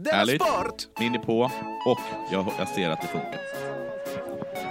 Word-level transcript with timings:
Della 0.00 0.16
Härligt. 0.16 0.42
Sport! 0.42 1.00
Min 1.00 1.14
är 1.14 1.18
på 1.18 1.40
och 1.86 1.98
jag, 2.32 2.46
jag 2.58 2.68
ser 2.68 2.90
att 2.90 3.00
det 3.00 3.06
funkar. 3.06 3.40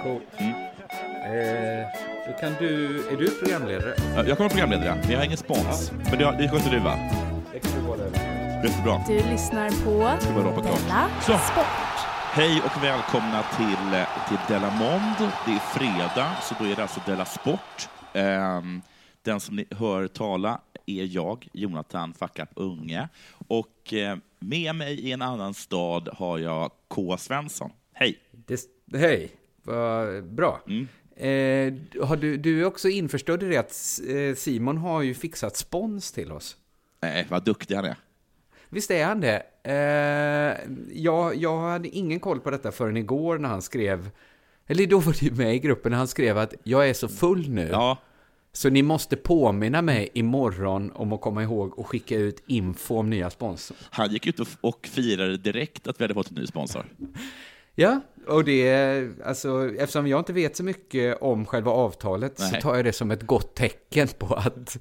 Cool. 0.02 0.20
Eh, 0.38 1.86
då 2.26 2.32
kan 2.40 2.52
du, 2.58 2.98
är 3.08 3.16
du 3.16 3.30
programledare? 3.30 3.94
Ja, 4.16 4.24
Jag 4.24 4.36
kommer 4.36 4.50
programledare, 4.50 4.94
men 5.02 5.10
jag 5.10 5.18
har 5.18 5.24
ingen 5.24 5.36
spons. 5.38 5.92
Men 6.10 6.18
det, 6.18 6.36
det 6.38 6.48
sköter 6.48 6.70
du 6.70 6.78
va? 6.78 6.98
Det 7.52 7.58
kan 7.58 7.70
du 7.80 7.88
vara 7.88 7.96
det. 7.96 8.36
Jättebra. 8.64 9.02
Du 9.08 9.14
lyssnar 9.14 9.70
på. 9.84 9.98
Della 10.62 11.08
Så. 11.20 11.38
Sport. 11.52 12.06
Hej 12.32 12.62
och 12.64 12.84
välkomna 12.84 13.42
till, 13.56 14.04
till 14.28 14.38
Della 14.54 14.70
Mond. 14.70 15.32
Det 15.46 15.52
är 15.52 15.58
fredag, 15.78 16.32
så 16.42 16.54
då 16.58 16.64
är 16.64 16.76
det 16.76 16.82
alltså 16.82 17.00
Della 17.06 17.24
Sport. 17.24 17.88
Ehm, 18.12 18.82
den 19.22 19.40
som 19.40 19.56
ni 19.56 19.66
hör 19.70 20.08
tala 20.08 20.60
är 20.86 21.04
jag, 21.04 21.48
Jonathan 21.52 22.14
Fackup 22.14 22.48
Unge. 22.54 23.08
Och 23.48 23.92
eh, 23.94 24.16
med 24.38 24.74
mig 24.74 25.00
i 25.00 25.12
en 25.12 25.22
annan 25.22 25.54
stad 25.54 26.08
har 26.12 26.38
jag 26.38 26.70
K. 26.88 27.16
Svensson. 27.16 27.70
Hej! 27.92 28.18
hej, 28.92 29.30
vad 29.62 30.24
bra. 30.24 30.60
Mm. 30.66 30.88
Eh, 31.16 32.04
har 32.06 32.16
du, 32.16 32.36
du 32.36 32.60
är 32.60 32.64
också 32.64 32.88
införstådd 32.88 33.42
i 33.42 33.46
det 33.46 33.56
att 33.56 34.00
eh, 34.08 34.34
Simon 34.36 34.76
har 34.76 35.02
ju 35.02 35.14
fixat 35.14 35.56
spons 35.56 36.12
till 36.12 36.32
oss. 36.32 36.56
Eh, 37.00 37.26
vad 37.28 37.44
duktig 37.44 37.74
han 37.74 37.84
är. 37.84 37.96
Visst 38.68 38.90
är 38.90 39.04
han 39.04 39.20
det? 39.20 39.42
Eh, 39.62 40.70
jag, 40.92 41.34
jag 41.34 41.60
hade 41.60 41.88
ingen 41.88 42.20
koll 42.20 42.40
på 42.40 42.50
detta 42.50 42.72
förrän 42.72 42.96
igår 42.96 43.38
när 43.38 43.48
han 43.48 43.62
skrev, 43.62 44.10
eller 44.66 44.86
då 44.86 44.98
var 44.98 45.16
du 45.20 45.30
med 45.30 45.54
i 45.54 45.58
gruppen 45.58 45.92
när 45.92 45.98
han 45.98 46.08
skrev 46.08 46.38
att 46.38 46.54
jag 46.62 46.88
är 46.88 46.94
så 46.94 47.08
full 47.08 47.50
nu. 47.50 47.68
Ja, 47.72 47.98
Så 48.56 48.70
ni 48.70 48.82
måste 48.82 49.16
påminna 49.16 49.82
mig 49.82 50.08
imorgon 50.12 50.92
om 50.94 51.12
att 51.12 51.20
komma 51.20 51.42
ihåg 51.42 51.78
och 51.78 51.86
skicka 51.86 52.16
ut 52.16 52.42
info 52.46 52.98
om 52.98 53.10
nya 53.10 53.30
sponsor. 53.30 53.76
han 53.90 54.12
gick 54.12 54.26
ut 54.26 54.40
och, 54.60 54.86
firade 54.86 55.36
direkt 55.36 55.86
att 55.86 56.00
vi 56.00 56.04
hade 56.04 56.14
fått 56.14 56.30
en 56.30 56.34
ny 56.36 56.46
sponsor. 56.46 56.84
Ja, 57.74 58.00
och 58.26 58.44
det 58.44 58.68
är, 58.68 59.12
alltså, 59.24 59.70
eftersom 59.76 60.06
jag 60.06 60.20
inte 60.20 60.32
vet 60.32 60.56
så 60.56 60.64
mycket 60.64 61.22
om 61.22 61.46
själva 61.46 61.70
avtalet 61.70 62.38
så 62.38 62.50
Nej. 62.50 62.60
tar 62.60 62.76
jag 62.76 62.84
det 62.84 62.92
som 62.92 63.10
ett 63.10 63.22
gott 63.22 63.54
tecken 63.54 64.08
på 64.18 64.34
att, 64.34 64.76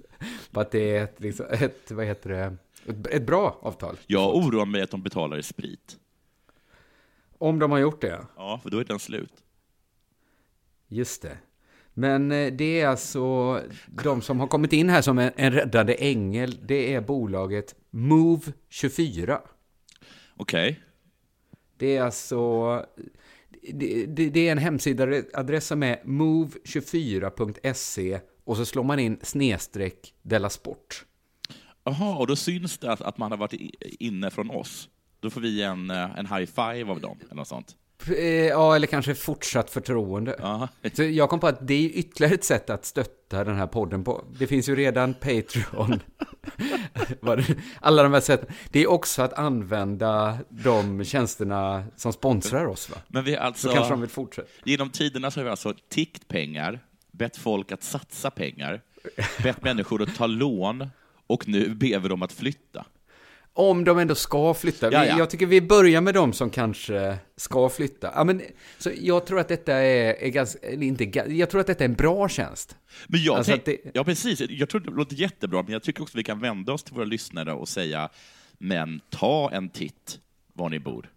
på 0.51 0.59
att 0.59 0.71
det 0.71 0.97
är 0.97 1.03
ett, 1.03 1.19
liksom, 1.19 1.45
ett, 1.51 1.91
vad 1.91 2.05
heter 2.05 2.29
det, 2.29 2.55
ett, 2.85 3.07
ett 3.07 3.25
bra 3.25 3.59
avtal. 3.61 3.97
Jag 4.07 4.35
oroar 4.35 4.65
mig 4.65 4.81
att 4.81 4.91
de 4.91 5.01
betalar 5.01 5.37
i 5.37 5.43
sprit. 5.43 5.97
Om 7.37 7.59
de 7.59 7.71
har 7.71 7.79
gjort 7.79 8.01
det, 8.01 8.25
Ja, 8.35 8.59
för 8.63 8.69
då 8.69 8.79
är 8.79 8.83
den 8.83 8.99
slut. 8.99 9.33
just 10.87 11.21
det. 11.21 11.37
Men 11.97 12.31
eh, 12.31 12.53
det 12.53 12.81
är 12.81 12.87
alltså 12.87 13.61
de 14.03 14.21
som 14.21 14.39
har 14.39 14.47
kommit 14.47 14.73
in 14.73 14.89
här 14.89 15.01
som 15.01 15.19
en, 15.19 15.31
en 15.35 15.51
räddande 15.51 15.95
ängel, 15.99 16.57
det 16.67 16.93
är 16.93 17.01
bolaget 17.01 17.75
Move24. 17.91 19.39
Okej. 20.37 20.79
Det 21.77 21.97
är 21.97 22.03
alltså... 22.03 22.85
Det, 23.73 24.05
det, 24.05 24.29
det 24.29 24.47
är 24.47 24.51
en 24.51 24.57
hemsidaadress 24.57 25.67
som 25.67 25.83
är 25.83 25.97
move24.se 26.03 28.19
och 28.43 28.57
så 28.57 28.65
slår 28.65 28.83
man 28.83 28.99
in 28.99 29.19
snedstreck 29.21 30.13
Della 30.21 30.49
Sport. 30.49 31.05
Jaha, 31.83 32.17
och 32.17 32.27
då 32.27 32.35
syns 32.35 32.77
det 32.77 32.91
att, 32.91 33.01
att 33.01 33.17
man 33.17 33.31
har 33.31 33.37
varit 33.37 33.73
inne 33.99 34.31
från 34.31 34.51
oss. 34.51 34.89
Då 35.19 35.29
får 35.29 35.41
vi 35.41 35.63
en, 35.63 35.89
eh, 35.89 36.19
en 36.19 36.25
high 36.25 36.45
five 36.45 36.91
av 36.91 37.01
dem, 37.01 37.17
eller 37.23 37.35
något 37.35 37.47
sånt. 37.47 37.75
Eh, 38.07 38.25
Ja, 38.25 38.75
eller 38.75 38.87
kanske 38.87 39.15
fortsatt 39.15 39.69
förtroende. 39.69 40.35
Så 40.93 41.03
jag 41.03 41.29
kom 41.29 41.39
på 41.39 41.47
att 41.47 41.67
det 41.67 41.73
är 41.73 41.89
ytterligare 41.89 42.33
ett 42.35 42.43
sätt 42.43 42.69
att 42.69 42.85
stötta 42.85 43.43
den 43.43 43.55
här 43.55 43.67
podden 43.67 44.03
på. 44.03 44.23
Det 44.39 44.47
finns 44.47 44.69
ju 44.69 44.75
redan 44.75 45.13
Patreon. 45.13 45.99
Alla 47.81 48.03
de 48.03 48.13
här 48.13 48.19
sätten. 48.21 48.55
Det 48.69 48.79
är 48.79 48.87
också 48.89 49.21
att 49.21 49.33
använda 49.33 50.37
de 50.49 51.03
tjänsterna 51.03 51.85
som 51.95 52.13
sponsrar 52.13 52.65
oss, 52.65 52.89
va? 52.89 52.97
Men 53.07 53.23
vi 53.23 53.33
är 53.33 53.37
Så 53.37 53.43
alltså, 53.43 53.69
kanske 53.73 53.93
de 53.93 54.01
vill 54.01 54.09
fortsätta. 54.09 54.47
genom 54.63 54.89
tiderna 54.89 55.31
så 55.31 55.39
har 55.39 55.43
vi 55.43 55.49
alltså 55.49 55.73
tiggt 55.89 56.27
pengar, 56.27 56.79
bett 57.11 57.37
folk 57.37 57.71
att 57.71 57.83
satsa 57.83 58.31
pengar, 58.31 58.81
bett 59.43 59.63
människor 59.63 60.01
att 60.03 60.15
ta 60.15 60.27
lån 60.27 60.89
och 61.27 61.47
nu 61.47 61.69
ber 61.69 61.99
vi 61.99 62.07
dem 62.09 62.21
att 62.21 62.31
flytta. 62.33 62.85
Om 63.57 63.83
de 63.83 63.97
ändå 63.99 64.15
ska 64.15 64.53
flytta. 64.53 64.89
Vi- 64.89 64.95
Ja, 64.95 65.05
ja. 65.05 65.17
Jag 65.17 65.29
tycker 65.29 65.45
vi 65.45 65.61
börjar 65.61 66.01
med 66.01 66.13
de 66.13 66.33
som 66.33 66.49
kanske 66.49 67.17
ska 67.37 67.69
flytta. 67.69 68.11
Ja, 68.15 68.23
men, 68.23 68.41
så 68.77 68.91
jag 69.01 69.25
tror 69.25 69.39
att 69.39 69.47
detta 69.47 69.73
är, 69.73 70.13
är 70.23 70.29
ganska, 70.29 70.69
inte, 70.71 71.03
jag 71.27 71.49
tror 71.49 71.61
att 71.61 71.67
detta 71.67 71.83
är 71.83 71.89
en 71.89 71.95
bra 71.95 72.29
tjänst. 72.29 72.75
Men 73.07 73.23
jag 73.23 73.37
Alltså 73.37 73.51
tänk, 73.51 73.59
att 73.59 73.65
det- 73.83 73.91
Ja, 73.93 74.03
precis. 74.03 74.41
Jag 74.49 74.69
tror 74.69 74.81
det 74.81 74.91
låter 74.91 75.15
jättebra, 75.15 75.63
men 75.63 75.71
jag 75.73 75.83
tycker 75.83 76.01
också 76.03 76.17
vi 76.17 76.23
kan 76.23 76.39
vända 76.39 76.73
oss 76.73 76.83
till 76.83 76.93
våra 76.93 77.05
lyssnare 77.05 77.53
och 77.53 77.69
säga, 77.69 78.09
men 78.57 79.01
ta 79.09 79.51
en 79.53 79.69
titt 79.69 80.19
var 80.53 80.69
ni 80.69 80.79
bor. 80.79 81.09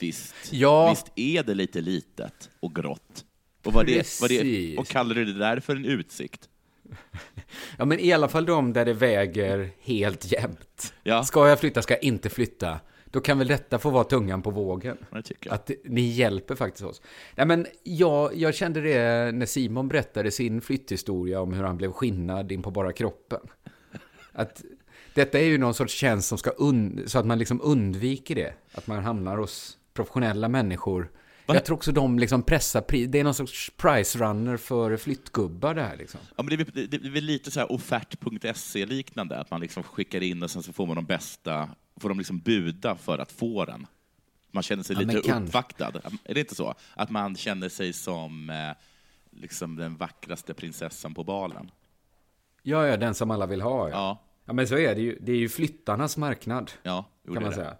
Visst, 0.00 0.34
Ja. 0.50 0.90
visst 0.90 1.06
är 1.16 1.42
det 1.42 1.54
lite 1.54 1.80
litet 1.80 2.50
och 2.60 2.74
grått. 2.74 3.24
Och 3.64 3.72
vad 3.72 3.86
det, 3.86 4.20
vad 4.20 4.30
det, 4.30 4.76
och 4.78 4.86
kallar 4.88 5.14
du 5.14 5.24
det 5.24 5.38
där 5.38 5.60
för 5.60 5.76
en 5.76 5.84
utsikt? 5.84 6.47
Ja, 7.78 7.84
men 7.84 7.98
i 8.00 8.12
alla 8.12 8.28
fall 8.28 8.46
de 8.46 8.72
där 8.72 8.84
det 8.84 8.92
väger 8.92 9.70
helt 9.80 10.32
jämnt. 10.32 10.94
Ja. 11.02 11.24
Ska 11.24 11.48
jag 11.48 11.60
flytta, 11.60 11.82
ska 11.82 11.94
jag 11.94 12.02
inte 12.02 12.28
flytta? 12.28 12.80
Då 13.04 13.20
kan 13.20 13.38
väl 13.38 13.46
detta 13.46 13.78
få 13.78 13.90
vara 13.90 14.04
tungan 14.04 14.42
på 14.42 14.50
vågen. 14.50 14.96
Att 15.50 15.70
ni 15.84 16.00
hjälper 16.00 16.54
faktiskt 16.54 16.84
oss. 16.84 17.02
Nej, 17.36 17.46
men 17.46 17.66
jag, 17.82 18.36
jag 18.36 18.54
kände 18.54 18.80
det 18.80 19.32
när 19.32 19.46
Simon 19.46 19.88
berättade 19.88 20.30
sin 20.30 20.60
flytthistoria 20.60 21.40
om 21.40 21.52
hur 21.52 21.64
han 21.64 21.76
blev 21.76 21.92
skinnad 21.92 22.52
in 22.52 22.62
på 22.62 22.70
bara 22.70 22.92
kroppen. 22.92 23.40
Att 24.32 24.62
detta 25.14 25.38
är 25.38 25.44
ju 25.44 25.58
någon 25.58 25.74
sorts 25.74 25.94
tjänst 25.94 26.28
som 26.28 26.38
ska 26.38 26.50
und- 26.50 27.06
så 27.06 27.18
att 27.18 27.26
man 27.26 27.38
liksom 27.38 27.60
undviker 27.62 28.34
det. 28.34 28.54
Att 28.72 28.86
man 28.86 29.02
hamnar 29.04 29.36
hos 29.38 29.78
professionella 29.94 30.48
människor. 30.48 31.10
Va? 31.48 31.54
Jag 31.54 31.64
tror 31.64 31.76
också 31.76 31.92
de 31.92 32.18
liksom 32.18 32.42
pressar 32.42 32.80
pris. 32.80 33.08
Det 33.08 33.18
är 33.20 33.24
någon 33.24 33.34
sorts 33.34 33.70
price 33.76 34.18
runner 34.18 34.56
för 34.56 34.96
flyttgubbar 34.96 35.74
det 35.74 35.82
här 35.82 35.96
liksom. 35.96 36.20
Ja, 36.36 36.42
men 36.42 36.56
det, 36.58 36.76
är, 36.78 36.86
det 36.86 36.96
är 37.06 37.10
väl 37.10 37.24
lite 37.24 37.50
så 37.50 37.60
här 37.60 37.72
offert.se-liknande, 37.72 39.38
att 39.38 39.50
man 39.50 39.60
liksom 39.60 39.82
skickar 39.82 40.22
in 40.22 40.42
och 40.42 40.50
sen 40.50 40.62
så 40.62 40.72
får 40.72 40.86
man 40.86 40.96
de 40.96 41.04
bästa, 41.04 41.70
får 42.00 42.08
de 42.08 42.18
liksom 42.18 42.38
buda 42.38 42.96
för 42.96 43.18
att 43.18 43.32
få 43.32 43.64
den. 43.64 43.86
Man 44.50 44.62
känner 44.62 44.82
sig 44.82 44.96
Ja, 44.96 45.02
lite 45.02 45.20
kanske. 45.20 45.48
uppvaktad. 45.48 45.92
Är 46.24 46.34
det 46.34 46.40
inte 46.40 46.54
så? 46.54 46.74
Att 46.94 47.10
man 47.10 47.36
känner 47.36 47.68
sig 47.68 47.92
som 47.92 48.50
eh, 48.50 48.56
liksom 49.40 49.76
den 49.76 49.96
vackraste 49.96 50.54
prinsessan 50.54 51.14
på 51.14 51.24
balen. 51.24 51.70
Ja, 52.62 52.86
ja, 52.86 52.96
den 52.96 53.14
som 53.14 53.30
alla 53.30 53.46
vill 53.46 53.60
ha. 53.60 53.88
Ja, 53.88 53.94
Ja, 53.96 54.22
ja 54.44 54.52
men 54.52 54.68
så 54.68 54.78
är 54.78 54.94
det 54.94 55.00
ju. 55.00 55.18
Det 55.20 55.32
är 55.32 55.36
ju 55.36 55.48
flyttarnas 55.48 56.16
marknad. 56.16 56.70
ja, 56.82 57.04
kan 57.24 57.34
man 57.34 57.44
det. 57.44 57.52
säga. 57.54 57.76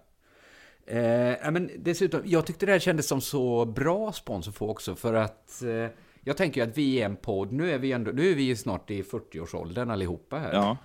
Eh, 0.89 1.51
men 1.51 1.71
dessutom, 1.77 2.21
jag 2.25 2.45
tyckte 2.45 2.65
det 2.65 2.71
här 2.71 2.79
kändes 2.79 3.07
som 3.07 3.21
så 3.21 3.65
bra 3.65 4.11
spons 4.11 4.47
att 4.47 4.55
få 4.55 4.69
också 4.69 4.95
för 4.95 5.13
att 5.13 5.63
eh, 5.63 5.87
jag 6.21 6.37
tänker 6.37 6.61
ju 6.61 6.69
att 6.69 6.77
vi 6.77 7.01
är 7.01 7.05
en 7.05 7.15
podd, 7.15 7.51
nu 7.51 7.71
är 7.71 7.77
vi, 7.77 7.91
ändå, 7.91 8.11
nu 8.11 8.31
är 8.31 8.35
vi 8.35 8.55
snart 8.55 8.91
i 8.91 9.01
40-årsåldern 9.01 9.89
allihopa 9.91 10.37
här. 10.37 10.53
Ja, 10.53 10.77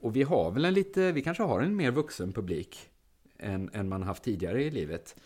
Och 0.00 0.16
vi 0.16 0.22
har 0.22 0.50
väl 0.50 0.64
en 0.64 0.74
lite, 0.74 1.12
vi 1.12 1.22
kanske 1.22 1.42
har 1.42 1.60
en 1.60 1.76
mer 1.76 1.90
vuxen 1.90 2.32
publik 2.32 2.78
än, 3.38 3.70
än 3.72 3.88
man 3.88 4.02
haft 4.02 4.22
tidigare 4.22 4.62
i 4.62 4.70
livet. 4.70 5.16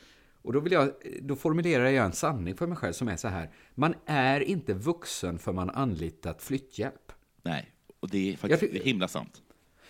Och 0.42 0.52
då, 0.52 0.60
vill 0.60 0.72
jag, 0.72 0.92
då 1.22 1.36
formulerar 1.36 1.88
jag 1.88 2.04
en 2.04 2.12
sanning 2.12 2.56
för 2.56 2.66
mig 2.66 2.76
själv 2.76 2.92
som 2.92 3.08
är 3.08 3.16
så 3.16 3.28
här. 3.28 3.50
Man 3.74 3.94
är 4.06 4.40
inte 4.40 4.74
vuxen 4.74 5.38
för 5.38 5.52
man 5.52 5.70
anlitat 5.70 6.42
flytthjälp. 6.42 7.12
nej. 7.42 7.72
Och 8.00 8.08
det 8.10 8.32
är 8.32 8.36
faktiskt 8.36 8.74
Jag 8.74 8.80
himla 8.80 9.08
sant. 9.08 9.42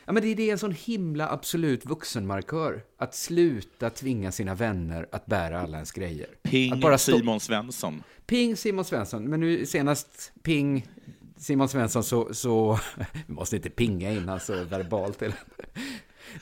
Ja, 0.08 0.12
men 0.12 0.22
det, 0.22 0.34
det 0.34 0.48
är 0.48 0.52
en 0.52 0.58
sån 0.58 0.72
himla 0.72 1.28
absolut 1.28 1.86
vuxenmarkör. 1.86 2.82
Att 2.98 3.14
sluta 3.14 3.90
tvinga 3.90 4.32
sina 4.32 4.54
vänner 4.54 5.08
att 5.12 5.26
bära 5.26 5.60
alla 5.60 5.76
ens 5.76 5.92
grejer. 5.92 6.26
Ping 6.42 6.72
att 6.72 6.80
bara 6.80 6.98
stå- 6.98 7.18
Simon 7.18 7.40
Svensson. 7.40 8.02
Ping 8.26 8.56
Simon 8.56 8.84
Svensson. 8.84 9.24
Men 9.24 9.40
nu 9.40 9.66
senast 9.66 10.32
ping 10.42 10.86
Simon 11.36 11.68
Svensson 11.68 12.04
så... 12.04 12.34
så 12.34 12.78
vi 13.26 13.32
måste 13.32 13.56
inte 13.56 13.70
pinga 13.70 14.10
in 14.10 14.28
han 14.28 14.40
så 14.40 14.64
verbalt. 14.64 15.22
Eller. 15.22 15.36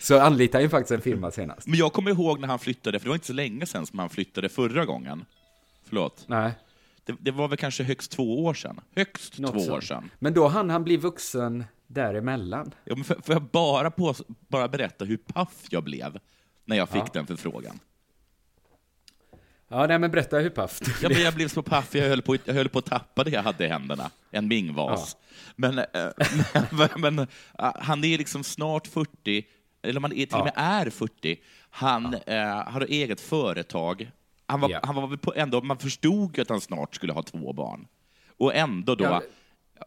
Så 0.00 0.20
anlitar 0.20 0.60
ju 0.60 0.68
faktiskt 0.68 0.90
en 0.90 1.00
firma 1.00 1.30
senast. 1.30 1.66
Men 1.66 1.78
jag 1.78 1.92
kommer 1.92 2.10
ihåg 2.10 2.40
när 2.40 2.48
han 2.48 2.58
flyttade, 2.58 2.98
för 2.98 3.04
det 3.04 3.10
var 3.10 3.16
inte 3.16 3.26
så 3.26 3.32
länge 3.32 3.66
sedan 3.66 3.86
som 3.86 3.98
han 3.98 4.10
flyttade 4.10 4.48
förra 4.48 4.84
gången. 4.84 5.24
Förlåt. 5.84 6.24
Nej. 6.26 6.52
Det, 7.04 7.16
det 7.20 7.30
var 7.30 7.48
väl 7.48 7.58
kanske 7.58 7.82
högst 7.84 8.10
två 8.10 8.44
år 8.44 8.54
sedan? 8.54 8.80
Högst 8.96 9.38
något 9.38 9.66
två 9.66 9.72
år 9.72 9.80
sedan. 9.80 10.10
Men 10.18 10.34
då 10.34 10.48
hann 10.48 10.70
han 10.70 10.84
bli 10.84 10.96
vuxen 10.96 11.64
däremellan. 11.86 12.74
Ja, 12.84 12.94
men 12.94 13.04
får, 13.04 13.16
jag 13.26 13.42
bara, 13.42 13.90
på, 13.90 14.14
bara 14.48 14.68
berätta 14.68 15.04
hur 15.04 15.16
paff 15.16 15.64
jag 15.70 15.84
blev 15.84 16.18
när 16.64 16.76
jag 16.76 16.88
fick 16.88 17.02
Ja. 17.02 17.08
den 17.12 17.26
förfrågan? 17.26 17.80
Ja, 19.68 19.86
nej, 19.86 19.98
men 19.98 20.10
berätta 20.10 20.38
hur 20.38 20.50
paff 20.50 20.80
du 20.80 20.90
Ja, 21.02 21.08
blev. 21.08 21.10
men 21.18 21.24
jag 21.24 21.34
blev 21.34 21.48
så 21.48 21.62
paff, 21.62 21.94
jag 21.94 22.08
höll, 22.08 22.22
på, 22.22 22.36
jag 22.44 22.54
höll 22.54 22.68
på 22.68 22.78
att 22.78 22.84
tappa 22.86 23.24
det 23.24 23.30
jag 23.30 23.42
hade 23.42 23.64
i 23.64 23.68
händerna. 23.68 24.10
En 24.30 24.48
mingvas. 24.48 25.16
Men, 25.56 25.78
eh, 25.78 25.84
men, 26.70 26.88
men 26.96 27.18
eh, 27.18 27.26
han 27.74 28.04
är 28.04 28.18
liksom 28.18 28.44
snart 28.44 28.86
40, 28.86 29.46
eller 29.82 30.00
man 30.00 30.12
är, 30.12 30.26
till 30.26 30.36
och 30.38 30.44
med 30.44 30.52
är 30.56 30.90
40. 30.90 31.36
Han 31.70 32.14
eh, 32.26 32.46
har 32.46 32.80
eget 32.80 33.20
företag. 33.20 34.10
Han 34.46 34.60
var, 34.60 34.70
Ja. 34.70 34.80
han 34.82 34.94
var 34.94 35.16
på, 35.16 35.32
ändå, 35.36 35.60
man 35.62 35.78
förstod 35.78 36.36
ju 36.36 36.42
att 36.42 36.48
han 36.48 36.60
snart 36.60 36.94
skulle 36.94 37.12
ha 37.12 37.22
två 37.22 37.52
barn. 37.52 37.86
Och 38.38 38.54
ändå 38.54 38.94
då 38.94 39.22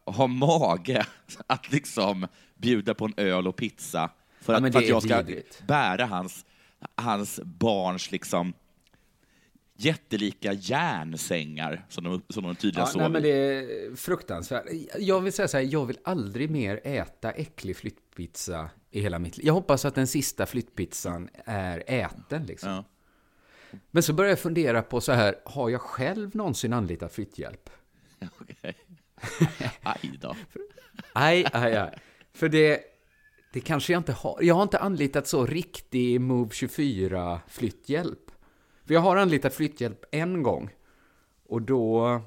Ja, 0.05 0.11
ha 0.11 0.27
mage 0.27 1.05
att 1.47 1.71
liksom 1.71 2.27
bjuda 2.57 2.93
på 2.93 3.05
en 3.05 3.13
öl 3.17 3.47
och 3.47 3.55
pizza 3.55 4.11
för 4.41 4.53
Ja, 4.53 4.57
att, 4.57 4.63
men 4.63 4.71
för 4.71 4.79
att 4.79 4.87
jag 4.87 5.03
ska 5.03 5.21
vidrigt. 5.21 5.63
bära 5.67 6.05
hans, 6.05 6.45
hans 6.95 7.39
barns 7.43 8.11
liksom 8.11 8.53
jättelika 9.75 10.53
järnsängar 10.53 11.85
som 11.89 12.03
de, 12.03 12.21
som 12.29 12.43
de 12.43 12.55
tydligen 12.55 12.85
Ja, 12.87 12.91
sov 12.91 13.01
nej, 13.01 13.09
men 13.09 13.21
det 13.23 13.29
är 13.29 13.95
fruktansvärt. 13.95 14.65
Jag 14.99 15.21
vill 15.21 15.33
säga 15.33 15.47
så 15.47 15.57
här, 15.57 15.63
jag 15.63 15.85
vill 15.85 15.97
aldrig 16.03 16.49
mer 16.49 16.79
äta 16.83 17.31
äcklig 17.31 17.77
flyttpizza 17.77 18.69
i 18.91 19.01
hela 19.01 19.19
mitt 19.19 19.37
liv. 19.37 19.45
Jag 19.47 19.53
hoppas 19.53 19.85
att 19.85 19.95
den 19.95 20.07
sista 20.07 20.45
flyttpizzan 20.45 21.29
är 21.45 21.83
äten 21.87 22.45
liksom. 22.45 22.69
Ja. 22.69 22.83
Men 23.91 24.03
så 24.03 24.13
börjar 24.13 24.29
jag 24.29 24.39
fundera 24.39 24.81
på 24.81 25.01
så 25.01 25.11
här, 25.11 25.35
har 25.45 25.69
jag 25.69 25.81
själv 25.81 26.35
någonsin 26.35 26.73
anlitat 26.73 27.13
flytthjälp? 27.13 27.69
Okej. 28.39 28.75
Aj 29.83 30.19
då. 30.21 30.35
Aj, 31.13 31.45
aj, 31.53 31.75
aj. 31.75 31.99
För 32.33 32.49
det, 32.49 32.81
det 33.53 33.59
kanske 33.59 33.93
jag 33.93 33.99
inte 33.99 34.13
har. 34.13 34.37
Jag 34.41 34.55
har 34.55 34.63
inte 34.63 34.79
anlitat 34.79 35.27
så 35.27 35.45
riktig 35.45 36.21
Move 36.21 36.49
24 36.53 37.41
flytthjälp. 37.47 38.31
För 38.85 38.93
jag 38.93 39.01
har 39.01 39.17
anlitat 39.17 39.53
flytthjälp 39.53 40.05
en 40.11 40.43
gång. 40.43 40.69
Och 41.47 41.61
då, 41.61 42.21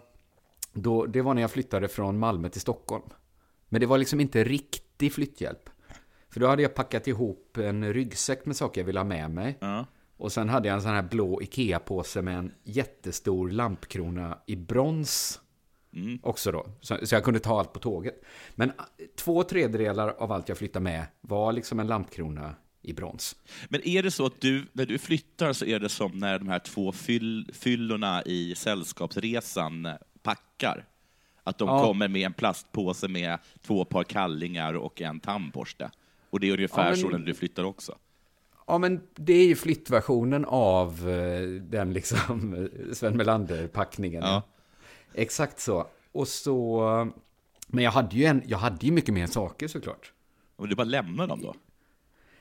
då, 0.73 1.07
det 1.07 1.23
var 1.23 1.35
när 1.35 1.43
jag 1.43 1.51
flyttade 1.51 1.89
från 1.89 2.19
Malmö 2.19 2.49
till 2.49 2.61
Stockholm. 2.61 3.05
Men 3.69 3.81
det 3.81 3.87
var 3.87 3.99
liksom 3.99 4.21
inte 4.21 4.45
riktig 4.45 5.13
flytthjälp. 5.13 5.71
För 6.31 6.41
då 6.41 6.47
hade 6.47 6.63
jag 6.63 6.75
packat 6.75 7.07
ihop 7.07 7.57
en 7.57 7.93
ryggsäck 7.93 8.47
med 8.47 8.57
saker 8.57 8.81
jag 8.81 8.87
ville 8.87 9.01
ha 9.01 9.05
med 9.05 9.31
mig. 9.31 9.59
Ja. 9.61 9.87
Och 10.17 10.33
sen 10.33 10.49
hade 10.49 10.69
jag 10.69 10.75
en 10.75 10.83
sån 10.83 10.91
här 10.91 11.03
blå 11.03 11.43
Ikea-påse 11.43 12.23
med 12.23 12.39
en 12.39 12.53
jättestor 12.63 13.51
lampkrona 13.51 14.39
i 14.47 14.57
brons. 14.57 15.41
Också 16.23 16.53
då. 16.53 16.67
Så, 16.81 16.99
så 17.07 17.15
jag 17.15 17.25
kunde 17.25 17.41
ta 17.41 17.59
allt 17.59 17.73
på 17.73 17.79
tåget. 17.79 18.23
Men 18.55 18.69
eh, 18.71 18.75
två 19.17 19.43
tredjedelar 19.43 20.09
av 20.09 20.33
allt 20.33 20.49
jag 20.49 20.59
flyttade 20.59 20.83
med 20.83 21.07
var 21.21 21.53
liksom 21.53 21.81
en 21.81 21.87
lampkrona 21.87 22.55
i 22.83 22.93
brons. 22.93 23.37
Men 23.69 23.89
är 23.89 24.03
det 24.03 24.11
så 24.11 24.27
att 24.27 24.41
du, 24.41 24.67
när 24.73 24.87
du 24.87 24.99
flyttar 24.99 25.53
så 25.53 25.65
är 25.65 25.79
det 25.81 25.89
som 25.89 26.19
när 26.19 26.39
de 26.39 26.49
här 26.49 26.59
två 26.59 26.93
fyll, 26.93 27.51
fyllorna 27.53 28.23
i 28.23 28.55
Sällskapsresan 28.55 29.89
packar? 30.23 30.85
Att 31.45 31.59
de 31.59 31.69
Ja. 31.69 31.83
kommer 31.85 32.09
med 32.09 32.23
en 32.27 32.33
plastpåse 32.33 33.09
med 33.09 33.39
två 33.63 33.85
par 33.85 34.05
kallingar 34.05 34.75
och 34.75 35.01
en 35.03 35.21
tandborste? 35.21 35.91
Och 36.31 36.41
det 36.41 36.49
är 36.49 36.53
ungefär 36.53 36.83
Ja, 36.85 36.89
men- 36.91 36.99
så 36.99 37.09
när 37.09 37.19
du 37.19 37.35
flyttar 37.35 37.65
också? 37.65 37.99
Ja, 38.67 38.79
men 38.79 39.01
det 39.15 39.33
är 39.33 39.47
ju 39.47 39.57
flyttversionen 39.57 40.45
av 40.45 41.09
eh, 41.11 41.49
den 41.63 41.93
liksom 41.93 42.55
eh, 42.55 42.93
Sven 42.95 43.17
Melander-packningen. 43.17 44.23
Ja. 44.23 44.43
Exakt 45.15 45.61
så. 45.61 45.87
Och 46.13 46.29
så... 46.29 47.13
Men 47.67 47.85
jag 47.85 47.91
hade 47.91 48.17
ju, 48.17 48.25
en, 48.25 48.43
jag 48.47 48.59
hade 48.59 48.87
ju 48.87 48.93
mycket 48.93 49.15
mer 49.15 49.27
saker 49.27 49.69
såklart. 49.69 50.13
Och 50.57 50.69
du 50.69 50.75
bara 50.75 50.85
lämnar 50.85 51.27
dem 51.27 51.43
då? 51.43 51.55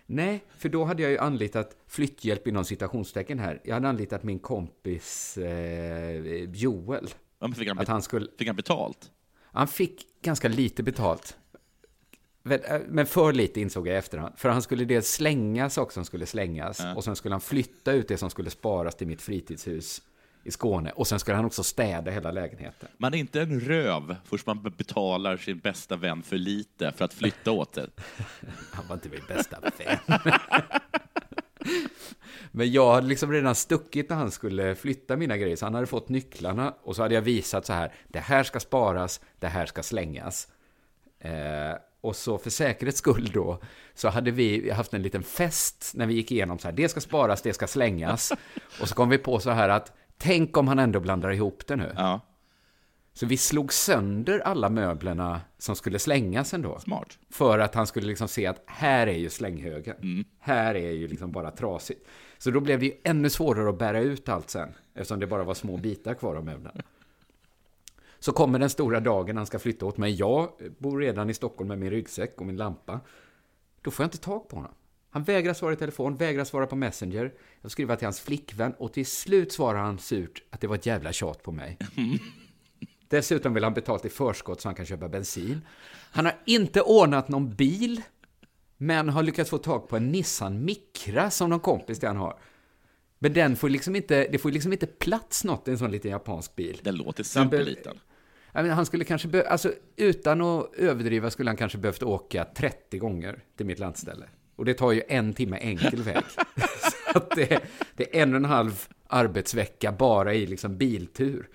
Nej, 0.06 0.44
för 0.58 0.70
då 0.70 0.84
hade 0.84 1.02
jag 1.02 1.12
ju 1.12 1.18
anlitat 1.18 1.78
flytthjälp 1.88 2.48
inom 2.48 2.66
citationstecken 2.66 3.40
här. 3.40 3.62
Jag 3.64 3.74
hade 3.74 3.90
anlitat 3.90 4.24
min 4.24 4.40
kompis 4.40 5.38
eh, 5.38 6.44
Joel. 6.54 7.08
Ja, 7.40 7.48
men 7.48 7.56
Fick 7.56 7.68
han, 7.68 7.80
Att 7.80 7.88
han 7.88 8.02
skulle... 8.02 8.28
fick 8.38 8.48
han 8.48 8.56
betalt? 8.56 9.12
Han 9.44 9.68
fick 9.68 10.22
ganska 10.22 10.48
lite 10.48 10.84
betalt. 10.84 11.38
Men 12.88 13.06
för 13.06 13.34
lite 13.34 13.62
insåg 13.62 13.88
jag 13.88 13.96
i 13.96 13.98
efterhand. 13.98 14.34
För 14.38 14.50
han 14.50 14.62
skulle 14.62 14.86
dels 14.86 15.12
slänga 15.12 15.70
saker 15.70 15.94
som 15.94 16.06
skulle 16.06 16.26
slängas. 16.26 16.82
Och 16.96 17.04
sen 17.04 17.16
skulle 17.16 17.34
han 17.34 17.42
flytta 17.42 17.92
ut 17.92 18.08
det 18.08 18.18
som 18.18 18.30
skulle 18.30 18.50
sparas 18.50 18.96
till 18.96 19.08
mitt 19.08 19.22
fritidshus 19.22 20.02
i 20.44 20.52
Skåne. 20.52 20.92
Och 20.92 21.08
sen 21.08 21.20
skulle 21.20 21.36
han 21.36 21.46
också 21.46 21.64
städa 21.64 22.12
hela 22.12 22.32
lägenheten. 22.32 22.90
Man 22.98 23.14
är 23.14 23.18
inte 23.18 23.42
en 23.42 23.60
röv 23.60 24.16
först 24.26 24.48
man 24.48 24.64
betalar 24.78 25.38
sin 25.38 25.60
bästa 25.60 25.96
vän 25.96 26.24
för 26.24 26.38
lite 26.38 26.92
för 26.92 27.06
att 27.06 27.14
flytta 27.14 27.52
åt 27.52 27.74
det. 27.74 27.90
Han 28.72 28.88
var 28.88 28.96
inte 28.96 29.10
min 29.10 29.26
bästa 29.28 29.60
vän. 29.60 29.98
Men 32.52 32.72
jag 32.72 32.94
hade 32.94 33.08
liksom 33.08 33.32
redan 33.32 33.56
stuckit 33.56 34.10
när 34.10 34.18
han 34.18 34.32
skulle 34.32 34.76
flytta 34.76 35.18
mina 35.18 35.38
grejer. 35.38 35.56
Så 35.56 35.66
han 35.66 35.74
hade 35.74 35.88
fått 35.88 36.10
nycklarna 36.10 36.74
och 36.84 36.96
så 36.96 37.02
hade 37.02 37.16
jag 37.16 37.22
visat 37.22 37.66
så 37.66 37.74
här. 37.74 37.94
Det 38.08 38.20
här 38.20 38.44
ska 38.44 38.60
sparas, 38.60 39.22
det 39.40 39.48
här 39.48 39.66
ska 39.66 39.84
slängas. 39.84 40.48
Eh, 41.20 41.76
och 42.02 42.16
så 42.16 42.38
för 42.38 42.50
säkerhets 42.50 42.98
skull 42.98 43.32
då 43.34 43.60
så 43.94 44.10
hade 44.10 44.32
vi 44.32 44.72
haft 44.72 44.94
en 44.94 45.02
liten 45.02 45.24
fest 45.24 45.92
när 45.96 46.06
vi 46.06 46.14
gick 46.14 46.32
igenom 46.32 46.60
så 46.60 46.68
här. 46.68 46.76
Det 46.76 46.90
ska 46.90 47.02
sparas, 47.02 47.42
det 47.42 47.54
ska 47.54 47.68
slängas. 47.68 48.32
Och 48.82 48.90
så 48.90 48.96
kom 48.96 49.10
vi 49.10 49.18
på 49.18 49.40
så 49.40 49.50
här 49.50 49.70
att 49.70 49.94
tänk 50.22 50.58
om 50.58 50.68
han 50.68 50.80
ändå 50.80 51.00
blandar 51.00 51.32
ihop 51.32 51.68
det 51.68 51.76
nu. 51.76 51.94
Ja, 51.98 52.20
Så 53.14 53.26
vi 53.26 53.38
slog 53.38 53.74
sönder 53.74 54.40
alla 54.40 54.70
möblerna 54.70 55.42
som 55.58 55.76
skulle 55.76 56.00
slängas 56.00 56.54
ändå. 56.54 56.80
smart. 56.80 57.20
För 57.30 57.60
att 57.60 57.76
han 57.76 57.88
skulle 57.88 58.08
liksom 58.08 58.28
se 58.28 58.46
att 58.48 58.64
här 58.66 59.08
är 59.08 59.18
ju 59.18 59.30
slänghögen. 59.30 60.26
Här 60.40 60.76
är 60.76 60.92
ju 60.92 61.08
liksom 61.08 61.32
bara 61.32 61.52
trasigt. 61.52 62.08
Så 62.38 62.52
då 62.52 62.60
blev 62.60 62.80
det 62.80 62.86
ju 62.86 62.94
ännu 63.04 63.30
svårare 63.30 63.70
att 63.70 63.78
bära 63.80 64.00
ut 64.00 64.30
allt 64.30 64.50
sen. 64.50 64.74
Eftersom 64.94 65.20
det 65.20 65.28
bara 65.28 65.44
var 65.44 65.54
små 65.54 65.78
bitar 65.78 66.14
kvar 66.14 66.36
av 66.36 66.46
möblerna. 66.46 66.82
Så 68.20 68.32
kommer 68.32 68.60
den 68.60 68.70
stora 68.70 69.00
dagen 69.00 69.38
han 69.38 69.46
ska 69.46 69.60
flytta 69.60 69.86
åt 69.86 69.98
mig. 69.98 70.14
Jag 70.14 70.50
bor 70.78 71.00
redan 71.00 71.30
i 71.30 71.34
Stockholm 71.34 71.68
med 71.68 71.80
min 71.80 71.90
ryggsäck 71.90 72.40
och 72.42 72.46
min 72.46 72.58
lampa. 72.58 73.00
Då 73.82 73.92
får 73.92 74.04
jag 74.04 74.08
inte 74.08 74.18
tag 74.18 74.50
på 74.50 74.56
honom. 74.56 74.72
Han 75.14 75.24
vägrar 75.24 75.54
svara 75.54 75.74
i 75.74 75.76
telefon, 75.76 76.16
vägrar 76.16 76.44
svara 76.44 76.68
på 76.68 76.76
Messenger. 76.76 77.34
Jag 77.62 77.72
skriver 77.72 77.96
till 77.96 78.06
hans 78.06 78.20
flickvän 78.22 78.74
och 78.78 78.94
till 78.94 79.06
slut 79.06 79.52
svarar 79.52 79.80
han 79.80 80.00
surt 80.00 80.44
att 80.50 80.62
det 80.62 80.68
var 80.68 80.76
ett 80.76 80.86
jävla 80.86 81.14
tjat 81.14 81.44
på 81.44 81.52
mig. 81.52 81.78
Dessutom 83.08 83.54
vill 83.54 83.64
han 83.64 83.74
betalt 83.74 84.06
i 84.06 84.10
förskott 84.10 84.62
så 84.62 84.68
han 84.68 84.76
kan 84.76 84.86
köpa 84.86 85.10
bensin. 85.10 85.62
Han 86.12 86.26
har 86.26 86.36
inte 86.46 86.82
ordnat 86.82 87.30
någon 87.30 87.56
bil, 87.56 88.02
men 88.78 89.10
har 89.10 89.24
lyckats 89.24 89.50
få 89.50 89.58
tag 89.58 89.90
på 89.90 89.98
en 89.98 90.12
Nissan 90.12 90.66
Micra 90.66 91.30
som 91.30 91.50
någon 91.50 91.60
kompis 91.60 92.00
till 92.00 92.08
han 92.08 92.18
har. 92.18 92.40
Men 93.20 93.34
den 93.34 93.56
får 93.56 93.70
liksom 93.70 93.96
inte, 93.96 94.28
det 94.32 94.38
får 94.38 94.52
liksom 94.52 94.74
inte 94.74 94.88
plats 94.88 95.44
något 95.44 95.68
i 95.68 95.72
en 95.72 95.78
sån 95.78 95.92
liten 95.92 96.12
japansk 96.12 96.56
bil. 96.56 96.80
Den 96.84 96.96
låter 96.96 97.24
superliten. 97.24 98.00
Han 98.54 98.86
skulle 98.86 99.04
kanske 99.04 99.28
be- 99.28 99.50
alltså 99.50 99.74
utan 99.96 100.42
att 100.42 100.76
överdriva 100.76 101.30
skulle 101.32 101.50
han 101.50 101.58
kanske 101.58 101.78
behövt 101.78 102.04
åka 102.04 102.46
30 102.46 102.98
gånger 102.98 103.44
till 103.58 103.66
mitt 103.66 103.80
landställe. 103.80 104.26
Och 104.62 104.66
det 104.66 104.74
tar 104.74 104.92
ju 104.92 105.02
en 105.08 105.34
timme 105.34 105.58
enkel 105.58 106.02
väg. 106.02 106.24
Så 107.12 107.18
att 107.18 107.36
det, 107.36 107.64
det 107.96 108.18
är 108.18 108.22
en 108.22 108.34
och 108.34 108.38
en 108.38 108.46
halv 108.46 108.88
arbetsvecka 109.08 109.92
bara 109.92 110.34
i 110.34 110.46
liksom 110.46 110.78
biltur. 110.78 111.50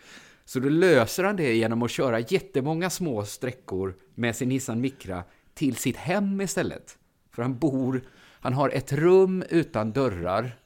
Så 0.44 0.60
då 0.60 0.68
löser 0.68 1.24
han 1.24 1.36
det 1.36 1.56
genom 1.56 1.82
att 1.82 1.90
köra 1.90 2.20
jättemånga 2.20 2.90
små 2.90 3.24
sträckor 3.24 3.94
med 4.14 4.36
sin 4.36 4.48
Nissan 4.48 4.80
Micra 4.80 5.24
till 5.54 5.76
sitt 5.76 5.96
hem 5.96 6.40
istället. 6.40 6.98
För 7.34 7.42
han 7.42 7.58
bor, 7.58 8.00
han 8.40 8.52
har 8.52 8.70
ett 8.70 8.92
rum 8.92 9.44
utan 9.50 9.92
dörrar 9.92 10.58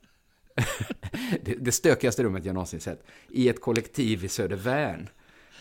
det, 1.42 1.54
det 1.54 1.72
stökigaste 1.72 2.22
rummet 2.22 2.44
jag 2.44 2.54
någonsin 2.54 2.80
sett, 2.80 3.04
i 3.28 3.48
ett 3.48 3.60
kollektiv 3.60 4.24
i 4.24 4.28
Södervärn. 4.28 5.08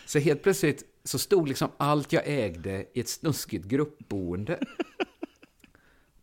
Så 0.05 0.19
helt 0.19 0.43
plötsligt 0.43 0.83
så 1.03 1.19
stod 1.19 1.47
liksom 1.47 1.69
allt 1.77 2.13
jag 2.13 2.23
ägde 2.25 2.85
i 2.93 2.99
ett 2.99 3.09
snuskigt 3.09 3.65
gruppboende. 3.65 4.59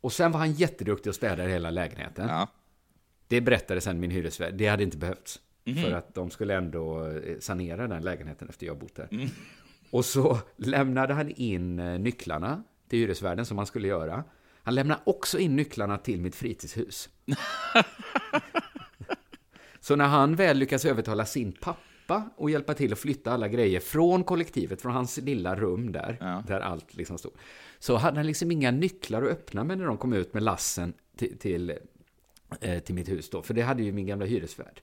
Och 0.07 0.13
sen 0.13 0.33
var 0.33 0.39
han 0.39 0.53
jätteduktig 0.53 1.11
och 1.11 1.15
städade 1.15 1.49
hela 1.51 1.71
lägenheten. 1.71 2.29
Ja. 2.29 2.49
Det 3.29 3.41
berättade 3.41 3.81
sen 3.81 4.01
min 4.01 4.11
hyresvärd. 4.11 4.55
Det 4.55 4.67
hade 4.67 4.83
inte 4.83 4.97
behövts. 4.97 5.41
För 5.83 5.93
att 5.93 6.15
de 6.15 6.31
skulle 6.31 6.55
ändå 6.55 7.07
eh, 7.07 7.39
sanera 7.41 7.89
den 7.89 8.03
lägenheten 8.03 8.49
efter 8.49 8.67
jag 8.67 8.79
bott 8.79 8.95
där. 8.95 9.29
Och 9.91 10.05
så 10.05 10.39
lämnade 10.57 11.15
han 11.15 11.31
in 11.31 11.79
eh, 11.79 11.99
nycklarna 11.99 12.63
till 12.89 12.99
hyresvärden 12.99 13.47
som 13.47 13.59
han 13.59 13.67
skulle 13.67 13.89
göra. 13.89 14.25
Han 14.63 14.75
lämnade 14.75 15.01
också 15.05 15.39
in 15.39 15.57
nycklarna 15.57 15.99
till 15.99 16.21
mitt 16.21 16.37
fritidshus. 16.37 17.09
Så 19.81 19.97
när 19.97 20.09
han 20.09 20.37
väl 20.37 20.59
lyckas 20.59 20.85
övertala 20.85 21.27
sin 21.27 21.53
pappa 21.53 21.86
och 22.37 22.51
hjälpa 22.51 22.75
till 22.75 22.93
att 22.93 22.99
flytta 22.99 23.33
alla 23.33 23.49
grejer 23.49 23.81
från 23.81 24.25
kollektivet, 24.25 24.83
från 24.83 24.93
hans 24.93 25.17
lilla 25.17 25.57
rum 25.57 25.93
där, 25.93 26.17
Ja. 26.21 26.43
där 26.47 26.61
allt 26.61 26.95
liksom 26.95 27.19
stod, 27.19 27.33
så 27.79 27.97
hade 27.97 28.17
han 28.17 28.27
liksom 28.27 28.51
inga 28.51 28.71
nycklar 28.71 29.23
att 29.23 29.31
öppna 29.31 29.65
med 29.65 29.79
när 29.79 29.87
de 29.87 29.97
kom 29.99 30.13
ut 30.13 30.35
med 30.35 30.43
lassen 30.43 30.93
till, 31.17 31.39
till, 31.39 31.75
eh, 32.61 32.79
till 32.79 32.95
mitt 32.95 33.09
hus 33.09 33.31
då, 33.31 33.43
för 33.43 33.55
det 33.55 33.63
hade 33.63 33.83
ju 33.83 33.93
min 33.93 34.07
gamla 34.07 34.25
hyresvärd. 34.27 34.81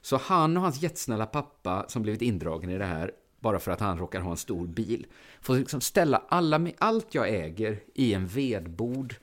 Så 0.00 0.16
han 0.16 0.56
och 0.56 0.62
hans 0.62 0.82
jättesnälla 0.82 1.26
pappa, 1.26 1.84
som 1.88 2.02
blivit 2.02 2.22
indragen 2.22 2.70
i 2.70 2.78
det 2.78 2.84
här, 2.84 3.12
bara 3.40 3.58
för 3.58 3.70
att 3.72 3.80
han 3.80 3.98
råkar 3.98 4.20
ha 4.20 4.30
en 4.30 4.36
stor 4.36 4.66
bil, 4.66 5.06
får 5.40 5.54
liksom 5.56 5.80
ställa 5.80 6.22
alla, 6.28 6.68
allt 6.78 7.14
jag 7.14 7.28
äger 7.28 7.80
i 7.94 8.14
en 8.14 8.26
vedbod 8.26 9.14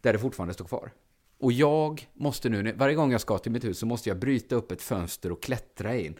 där 0.00 0.12
det 0.12 0.18
fortfarande 0.18 0.54
står 0.54 0.64
kvar. 0.64 0.90
Och 1.38 1.52
jag 1.52 2.08
måste 2.14 2.48
nu, 2.48 2.72
varje 2.72 2.94
gång 2.94 3.12
jag 3.12 3.20
ska 3.20 3.38
till 3.38 3.52
mitt 3.52 3.64
hus 3.64 3.78
så 3.78 3.86
måste 3.86 4.08
jag 4.08 4.18
bryta 4.18 4.56
upp 4.56 4.72
ett 4.72 4.82
fönster 4.82 5.32
och 5.32 5.42
klättra 5.42 5.96
in. 5.96 6.14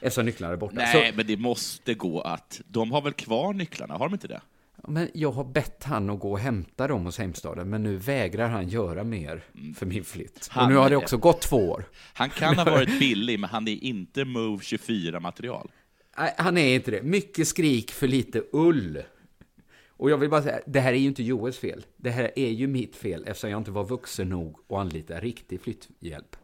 Eftersom 0.00 0.26
nycklarna 0.26 0.52
är 0.52 0.56
borta. 0.56 0.74
Nej, 0.74 1.10
Så, 1.10 1.16
men 1.16 1.26
det 1.26 1.36
måste 1.36 1.94
gå 1.94 2.20
att... 2.20 2.60
De 2.68 2.92
har 2.92 3.02
väl 3.02 3.12
kvar 3.12 3.52
nycklarna, 3.52 3.94
har 3.94 4.08
de 4.08 4.14
inte 4.14 4.28
det? 4.28 4.40
men 4.88 5.10
jag 5.14 5.32
har 5.32 5.44
bett 5.44 5.84
han 5.84 6.10
att 6.10 6.20
gå 6.20 6.32
och 6.32 6.38
hämta 6.38 6.88
dem 6.88 7.04
hos 7.04 7.18
Heimstaden, 7.18 7.70
men 7.70 7.82
nu 7.82 7.96
vägrar 7.96 8.48
han 8.48 8.68
göra 8.68 9.04
mer 9.04 9.44
för 9.76 9.86
min 9.86 10.04
flytt. 10.04 10.48
Han 10.50 10.64
och 10.64 10.70
nu 10.70 10.76
har 10.76 10.90
det 10.90 10.96
också 10.96 11.16
gått 11.16 11.40
två 11.40 11.70
år. 11.70 11.84
Han 12.12 12.30
kan 12.30 12.58
ha 12.58 12.64
varit 12.64 12.98
billig, 12.98 13.40
men 13.40 13.50
han 13.50 13.68
är 13.68 13.84
inte 13.84 14.24
Move 14.24 14.62
24-material. 14.62 15.70
Nej, 16.18 16.34
han 16.38 16.58
är 16.58 16.74
inte 16.74 16.90
det. 16.90 17.02
Mycket 17.02 17.48
skrik 17.48 17.90
för 17.90 18.08
lite 18.08 18.42
ull. 18.52 19.02
Och 19.88 20.10
jag 20.10 20.18
vill 20.18 20.30
bara 20.30 20.42
säga, 20.42 20.60
det 20.66 20.80
här 20.80 20.92
är 20.92 20.96
ju 20.96 21.06
inte 21.06 21.22
Joels 21.22 21.58
fel. 21.58 21.86
Det 21.96 22.10
här 22.10 22.30
är 22.36 22.50
ju 22.50 22.66
mitt 22.66 22.96
fel 22.96 23.24
eftersom 23.26 23.50
jag 23.50 23.60
inte 23.60 23.70
var 23.70 23.84
vuxen 23.84 24.28
nog 24.28 24.56
att 24.68 24.76
anlita 24.76 25.20
riktig 25.20 25.60
flytthjälp. 25.60 26.36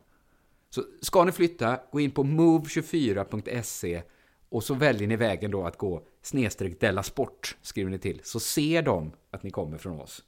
Så 0.74 0.84
ska 1.00 1.24
ni 1.24 1.32
flytta, 1.32 1.80
gå 1.92 2.00
in 2.00 2.10
på 2.10 2.24
move24.se 2.24 4.02
och 4.48 4.64
så 4.64 4.74
väljer 4.74 5.08
ni 5.08 5.16
vägen 5.16 5.50
då 5.50 5.66
att 5.66 5.78
gå 5.78 6.06
snedstreck 6.22 6.80
Della 6.80 7.02
Sport, 7.02 7.56
skriver 7.62 7.90
ni 7.90 7.98
till. 7.98 8.20
Så 8.24 8.40
ser 8.40 8.82
de 8.82 9.12
att 9.30 9.42
ni 9.42 9.50
kommer 9.50 9.78
från 9.78 10.00
oss. 10.00 10.24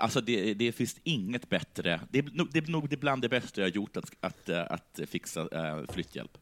Alltså 0.00 0.20
det, 0.20 0.54
det 0.54 0.72
finns 0.72 0.96
inget 1.02 1.48
bättre. 1.48 2.00
Det 2.10 2.18
är, 2.18 2.22
nog- 2.22 2.48
det 2.52 2.58
är 2.58 2.70
nog 2.70 2.88
det 2.88 2.96
bland 2.96 3.22
det 3.22 3.28
bästa 3.28 3.60
jag 3.60 3.68
har 3.68 3.72
gjort 3.72 3.96
att, 3.96 4.10
att, 4.20 4.48
eh, 4.48 4.62
att 4.70 5.00
fixa 5.06 5.48
äh, 5.52 5.92
flytthjälp. 5.92 6.38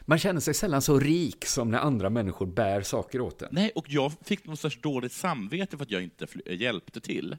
Man 0.00 0.18
känner 0.18 0.40
sig 0.40 0.54
sällan 0.54 0.82
så 0.82 0.98
rik 0.98 1.44
som 1.46 1.70
när 1.70 1.78
andra 1.78 2.10
människor 2.10 2.46
bär 2.46 2.82
saker 2.82 3.20
åt 3.20 3.42
en. 3.42 3.48
Nej, 3.52 3.70
och 3.74 3.86
jag 3.88 4.12
fick 4.22 4.46
något 4.46 4.60
sorts 4.60 4.80
dåligt 4.80 5.12
samvete 5.12 5.76
för 5.76 5.84
att 5.84 5.90
jag 5.90 6.02
inte 6.02 6.26
eh, 6.46 6.60
hjälpte 6.60 7.00
till. 7.00 7.36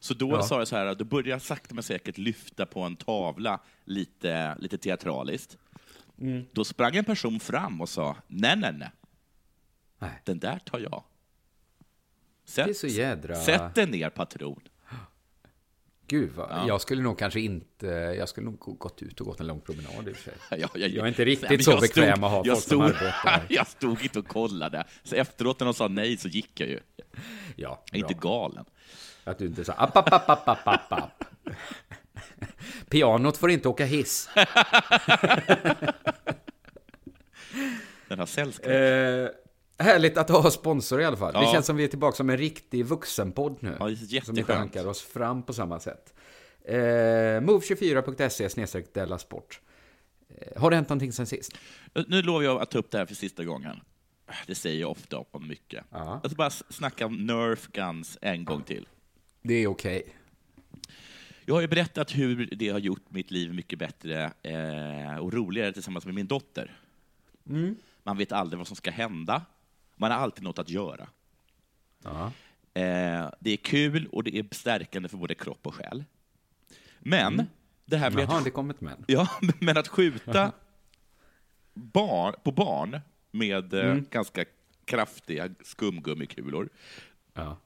Så 0.00 0.14
då 0.14 0.30
Ja. 0.30 0.42
sa 0.42 0.58
jag 0.58 0.68
så 0.68 0.76
här, 0.76 0.94
då 0.94 1.04
började 1.04 1.30
jag 1.30 1.42
sakta 1.42 1.74
men 1.74 1.82
säkert 1.84 2.18
lyfta 2.18 2.66
på 2.66 2.80
en 2.82 2.96
tavla 2.96 3.60
lite, 3.84 4.56
lite 4.58 4.78
teatraliskt. 4.78 5.58
Mm. 6.20 6.44
Då 6.52 6.64
sprang 6.64 6.96
en 6.96 7.04
person 7.04 7.40
fram 7.40 7.80
och 7.80 7.88
sa, 7.88 8.16
nej, 8.26 8.56
nej, 8.56 8.72
nej, 8.72 8.90
Nej. 9.98 10.10
den 10.24 10.38
där 10.38 10.58
tar 10.58 10.78
jag. 10.78 11.04
Sätt, 12.44 12.76
sätt 13.44 13.74
dig 13.74 13.86
ner, 13.86 14.10
patron. 14.10 14.60
Gud 16.06 16.32
vad, 16.32 16.50
Ja. 16.50 16.64
jag 16.68 16.80
skulle 16.80 17.02
nog 17.02 17.18
kanske 17.18 17.40
inte, 17.40 17.86
jag 18.18 18.28
skulle 18.28 18.44
nog 18.44 18.58
gått 18.58 19.02
ut 19.02 19.20
och 19.20 19.26
gått 19.26 19.40
en 19.40 19.46
lång 19.46 19.60
promenad 19.60 20.08
i 20.08 20.12
och 20.12 20.16
för 20.16 20.22
sig. 20.22 20.34
Jag, 20.60 20.70
jag, 20.74 20.90
Jag 20.90 21.04
är 21.04 21.08
inte 21.08 21.24
riktigt 21.24 21.50
men 21.50 21.62
så 21.62 21.70
jag 21.70 21.80
bekväm 21.80 22.24
att 22.24 22.30
ha 22.30 22.44
folk 22.44 22.52
som 22.54 22.60
stod, 22.60 22.82
arbetar. 22.82 23.46
Jag 23.48 23.66
stod 23.66 24.02
inte 24.02 24.18
och 24.18 24.28
kollade. 24.28 24.84
Så 25.02 25.14
efteråt 25.16 25.60
när 25.60 25.64
de 25.64 25.74
sa 25.74 25.88
nej 25.88 26.16
så 26.16 26.28
gick 26.28 26.60
jag 26.60 26.68
ju. 26.68 26.80
Ja, 27.56 27.82
Jag 27.90 27.98
är 27.98 27.98
inte 27.98 28.14
galen. 28.14 28.64
Att 29.28 29.38
du 29.38 29.46
inte 29.46 29.64
sa 29.64 29.72
app, 29.72 29.96
app, 29.96 30.12
app, 30.12 30.28
app, 30.28 30.48
app, 30.48 30.66
app, 30.68 30.92
app. 30.92 31.24
Pianot 32.88 33.36
får 33.36 33.50
inte 33.50 33.68
åka 33.68 33.84
hiss. 33.84 34.28
Den 38.08 38.18
har 38.18 38.26
sällskap. 38.26 38.66
Eh, 38.66 39.28
härligt 39.86 40.18
att 40.18 40.28
ha 40.30 40.50
sponsor 40.50 41.00
i 41.00 41.04
alla 41.04 41.16
fall. 41.16 41.32
Det 41.32 41.38
Ja. 41.42 41.52
känns 41.52 41.66
som 41.66 41.76
vi 41.76 41.84
är 41.84 41.88
tillbaka 41.88 42.16
som 42.16 42.30
en 42.30 42.36
riktig 42.36 42.84
vuxenpodd 42.86 43.56
nu. 43.60 43.76
Ja, 43.80 43.88
det 44.10 44.24
som 44.24 44.38
inte 44.38 44.54
hankar 44.54 44.86
oss 44.86 45.02
fram 45.02 45.42
på 45.42 45.52
samma 45.52 45.80
sätt. 45.80 46.14
Eh, 46.64 46.74
Move24.se 46.76 48.48
snedstreck 48.50 48.94
Della 48.94 49.18
Sport. 49.18 49.60
Eh, 50.38 50.60
har 50.60 50.70
det 50.70 50.76
hänt 50.76 50.88
någonting 50.88 51.12
sen 51.12 51.26
sist? 51.26 51.52
Nu 52.08 52.22
lovar 52.22 52.42
jag 52.42 52.62
att 52.62 52.70
ta 52.70 52.78
upp 52.78 52.90
det 52.90 52.98
här 52.98 53.06
för 53.06 53.14
sista 53.14 53.44
gången. 53.44 53.80
Det 54.46 54.54
säger 54.54 54.80
jag 54.80 54.90
ofta 54.90 55.18
om 55.30 55.48
mycket. 55.48 55.84
Ja. 55.90 56.20
Jag 56.22 56.30
ska 56.30 56.36
bara 56.36 56.50
snacka 56.50 57.06
om 57.06 57.26
Nerf 57.26 57.66
Guns 57.72 58.18
en 58.20 58.44
gång 58.44 58.62
till. 58.62 58.88
Det 59.42 59.54
är 59.54 59.66
okej. 59.66 60.14
Jag 61.44 61.54
har 61.54 61.60
ju 61.60 61.68
berättat 61.68 62.16
hur 62.16 62.48
det 62.56 62.68
har 62.68 62.78
gjort 62.78 63.10
mitt 63.10 63.30
liv 63.30 63.54
mycket 63.54 63.78
bättre 63.78 64.32
eh, 64.42 65.16
och 65.18 65.32
roligare 65.32 65.72
tillsammans 65.72 66.04
med 66.04 66.14
min 66.14 66.26
dotter. 66.26 66.80
Man 68.02 68.16
vet 68.16 68.32
aldrig 68.32 68.58
vad 68.58 68.66
som 68.66 68.76
ska 68.76 68.90
hända. 68.90 69.42
Man 69.96 70.10
har 70.10 70.18
alltid 70.18 70.44
något 70.44 70.58
att 70.58 70.70
göra. 70.70 71.08
Eh, 72.74 73.30
det 73.40 73.50
är 73.50 73.56
kul 73.56 74.06
och 74.06 74.24
det 74.24 74.38
är 74.38 74.46
stärkande 74.50 75.08
för 75.08 75.16
både 75.16 75.34
kropp 75.34 75.66
och 75.66 75.74
själ. 75.74 76.04
Men, 76.98 77.46
det 77.84 77.96
här 77.96 78.10
med 78.10 78.24
Jaha, 78.24 78.38
att, 78.38 78.44
det 78.44 78.50
kom 78.50 78.70
ett 78.70 78.80
men. 78.80 79.04
ja, 79.06 79.28
men 79.60 79.76
att 79.76 79.88
skjuta 79.88 80.52
barn, 81.74 82.34
på 82.44 82.52
barn 82.52 83.00
med 83.30 83.74
eh, 83.74 83.94
ganska 83.94 84.44
kraftiga 84.84 85.50
skumgummikulor, 85.64 86.68
Ja. 87.34 87.56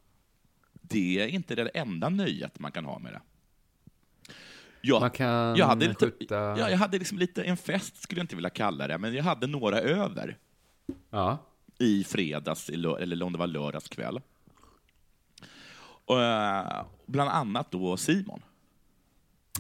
Det 0.93 1.21
är 1.21 1.27
inte 1.27 1.55
det 1.55 1.69
enda 1.69 2.09
nöjet 2.09 2.59
man 2.59 2.73
kan 2.73 2.85
ha 2.85 2.99
med 2.99 3.13
det. 3.13 3.21
Jag, 4.85 5.03
jag 5.59 5.67
hade 5.67 5.89
lite, 5.89 6.07
skjuta- 6.07 6.59
ja, 6.59 6.71
jag 6.71 6.79
hade 6.79 6.99
liksom 6.99 7.19
lite 7.19 7.43
en 7.43 7.57
fest, 7.57 8.03
skulle 8.03 8.19
jag 8.19 8.25
inte 8.25 8.35
vilja 8.37 8.51
kalla 8.51 8.87
det, 8.87 8.99
men 8.99 9.15
jag 9.15 9.25
hade 9.25 9.47
några 9.47 9.79
över 9.81 10.39
Ja. 11.11 11.39
i 11.79 12.05
fredags, 12.05 12.69
eller 12.69 13.23
om 13.23 13.33
det 13.33 13.39
var 13.39 13.47
lördagskväll. 13.47 14.21
Och, 16.05 16.23
eh, 16.23 16.85
bland 17.07 17.31
annat 17.31 17.71
då 17.71 17.97
Simon. 17.97 18.43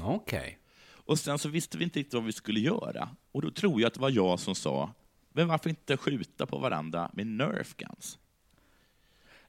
Okej. 0.01 0.59
Och 1.05 1.19
sen 1.19 1.39
så 1.39 1.49
visste 1.49 1.79
vi 1.79 1.85
inte 1.85 1.99
riktigt 1.99 2.15
vad 2.15 2.25
vi 2.25 2.33
skulle 2.33 2.61
göra. 2.61 3.09
Och 3.33 3.43
då 3.43 3.51
tror 3.51 3.81
jag 3.81 3.89
att 3.89 3.95
det 3.95 4.01
var 4.01 4.11
jag 4.11 4.41
som 4.41 4.55
sa, 4.55 4.91
men 5.33 5.49
varför 5.49 5.71
inte 5.71 5.97
skjuta 5.97 6.47
på 6.47 6.59
varandra 6.59 7.11
med 7.12 7.27
Nerf 7.27 7.77
Guns? 7.77 8.19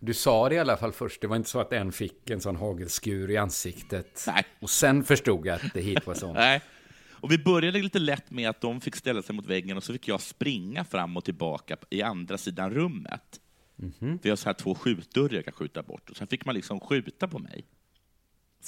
Du 0.05 0.13
sa 0.13 0.49
det 0.49 0.55
i 0.55 0.59
alla 0.59 0.77
fall 0.77 0.91
först. 0.91 1.21
Det 1.21 1.27
var 1.27 1.35
inte 1.35 1.49
så 1.49 1.59
att 1.59 1.73
en 1.73 1.91
fick 1.91 2.29
en 2.29 2.41
sån 2.41 2.55
hagelskur 2.55 3.31
i 3.31 3.37
ansiktet. 3.37 4.23
Nej. 4.27 4.45
Och 4.59 4.69
sen 4.69 5.03
förstod 5.03 5.45
jag 5.45 5.55
att 5.55 5.73
det 5.73 5.81
hit 5.81 6.07
var 6.07 6.13
sånt. 6.13 6.33
Nej. 6.37 6.61
Och 7.11 7.31
vi 7.31 7.37
började 7.37 7.81
lite 7.81 7.99
lätt 7.99 8.31
med 8.31 8.49
att 8.49 8.61
de 8.61 8.81
fick 8.81 8.95
ställa 8.95 9.21
sig 9.21 9.35
mot 9.35 9.45
väggen 9.45 9.77
och 9.77 9.83
så 9.83 9.93
fick 9.93 10.07
jag 10.07 10.21
springa 10.21 10.83
fram 10.83 11.17
och 11.17 11.25
tillbaka 11.25 11.77
i 11.89 12.01
andra 12.01 12.37
sidan 12.37 12.71
rummet. 12.71 13.39
Vi 14.21 14.29
har 14.29 14.35
så 14.35 14.45
här 14.45 14.53
två 14.53 14.75
skjutdörrar 14.75 15.33
jag 15.33 15.45
kan 15.45 15.53
skjuta 15.53 15.83
bort. 15.83 16.09
Och 16.09 16.17
sen 16.17 16.27
fick 16.27 16.45
man 16.45 16.55
liksom 16.55 16.79
skjuta 16.79 17.27
på 17.27 17.39
mig. 17.39 17.65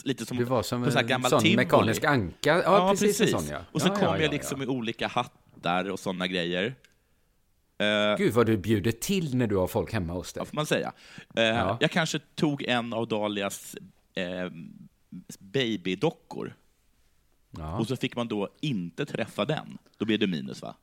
Lite 0.04 0.26
som 0.26 0.38
Du 0.38 0.44
var 0.44 0.64
som 0.64 0.92
så 0.92 1.00
en 1.00 1.08
gammal 1.08 1.30
sån 1.30 1.56
mekanisk 1.56 2.04
anka. 2.04 2.64
Ja, 2.64 2.90
precis, 2.90 3.22
en 3.22 3.28
sån 3.28 3.48
ja. 3.48 3.60
Och 3.72 3.82
så 3.82 3.88
ja, 3.88 3.96
kom 3.96 4.04
ja, 4.04 4.18
jag 4.18 4.26
ja, 4.26 4.32
liksom 4.32 4.62
ja. 4.62 4.66
i 4.66 4.68
olika 4.68 5.08
hattar 5.08 5.90
och 5.90 6.00
sådana 6.00 6.28
grejer. 6.28 6.76
Eh, 7.78 8.18
Gud 8.18 8.34
vad 8.34 8.46
du 8.46 8.58
bjuder 8.58 8.92
till 8.92 9.36
när 9.36 9.48
du 9.48 9.56
har 9.56 9.68
folk 9.68 9.94
hemma 9.94 10.14
hos 10.14 10.34
dig. 10.34 10.42
Ja, 10.42 10.46
får 10.46 10.56
man 10.56 10.66
säga. 10.66 10.94
Eh, 11.36 11.44
Ja. 11.44 11.78
Jag 11.82 11.92
kanske 11.92 12.20
tog 12.20 12.64
en 12.64 12.94
av 12.94 13.08
Dalias 13.08 13.76
eh, 14.16 14.50
babydockor 15.40 16.56
Ja, 17.58 17.80
och 17.80 17.88
så 17.88 17.96
fick 17.96 18.16
man 18.16 18.28
då 18.28 18.50
inte 18.62 19.06
träffa 19.06 19.46
den. 19.46 19.78
Då 19.98 20.06
blev 20.06 20.20
det 20.20 20.28
minus, 20.28 20.62
va? 20.62 20.76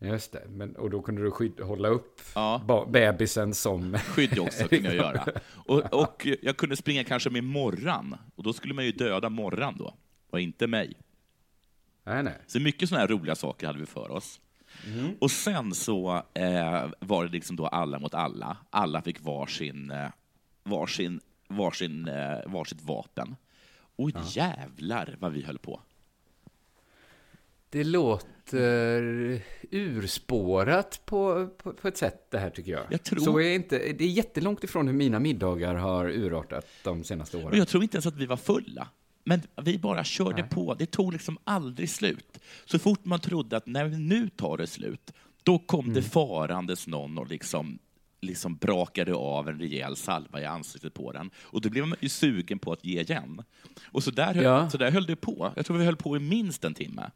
just 0.00 0.32
det. 0.32 0.42
Men, 0.48 0.76
och 0.76 0.90
då 0.90 1.02
kunde 1.02 1.22
du 1.22 1.30
skydd, 1.30 1.60
hålla 1.60 1.88
upp 1.88 2.20
Ja. 2.34 2.86
bebisen 2.92 3.54
som... 3.54 3.98
Skydd 3.98 4.38
också 4.38 4.68
kunde 4.68 4.94
jag 4.94 4.94
göra. 5.14 5.24
Och, 5.66 5.94
och 6.02 6.26
jag 6.42 6.56
kunde 6.56 6.76
springa 6.76 7.04
kanske 7.04 7.30
med 7.30 7.44
morran, 7.44 8.16
och 8.34 8.42
då 8.42 8.52
skulle 8.52 8.74
man 8.74 8.84
ju 8.84 8.92
döda 8.92 9.28
morran 9.28 9.76
då, 9.78 9.94
och 10.30 10.40
inte 10.40 10.66
mig. 10.66 10.92
nej, 12.04 12.22
nej. 12.22 12.34
Så 12.46 12.60
mycket 12.60 12.88
sådana 12.88 13.00
här 13.06 13.08
roliga 13.08 13.34
saker 13.34 13.66
hade 13.66 13.78
vi 13.78 13.86
för 13.86 14.10
oss. 14.10 14.40
Och 15.20 15.30
sen 15.30 15.74
så 15.74 16.22
eh, 16.34 16.86
var 17.00 17.24
det 17.24 17.30
liksom 17.32 17.56
då 17.56 17.66
alla 17.66 17.98
mot 17.98 18.14
alla. 18.14 18.56
Alla 18.70 19.02
fick 19.02 19.20
varsin, 19.20 19.90
eh, 19.90 20.08
varsin, 20.62 21.20
varsin, 21.48 22.08
eh, 22.08 22.38
varsitt 22.46 22.82
vapen. 22.82 23.36
Och 23.96 24.10
jävlar 24.26 25.16
vad 25.20 25.32
vi 25.32 25.42
höll 25.42 25.58
på. 25.58 25.80
Det 27.70 27.84
låter 27.84 29.02
urspårat 29.70 31.02
på, 31.04 31.48
på, 31.48 31.72
på 31.72 31.88
ett 31.88 31.96
sätt 31.96 32.30
det 32.30 32.38
här 32.38 32.50
tycker 32.50 32.72
jag. 32.72 32.84
Jag 32.90 33.02
tror- 33.02 33.18
Så 33.20 33.40
är 33.40 33.54
inte, 33.54 33.78
det 33.78 34.04
är 34.04 34.08
jättelångt 34.08 34.64
ifrån 34.64 34.86
hur 34.86 34.94
mina 34.94 35.18
middagar 35.20 35.74
har 35.74 36.08
urartat 36.08 36.66
de 36.84 37.04
senaste 37.04 37.36
åren. 37.36 37.48
Och 37.48 37.56
jag 37.56 37.68
tror 37.68 37.82
inte 37.82 37.96
ens 37.96 38.06
att 38.06 38.16
vi 38.16 38.26
var 38.26 38.36
fulla. 38.36 38.88
Men 39.28 39.42
vi 39.64 39.78
bara 39.78 40.04
körde 40.04 40.42
på. 40.42 40.74
Det 40.74 40.86
tog 40.86 41.12
liksom 41.12 41.38
aldrig 41.44 41.90
slut. 41.90 42.38
Så 42.64 42.78
fort 42.78 43.04
man 43.04 43.20
trodde 43.20 43.56
att 43.56 43.66
när 43.66 43.88
nu 43.88 44.28
tar 44.28 44.56
det 44.56 44.66
slut, 44.66 45.10
då 45.42 45.58
kom 45.58 45.92
det 45.94 46.02
farandes 46.02 46.86
någon 46.86 47.18
och 47.18 47.28
liksom, 47.28 47.78
liksom 48.20 48.56
brakade 48.56 49.14
av 49.14 49.48
en 49.48 49.58
rejäl 49.58 49.96
salva 49.96 50.40
i 50.40 50.44
ansiktet 50.44 50.94
på 50.94 51.12
den. 51.12 51.30
Och 51.42 51.60
då 51.60 51.68
blev 51.70 51.86
man 51.86 51.98
ju 52.00 52.08
sugen 52.08 52.58
på 52.58 52.72
att 52.72 52.84
ge 52.84 53.00
igen. 53.00 53.42
Och 53.86 54.04
så 54.04 54.10
där, 54.10 54.34
höll, 54.34 54.44
Ja. 54.44 54.70
så 54.70 54.78
där 54.78 54.90
höll 54.90 55.06
det 55.06 55.16
på. 55.16 55.52
Jag 55.56 55.66
tror 55.66 55.78
vi 55.78 55.84
höll 55.84 55.96
på 55.96 56.16
i 56.16 56.20
minst 56.20 56.64
en 56.64 56.74
timme. 56.74 57.10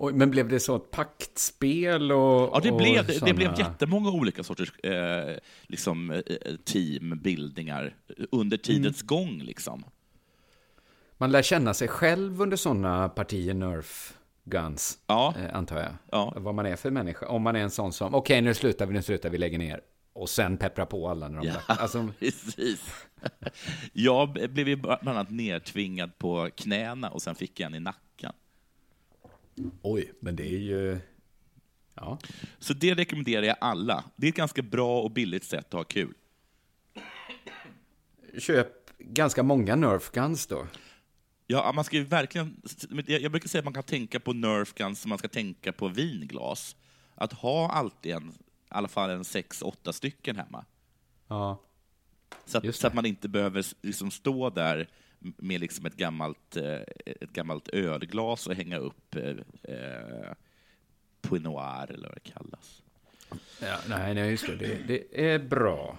Oj, 0.00 0.12
men 0.12 0.30
blev 0.30 0.48
det 0.48 0.60
så 0.60 0.76
ett 0.76 0.90
paktspel 0.90 2.12
och 2.12 2.50
Ja, 2.54 2.60
det, 2.62 2.70
och 2.70 2.76
blev, 2.78 3.06
det, 3.06 3.12
det 3.12 3.18
såna- 3.18 3.34
blev 3.34 3.58
jättemånga 3.58 4.10
olika 4.10 4.42
sorters 4.44 4.72
eh, 4.78 5.36
liksom, 5.66 6.10
eh, 6.10 6.20
teambildningar 6.64 7.94
under 8.30 8.56
tidens 8.56 9.02
gång. 9.02 9.42
Liksom. 9.42 9.84
Man 11.18 11.32
lär 11.32 11.42
känna 11.42 11.74
sig 11.74 11.88
själv 11.88 12.42
under 12.42 12.56
sådana 12.56 13.08
partier 13.08 13.54
Nerf 13.54 14.14
Guns, 14.44 14.98
Ja. 15.06 15.34
eh, 15.38 15.54
antar 15.56 15.76
jag. 15.80 15.92
Ja. 16.10 16.32
Vad 16.36 16.54
man 16.54 16.66
är 16.66 16.76
för 16.76 16.90
människa. 16.90 17.26
Om 17.28 17.42
man 17.42 17.56
är 17.56 17.60
en 17.60 17.70
sån 17.70 17.92
som, 17.92 18.14
okej 18.14 18.42
nu 18.42 18.54
slutar 18.54 18.86
vi, 18.86 18.94
nu 18.94 19.02
slutar 19.02 19.30
vi, 19.30 19.38
lägger 19.38 19.58
ner. 19.58 19.80
Och 20.12 20.28
sen 20.28 20.56
peppra 20.56 20.86
på 20.86 21.08
alla 21.08 21.28
när 21.28 21.38
de... 21.40 21.46
Ja. 21.46 21.54
Alltså, 21.66 22.08
Precis. 22.18 23.06
Jag 23.92 24.32
blev 24.32 24.68
ju 24.68 24.76
bland 24.76 25.08
annat 25.08 25.30
nedtvingad 25.30 26.18
på 26.18 26.50
knäna 26.56 27.10
och 27.10 27.22
sen 27.22 27.34
fick 27.34 27.60
jag 27.60 27.66
en 27.66 27.74
i 27.74 27.80
nacken. 27.80 28.32
oj, 29.82 30.12
men 30.20 30.36
det 30.36 30.54
är 30.54 30.58
ju... 30.58 30.98
Ja. 31.94 32.18
Så 32.58 32.74
det 32.74 32.94
rekommenderar 32.94 33.42
jag 33.42 33.56
alla. 33.60 34.04
Det 34.16 34.26
är 34.26 34.28
ett 34.28 34.36
ganska 34.36 34.62
bra 34.62 35.02
och 35.02 35.10
billigt 35.10 35.44
sätt 35.44 35.66
att 35.66 35.72
ha 35.72 35.84
kul. 35.84 36.14
Köp 38.38 38.68
ganska 38.98 39.42
många 39.42 39.76
Nerf 39.76 40.10
Guns 40.10 40.46
då. 40.46 40.66
Ja, 41.50 41.72
man 41.72 41.84
ska 41.84 41.96
ju 41.96 42.04
verkligen... 42.04 42.62
Jag 43.06 43.32
brukar 43.32 43.48
säga 43.48 43.58
att 43.58 43.64
man 43.64 43.74
kan 43.74 43.82
tänka 43.82 44.20
på 44.20 44.32
Nerf 44.32 44.74
Guns 44.74 45.00
som 45.00 45.08
man 45.08 45.18
ska 45.18 45.28
tänka 45.28 45.72
på 45.72 45.88
vinglas. 45.88 46.76
Att 47.14 47.32
ha 47.32 47.70
alltid 47.70 48.12
en, 48.12 48.28
i 48.28 48.34
alla 48.68 48.88
fall 48.88 49.10
en 49.10 49.24
sex, 49.24 49.62
åtta 49.62 49.92
stycken 49.92 50.36
hemma. 50.36 50.64
Ja. 51.28 51.60
Så 52.44 52.58
att, 52.58 52.76
så 52.76 52.86
att 52.86 52.94
man 52.94 53.06
inte 53.06 53.28
behöver 53.28 53.66
liksom 53.82 54.10
stå 54.10 54.50
där 54.50 54.88
med 55.18 55.60
liksom 55.60 55.86
ett, 55.86 55.96
gammalt, 55.96 56.56
eh, 56.56 56.80
ett 57.06 57.32
gammalt 57.32 57.68
ölglas 57.68 58.46
och 58.46 58.54
hänga 58.54 58.78
upp 58.78 59.14
eh, 59.16 59.36
eh, 59.62 60.32
Pinot 61.20 61.42
Noir, 61.42 61.92
eller 61.92 62.08
vad 62.08 62.16
det 62.16 62.32
kallas. 62.32 62.82
ja 63.60 63.78
nej, 63.88 64.14
nej, 64.14 64.30
just 64.30 64.46
det. 64.46 64.56
det. 64.56 64.78
Det 64.86 65.30
är 65.30 65.38
bra. 65.38 65.98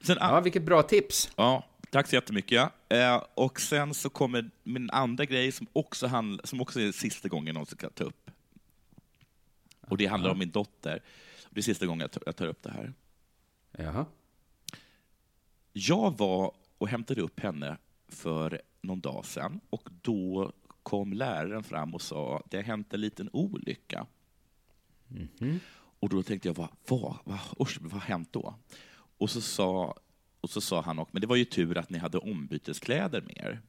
Sen, 0.00 0.16
Ja, 0.20 0.40
vilket 0.40 0.62
bra 0.62 0.82
tips. 0.82 1.30
Ja, 1.36 1.64
tack 1.90 2.06
så 2.08 2.14
jättemycket. 2.14 2.70
Eh, 2.88 3.22
och 3.34 3.60
sen 3.60 3.94
så 3.94 4.10
kommer 4.10 4.50
min 4.62 4.90
andra 4.90 5.24
grej 5.24 5.52
som 5.52 5.66
också, 5.72 6.06
handl- 6.06 6.46
som 6.46 6.60
också 6.60 6.80
är 6.80 6.92
sista 6.92 7.28
gången 7.28 7.56
jag 7.56 7.68
ska 7.68 7.90
ta 7.90 8.04
upp. 8.04 8.30
Och 9.80 9.96
det 9.96 10.06
handlar 10.06 10.30
om 10.30 10.38
min 10.38 10.50
dotter. 10.50 11.02
Det 11.50 11.60
är 11.60 11.62
sista 11.62 11.86
gången 11.86 12.00
jag 12.00 12.10
tar, 12.10 12.22
jag 12.26 12.36
tar 12.36 12.46
upp 12.46 12.62
det 12.62 12.70
här. 12.70 12.92
Jaha. 13.72 14.06
Jag 15.72 16.18
var 16.18 16.52
och 16.78 16.88
hämtade 16.88 17.20
upp 17.20 17.40
henne 17.40 17.76
för 18.08 18.62
någon 18.80 19.00
dag 19.00 19.24
sedan 19.24 19.60
och 19.70 19.88
då 20.02 20.52
kom 20.82 21.12
läraren 21.12 21.62
fram 21.64 21.94
och 21.94 22.02
sa 22.02 22.42
det 22.50 22.56
har 22.56 22.64
hänt 22.64 22.94
en 22.94 23.00
liten 23.00 23.30
olycka. 23.32 24.06
Och 26.00 26.08
då 26.08 26.22
tänkte 26.22 26.48
jag, 26.48 26.54
vad, 26.54 26.68
vad, 26.88 27.18
vad, 27.24 27.38
usch, 27.60 27.78
vad 27.80 27.92
har 27.92 28.00
hänt 28.00 28.32
då? 28.32 28.54
Och 29.18 29.30
så 29.30 29.40
sa, 29.40 29.94
och 30.48 30.52
så 30.52 30.60
sa 30.60 30.80
han 30.80 30.98
också, 30.98 31.10
men 31.12 31.20
det 31.20 31.26
var 31.26 31.36
ju 31.36 31.44
tur 31.44 31.78
att 31.78 31.90
ni 31.90 31.98
hade 31.98 32.18
ombyteskläder 32.18 33.20
med 33.20 33.36
er. 33.36 33.60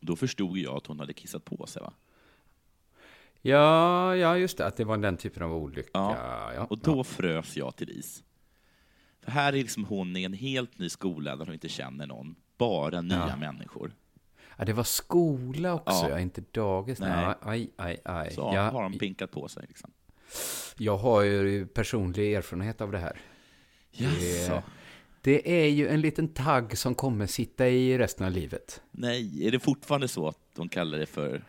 Då 0.00 0.16
förstod 0.16 0.58
jag 0.58 0.76
att 0.76 0.86
hon 0.86 1.00
hade 1.00 1.12
kissat 1.12 1.44
på 1.44 1.66
sig. 1.66 1.82
Va? 1.82 1.92
Ja, 3.42 4.16
ja, 4.16 4.38
just 4.38 4.58
det. 4.58 4.66
Att 4.66 4.76
det 4.76 4.84
var 4.84 4.96
den 4.96 5.16
typen 5.16 5.42
av 5.42 5.52
olycka. 5.54 5.90
Ja. 5.92 6.52
Ja, 6.54 6.64
Och 6.64 6.78
då 6.78 7.04
frös 7.04 7.56
jag 7.56 7.76
till 7.76 7.90
is. 7.90 8.22
För 9.20 9.30
här 9.30 9.48
är 9.52 9.56
liksom 9.56 9.84
hon 9.84 10.16
i 10.16 10.24
en 10.24 10.32
helt 10.32 10.78
ny 10.78 10.88
skola 10.88 11.36
där 11.36 11.44
hon 11.44 11.54
inte 11.54 11.68
känner 11.68 12.06
någon. 12.06 12.34
Bara 12.58 13.00
nya 13.00 13.26
Ja. 13.28 13.36
människor. 13.36 13.92
ja, 14.56 14.64
det 14.64 14.72
var 14.72 14.84
skola 14.84 15.74
också, 15.74 15.92
Ja. 15.94 16.10
ja. 16.10 16.20
inte 16.20 16.42
dagis. 16.52 17.00
Nej. 17.00 17.10
Nej. 17.26 17.34
Aj, 17.42 17.70
aj, 17.76 17.96
aj. 18.04 18.32
Så 18.34 18.50
ja, 18.54 18.70
har 18.70 18.82
de 18.82 18.98
pinkat 18.98 19.30
på 19.30 19.48
sig. 19.48 19.64
Liksom. 19.68 19.90
jag 20.76 20.96
har 20.96 21.22
ju 21.22 21.66
personlig 21.66 22.32
erfarenhet 22.34 22.80
av 22.80 22.92
det 22.92 22.98
här. 22.98 23.18
Jaså? 23.90 24.62
Det 25.26 25.50
är 25.64 25.66
ju 25.68 25.88
en 25.88 26.00
liten 26.00 26.28
tagg 26.28 26.78
som 26.78 26.94
kommer 26.94 27.26
sitta 27.26 27.68
i 27.68 27.98
resten 27.98 28.26
av 28.26 28.32
livet. 28.32 28.80
Nej, 28.90 29.46
är 29.46 29.50
det 29.50 29.58
fortfarande 29.60 30.08
så 30.08 30.28
att 30.28 30.38
de 30.56 30.68
kallar 30.68 30.98
det 30.98 31.06
för... 31.06 31.42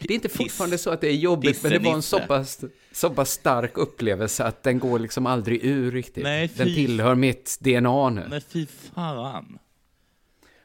Det 0.00 0.10
är 0.10 0.14
inte 0.14 0.28
fortfarande 0.28 0.78
så 0.78 0.90
att 0.90 1.00
det 1.00 1.08
är 1.08 1.12
jobbigt, 1.16 1.62
men 1.62 1.72
det 1.72 1.78
var 1.78 1.94
en 1.94 2.02
så 2.02 2.18
pass, 2.20 2.64
så 2.92 3.10
pass 3.10 3.30
stark 3.30 3.78
upplevelse 3.78 4.44
att 4.44 4.62
den 4.62 4.78
går 4.78 4.98
liksom 4.98 5.26
aldrig 5.26 5.64
ur 5.64 5.90
riktigt. 5.92 6.22
Nej, 6.24 6.50
den 6.56 6.66
tillhör 6.74 7.14
mitt 7.14 7.58
DNA 7.60 8.10
nu. 8.10 8.26
Nej, 8.30 8.40
fy 8.48 8.66
fan. 8.66 9.58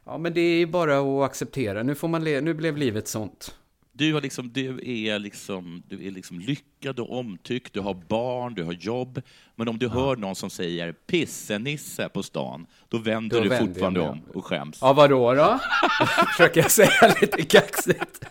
Ja, 0.05 0.17
men 0.17 0.33
det 0.33 0.41
är 0.41 0.65
bara 0.65 0.99
att 0.99 1.29
acceptera. 1.29 1.83
Nu, 1.83 1.95
får 1.95 2.07
man 2.07 2.23
le- 2.23 2.41
nu 2.41 2.53
blev 2.53 2.77
livet 2.77 3.07
sånt. 3.07 3.55
Du, 3.99 4.13
har 4.13 4.21
liksom, 4.21 4.49
du, 4.53 4.79
är 4.83 5.19
liksom, 5.19 5.83
du 5.87 6.07
är 6.07 6.11
liksom 6.11 6.39
lyckad 6.39 6.99
och 6.99 7.19
omtyckt, 7.19 7.73
du 7.73 7.79
har 7.79 7.93
barn, 7.93 8.53
du 8.53 8.63
har 8.63 8.73
jobb. 8.73 9.21
Men 9.55 9.67
om 9.67 9.79
du 9.79 9.87
hör 9.87 10.15
någon 10.15 10.35
som 10.35 10.49
säger 10.49 10.91
pissenisse 10.91 12.09
på 12.09 12.23
stan, 12.23 12.65
då 12.89 12.97
vänder 12.97 13.37
Då 13.37 13.43
du 13.43 13.49
vänder 13.49 13.67
fortfarande 13.67 13.99
om 13.99 14.21
och 14.33 14.45
skäms. 14.45 14.77
Ja, 14.81 14.93
vadå 14.93 15.33
då? 15.33 15.59
Försöker 16.37 16.61
jag 16.61 16.71
säga 16.71 17.15
lite 17.21 17.43
kaxigt. 17.43 18.25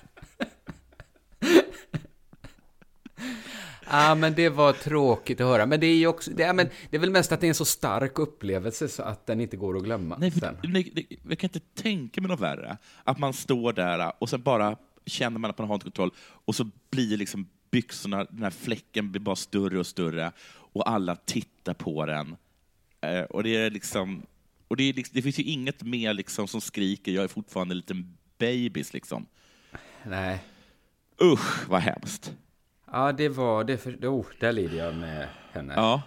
Ja, 3.90 4.14
men 4.14 4.34
det 4.34 4.48
var 4.48 4.72
tråkigt 4.72 5.40
att 5.40 5.46
höra. 5.46 5.66
Men 5.66 5.80
det 5.80 5.86
är 5.86 5.96
ju 5.96 6.06
också, 6.06 6.30
det 6.30 6.42
är, 6.42 6.52
men 6.52 6.68
det 6.90 6.96
är 6.96 7.00
väl 7.00 7.10
mest 7.10 7.32
att 7.32 7.40
det 7.40 7.46
är 7.46 7.48
en 7.48 7.54
så 7.54 7.64
stark 7.64 8.18
upplevelse 8.18 8.88
så 8.88 9.02
att 9.02 9.26
den 9.26 9.40
inte 9.40 9.56
går 9.56 9.76
att 9.76 9.82
glömma. 9.84 10.16
Nej, 10.18 10.30
sen. 10.30 10.56
nej, 10.62 10.92
det- 10.94 11.16
jag 11.28 11.38
kan 11.38 11.50
inte 11.54 11.82
tänka 11.82 12.20
mig 12.20 12.28
något 12.30 12.40
värre. 12.40 12.76
Att 13.04 13.18
man 13.18 13.32
står 13.32 13.72
där 13.72 14.12
och 14.18 14.28
sen 14.28 14.42
bara 14.42 14.76
känner 15.08 15.38
man 15.38 15.50
att 15.50 15.58
man 15.58 15.66
har 15.68 15.74
en 15.74 15.80
kontroll 15.80 16.10
och 16.18 16.54
så 16.54 16.70
blir 16.90 17.16
liksom 17.16 17.48
byxorna, 17.70 18.24
den 18.24 18.42
här 18.42 18.50
fläcken 18.50 19.10
blir 19.10 19.20
bara 19.20 19.36
större 19.36 19.78
och 19.78 19.86
större 19.86 20.32
och 20.50 20.90
alla 20.90 21.16
tittar 21.16 21.74
på 21.74 22.06
den. 22.06 22.36
Eh, 23.00 23.20
och 23.20 23.42
det 23.42 23.56
är 23.56 23.70
liksom, 23.70 24.26
och 24.68 24.76
det, 24.76 24.82
är 24.82 24.92
liksom, 24.92 25.14
det 25.14 25.22
finns 25.22 25.38
ju 25.38 25.42
inget 25.42 25.82
mer 25.82 26.14
liksom 26.14 26.48
som 26.48 26.60
skriker 26.60 27.12
jag 27.12 27.24
är 27.24 27.28
fortfarande 27.28 27.72
en 27.72 27.76
liten 27.76 28.16
babys 28.38 28.92
liksom. 28.92 29.26
Nej. 30.06 30.44
Usch, 31.22 31.68
vad 31.68 31.80
hemskt. 31.80 32.32
Ja, 32.92 33.12
det 33.12 33.28
var, 33.28 33.64
det 33.64 33.78
för, 33.78 33.92
oh, 33.92 34.26
där 34.40 34.52
lider 34.52 34.76
jag 34.78 34.94
med 34.94 35.28
henne. 35.52 35.74
Ja. 35.76 36.02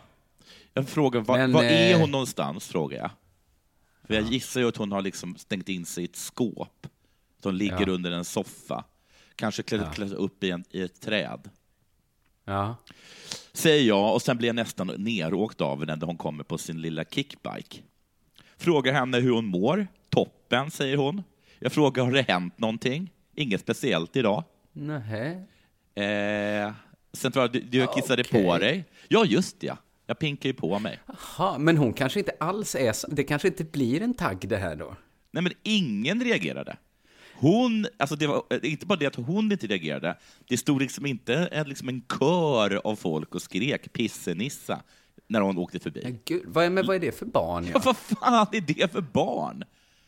Jag 0.73 0.89
frågar, 0.89 1.21
var, 1.21 1.37
Men, 1.37 1.51
var 1.51 1.63
är 1.63 1.93
eh, 1.93 1.99
hon 1.99 2.11
någonstans? 2.11 2.67
frågar 2.67 2.97
jag. 2.97 3.11
För 4.07 4.13
jag 4.13 4.23
gissar 4.23 4.61
ju 4.61 4.67
att 4.67 4.77
hon 4.77 4.91
har 4.91 5.01
liksom 5.01 5.35
stängt 5.37 5.69
in 5.69 5.85
sig 5.85 6.03
i 6.03 6.05
ett 6.05 6.15
skåp. 6.15 6.87
Att 7.37 7.45
hon 7.45 7.57
ligger 7.57 7.87
Ja. 7.87 7.93
under 7.93 8.11
en 8.11 8.25
soffa. 8.25 8.83
Kanske 9.41 9.63
klätt, 9.63 9.81
Ja. 9.81 9.91
klätt 9.91 10.11
upp 10.11 10.43
i, 10.43 10.51
en, 10.51 10.63
i 10.71 10.81
ett 10.81 11.01
träd. 11.01 11.49
Ja. 12.45 12.75
Säger 13.53 13.87
jag 13.87 14.13
och 14.13 14.21
sen 14.21 14.37
blir 14.37 14.47
jag 14.49 14.55
nästan 14.55 14.87
neråkt 14.97 15.61
av 15.61 15.79
henne 15.79 15.95
när 15.95 16.05
hon 16.07 16.17
kommer 16.17 16.43
på 16.43 16.57
sin 16.57 16.81
lilla 16.81 17.03
kickbike. 17.03 17.77
Frågar 18.57 18.93
henne 18.93 19.19
hur 19.19 19.31
hon 19.31 19.45
mår. 19.45 19.87
Toppen, 20.09 20.71
säger 20.71 20.97
hon. 20.97 21.23
Jag 21.59 21.71
frågar, 21.71 22.03
har 22.03 22.11
det 22.11 22.21
hänt 22.31 22.59
någonting? 22.59 23.11
Inget 23.35 23.61
speciellt 23.61 24.15
idag. 24.15 24.43
Nähä. 24.71 25.31
Eh, 25.95 26.73
sen 27.13 27.31
tror 27.31 27.43
jag, 27.43 27.51
du, 27.51 27.59
du 27.59 27.87
kissade 27.87 28.21
Okej. 28.27 28.43
på 28.43 28.57
dig. 28.57 28.85
Ja, 29.07 29.25
just 29.25 29.59
det. 29.59 29.67
ja. 29.67 29.77
Jag 30.05 30.19
pinkar 30.19 30.49
ju 30.49 30.53
på 30.53 30.79
mig. 30.79 30.99
Jaha, 31.05 31.57
men 31.57 31.77
hon 31.77 31.93
kanske 31.93 32.19
inte 32.19 32.31
alls 32.39 32.75
är 32.75 32.93
så, 32.93 33.07
det 33.07 33.23
kanske 33.23 33.47
inte 33.47 33.63
blir 33.63 34.01
en 34.01 34.13
tagg 34.13 34.47
det 34.49 34.57
här 34.57 34.75
då? 34.75 34.95
Nej, 35.31 35.43
men 35.43 35.53
ingen 35.63 36.23
reagerade. 36.23 36.77
Hon, 37.41 37.87
alltså 37.97 38.15
det 38.15 38.27
var 38.27 38.43
eh, 38.49 38.71
inte 38.71 38.85
bara 38.85 38.99
det 38.99 39.05
att 39.05 39.15
hon 39.15 39.51
inte 39.51 39.67
reagerade, 39.67 40.17
det 40.47 40.57
stod 40.57 40.81
liksom 40.81 41.05
inte 41.05 41.35
en, 41.35 41.69
liksom 41.69 41.89
en 41.89 42.01
kör 42.19 42.81
av 42.87 42.95
folk 42.95 43.35
och 43.35 43.41
skrek 43.41 43.93
pissenissa 43.93 44.81
när 45.27 45.41
hon 45.41 45.57
åkte 45.57 45.79
förbi. 45.79 46.01
Men 46.03 46.19
gud, 46.25 46.43
vad 46.45 46.65
är, 46.65 46.69
men 46.69 46.85
vad 46.85 46.95
är 46.95 46.99
det 46.99 47.11
för 47.11 47.25
barn? 47.25 47.65
Ja. 47.65 47.71
Ja? 47.73 47.81
Vad 47.85 47.97
fan 47.97 48.47
är 48.51 48.61
det 48.61 48.91
för 48.91 49.01
barn? 49.01 49.63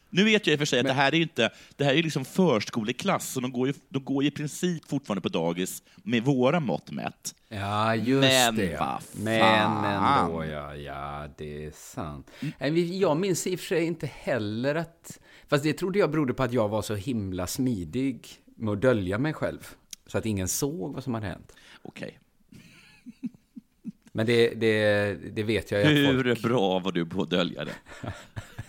Nu 0.10 0.24
vet 0.24 0.48
jag 0.48 0.54
i 0.54 0.56
och 0.56 0.60
för 0.60 0.66
sig 0.66 0.80
att 0.80 0.86
det 0.86 0.94
här 0.94 1.12
är 1.12 1.16
ju 1.16 1.22
inte, 1.22 1.50
det 1.76 1.84
här 1.84 1.94
är 1.94 2.04
liksom 2.04 2.26
förskoleklass, 2.26 3.30
så 3.30 3.40
de 3.40 3.52
går 3.52 3.68
ju, 3.68 3.74
de 3.90 4.04
går 4.04 4.24
i 4.24 4.32
princip 4.32 4.90
fortfarande 4.90 5.22
på 5.22 5.30
dagis 5.30 5.84
med 5.96 6.24
våra 6.24 6.60
mått 6.60 6.92
mätt. 6.92 7.36
Ja, 7.50 7.96
just 7.96 8.22
Men 8.22 8.56
det. 8.56 9.00
Men 9.12 9.40
fan. 9.40 10.26
ändå, 10.26 10.46
ja. 10.46 10.76
Ja, 10.76 11.28
det 11.38 11.66
är 11.66 11.72
sant. 11.72 12.32
Jag 13.00 13.18
minns 13.18 13.48
i 13.48 13.56
och 13.56 13.60
för 13.60 13.66
sig 13.68 13.84
inte 13.84 14.08
heller 14.08 14.76
att... 14.76 15.20
Fast 15.48 15.64
det 15.64 15.74
trodde 15.74 16.00
jag 16.00 16.12
berodde 16.12 16.34
på 16.34 16.44
att 16.44 16.54
jag 16.54 16.70
var 16.70 16.82
så 16.82 16.96
himla 16.96 17.48
smidig 17.48 18.28
med 18.56 18.72
att 18.74 18.82
dölja 18.82 19.18
mig 19.18 19.34
själv. 19.34 19.68
Så 20.08 20.18
att 20.18 20.26
ingen 20.26 20.48
såg 20.48 20.94
vad 20.94 21.04
som 21.04 21.14
hade 21.14 21.28
hänt. 21.28 21.54
Okej. 21.82 22.20
Men 24.12 24.26
det, 24.26 24.50
det, 24.50 25.14
det 25.36 25.44
vet 25.44 25.72
jag 25.72 25.82
ju 25.92 26.08
att 26.10 26.14
folk... 26.16 26.26
Hur 26.28 26.50
bra 26.50 26.80
var 26.80 26.92
du 26.92 27.06
på 27.06 27.22
att 27.22 27.30
dölja 27.30 27.66
det? 27.66 27.74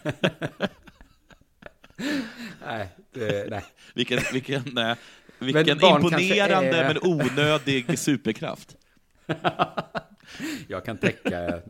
Nej, 2.66 2.88
det, 3.12 3.50
nej. 3.50 3.64
Vilken, 3.94 4.20
vilken, 4.32 4.78
eh, 4.78 4.96
vilken 5.38 5.78
kanske 5.78 6.06
imponerande 6.06 6.76
är- 6.76 6.94
men 6.94 7.02
onödig 7.02 7.98
superkraft. 7.98 8.76
Jag 10.68 10.84
kan 10.84 10.98
täcka 10.98 11.60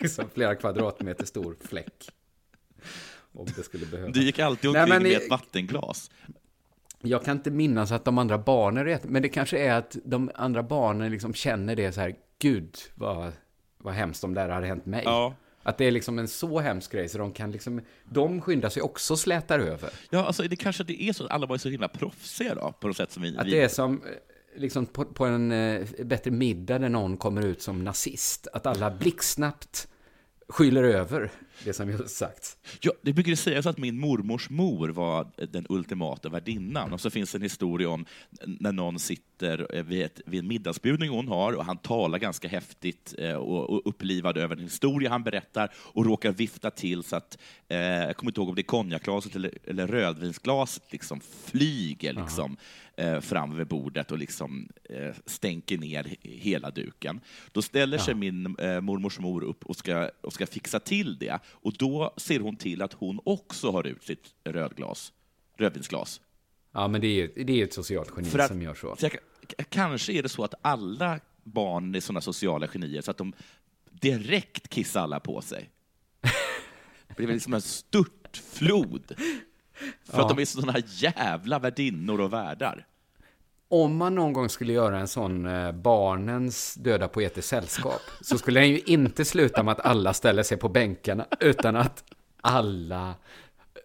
liksom 0.00 0.30
flera 0.34 0.54
kvadratmeter 0.54 1.24
stor 1.24 1.56
fläck. 1.68 2.08
Om 3.36 3.46
det 3.56 3.62
skulle 3.62 3.86
behövas. 3.86 4.14
Du 4.14 4.22
gick 4.22 4.38
alltid 4.38 4.70
Nej, 4.70 4.82
omkring 4.82 4.94
men 4.94 5.02
med 5.02 5.16
ett 5.16 5.30
vattenglas. 5.30 6.10
Jag 7.02 7.24
kan 7.24 7.36
inte 7.36 7.50
minnas 7.50 7.92
att 7.92 8.04
de 8.04 8.18
andra 8.18 8.38
barnen 8.38 8.84
vet, 8.84 9.04
men 9.04 9.22
det 9.22 9.28
kanske 9.28 9.58
är 9.58 9.74
att 9.74 9.96
de 10.04 10.30
andra 10.34 10.62
barnen 10.62 11.10
liksom 11.10 11.34
känner 11.34 11.76
det 11.76 11.92
så 11.92 12.00
här, 12.00 12.14
gud 12.38 12.76
vad, 12.94 13.32
vad 13.78 13.94
hemskt 13.94 14.24
om 14.24 14.34
det 14.34 14.40
här 14.40 14.48
hade 14.48 14.66
hänt 14.66 14.86
mig. 14.86 15.02
Ja. 15.04 15.34
Att 15.62 15.78
det 15.78 15.84
är 15.84 15.90
liksom 15.90 16.18
en 16.18 16.28
så 16.28 16.60
hemsk 16.60 16.92
grej 16.92 17.08
så 17.08 17.18
de 17.18 17.32
kan 17.32 17.50
liksom, 17.50 17.80
de 18.04 18.40
skyndar 18.40 18.68
sig 18.68 18.82
också 18.82 19.16
slätar 19.16 19.58
över. 19.58 19.90
Ja, 20.10 20.26
alltså 20.26 20.42
det 20.42 20.56
kanske 20.56 20.84
det 20.84 21.02
är 21.02 21.12
så 21.12 21.24
att 21.24 21.30
alla 21.30 21.46
var 21.46 21.58
så 21.58 21.68
himla 21.68 21.88
proffsiga 21.88 22.54
då, 22.54 22.74
på 22.80 22.86
något 22.86 22.96
sätt 22.96 23.12
som 23.12 23.22
vi... 23.22 23.36
Att 23.36 23.50
det 23.50 23.60
är 23.60 23.68
som 23.68 24.02
eh, 24.02 24.60
liksom 24.60 24.86
på, 24.86 25.04
på 25.04 25.24
en 25.24 25.52
eh, 25.52 25.86
bättre 26.04 26.30
middag 26.30 26.78
där 26.78 26.88
någon 26.88 27.16
kommer 27.16 27.42
ut 27.42 27.62
som 27.62 27.84
nazist. 27.84 28.46
Att 28.52 28.66
alla 28.66 28.90
blixtsnabbt 28.90 29.88
skyller 30.48 30.84
över 30.84 31.30
det 31.64 31.72
som 31.72 31.90
jag 31.90 32.10
sagt. 32.10 32.56
Ja, 32.80 32.92
det 33.02 33.12
brukar 33.12 33.34
sägas 33.34 33.66
att 33.66 33.78
min 33.78 33.98
mormors 33.98 34.50
mor 34.50 34.88
var 34.88 35.26
den 35.52 35.66
ultimata 35.68 36.28
värdinnan. 36.28 36.92
Och 36.92 37.00
så 37.00 37.10
finns 37.10 37.34
en 37.34 37.42
historia 37.42 37.88
om 37.88 38.06
när 38.46 38.72
någon 38.72 38.98
sitter 38.98 39.82
vid, 39.82 40.02
ett, 40.02 40.20
vid 40.26 40.40
en 40.40 40.48
middagsbjudning 40.48 41.10
hon 41.10 41.28
har 41.28 41.52
och 41.52 41.64
han 41.64 41.78
talar 41.78 42.18
ganska 42.18 42.48
häftigt 42.48 43.14
eh, 43.18 43.34
och, 43.34 43.88
upplivad 43.88 44.38
över 44.38 44.56
en 44.56 44.62
historia 44.62 45.10
han 45.10 45.22
berättar 45.22 45.72
och 45.76 46.06
råkar 46.06 46.32
vifta 46.32 46.70
till 46.70 47.02
så 47.02 47.16
att, 47.16 47.38
eh, 47.68 47.78
jag 47.78 48.16
kommer 48.16 48.30
inte 48.30 48.40
ihåg 48.40 48.48
om 48.48 48.54
det 48.54 48.60
är 48.60 48.62
konjakglaset 48.62 49.36
eller, 49.36 49.58
eller 49.64 49.86
rödvinsglaset 49.86 50.92
liksom 50.92 51.20
flyger 51.44 52.12
liksom, 52.12 52.56
eh, 52.96 53.20
fram 53.20 53.56
vid 53.56 53.66
bordet 53.66 54.12
och 54.12 54.18
liksom 54.18 54.68
eh, 54.84 55.14
stänker 55.26 55.78
ner 55.78 56.04
he- 56.04 56.16
hela 56.38 56.70
duken. 56.70 57.20
Då 57.52 57.62
ställer 57.62 57.98
sig 57.98 58.14
min 58.14 58.56
eh, 58.58 58.80
mormors 58.80 59.18
mor 59.18 59.44
upp 59.44 59.64
och 59.66 59.76
ska, 59.76 60.10
och 60.20 60.32
ska 60.32 60.46
fixa 60.46 60.80
till 60.80 61.18
det. 61.18 61.38
Och 61.46 61.72
då 61.72 62.14
ser 62.16 62.40
hon 62.40 62.56
till 62.56 62.82
att 62.82 62.92
hon 62.92 63.20
också 63.24 63.70
har 63.70 63.86
ut 63.86 64.02
sitt 64.04 64.34
rödglas, 64.44 65.12
rödvinsglas. 65.58 66.20
Ja, 66.72 66.88
men 66.88 67.00
det 67.00 67.06
är 67.06 67.14
ju 67.36 67.44
det 67.44 67.60
är 67.60 67.64
ett 67.64 67.74
socialt 67.74 68.12
geni 68.16 68.40
att- 68.40 68.48
som 68.48 68.62
gör 68.62 68.74
så. 68.74 68.96
Jag, 69.00 69.12
kanske 69.68 70.12
är 70.12 70.22
det 70.22 70.28
så 70.28 70.44
att 70.44 70.54
alla 70.62 71.20
barn 71.44 71.94
är 71.94 72.00
sådana 72.00 72.20
sociala 72.20 72.68
genier 72.68 73.00
så 73.00 73.10
att 73.10 73.16
de 73.18 73.32
direkt 73.90 74.68
kissar 74.68 75.00
alla 75.02 75.20
på 75.20 75.40
sig. 75.40 75.70
Det 77.08 77.14
blir 77.16 77.26
liksom 77.34 77.54
en 77.54 77.62
störtflod. 77.62 79.14
För 80.04 80.22
att 80.22 80.28
de 80.28 80.38
är 80.38 80.44
sådana 80.44 80.78
jävla 80.86 81.58
värdinnor 81.58 82.20
och 82.20 82.32
värdar. 82.32 82.86
Om 83.68 83.96
man 83.96 84.14
någon 84.14 84.32
gång 84.32 84.48
skulle 84.48 84.72
göra 84.72 84.98
en 84.98 85.08
sån 85.08 85.46
eh, 85.46 85.72
barnens 85.72 86.74
döda 86.74 87.08
poeters 87.08 87.44
sällskap 87.44 88.00
så 88.20 88.38
skulle 88.38 88.60
den 88.60 88.68
ju 88.68 88.80
inte 88.86 89.24
sluta 89.24 89.62
med 89.62 89.72
att 89.72 89.80
alla 89.80 90.14
ställer 90.14 90.42
sig 90.42 90.56
på 90.56 90.68
bänkarna 90.68 91.26
utan 91.40 91.76
att 91.76 92.04
alla 92.40 93.14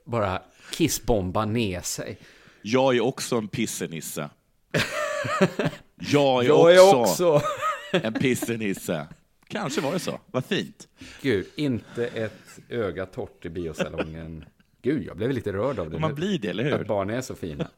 bara 0.06 0.42
kissbombar 0.72 1.46
ner 1.46 1.82
sig. 1.82 2.18
Jag 2.62 2.96
är 2.96 3.02
också 3.02 3.36
en 3.36 3.48
pissenisse. 3.48 4.30
Jag 5.96 6.44
är, 6.44 6.48
Jag 6.48 6.76
är 6.76 7.00
också, 7.00 7.34
också... 7.34 7.48
en 7.92 8.14
pissenisse. 8.14 9.08
Kanske 9.48 9.82
var 9.82 9.94
det 9.94 10.00
så. 10.00 10.20
Vad 10.26 10.46
fint. 10.46 10.88
Gud, 11.22 11.48
inte 11.56 12.08
ett 12.08 12.60
öga 12.70 13.06
torrt 13.06 13.46
i 13.46 13.50
biosalongen. 13.50 14.46
Gud, 14.82 15.04
jag 15.04 15.18
blev 15.18 15.32
lite 15.32 15.54
rörd 15.54 15.80
av 15.80 15.90
det 15.90 16.00
Man 16.00 16.16
blir 16.16 16.40
det, 16.40 16.48
eller 16.48 16.64
hur? 16.64 16.82
Att 16.82 16.88
barn 16.88 17.10
är 17.10 17.22
så 17.22 17.36
fina. 17.36 17.68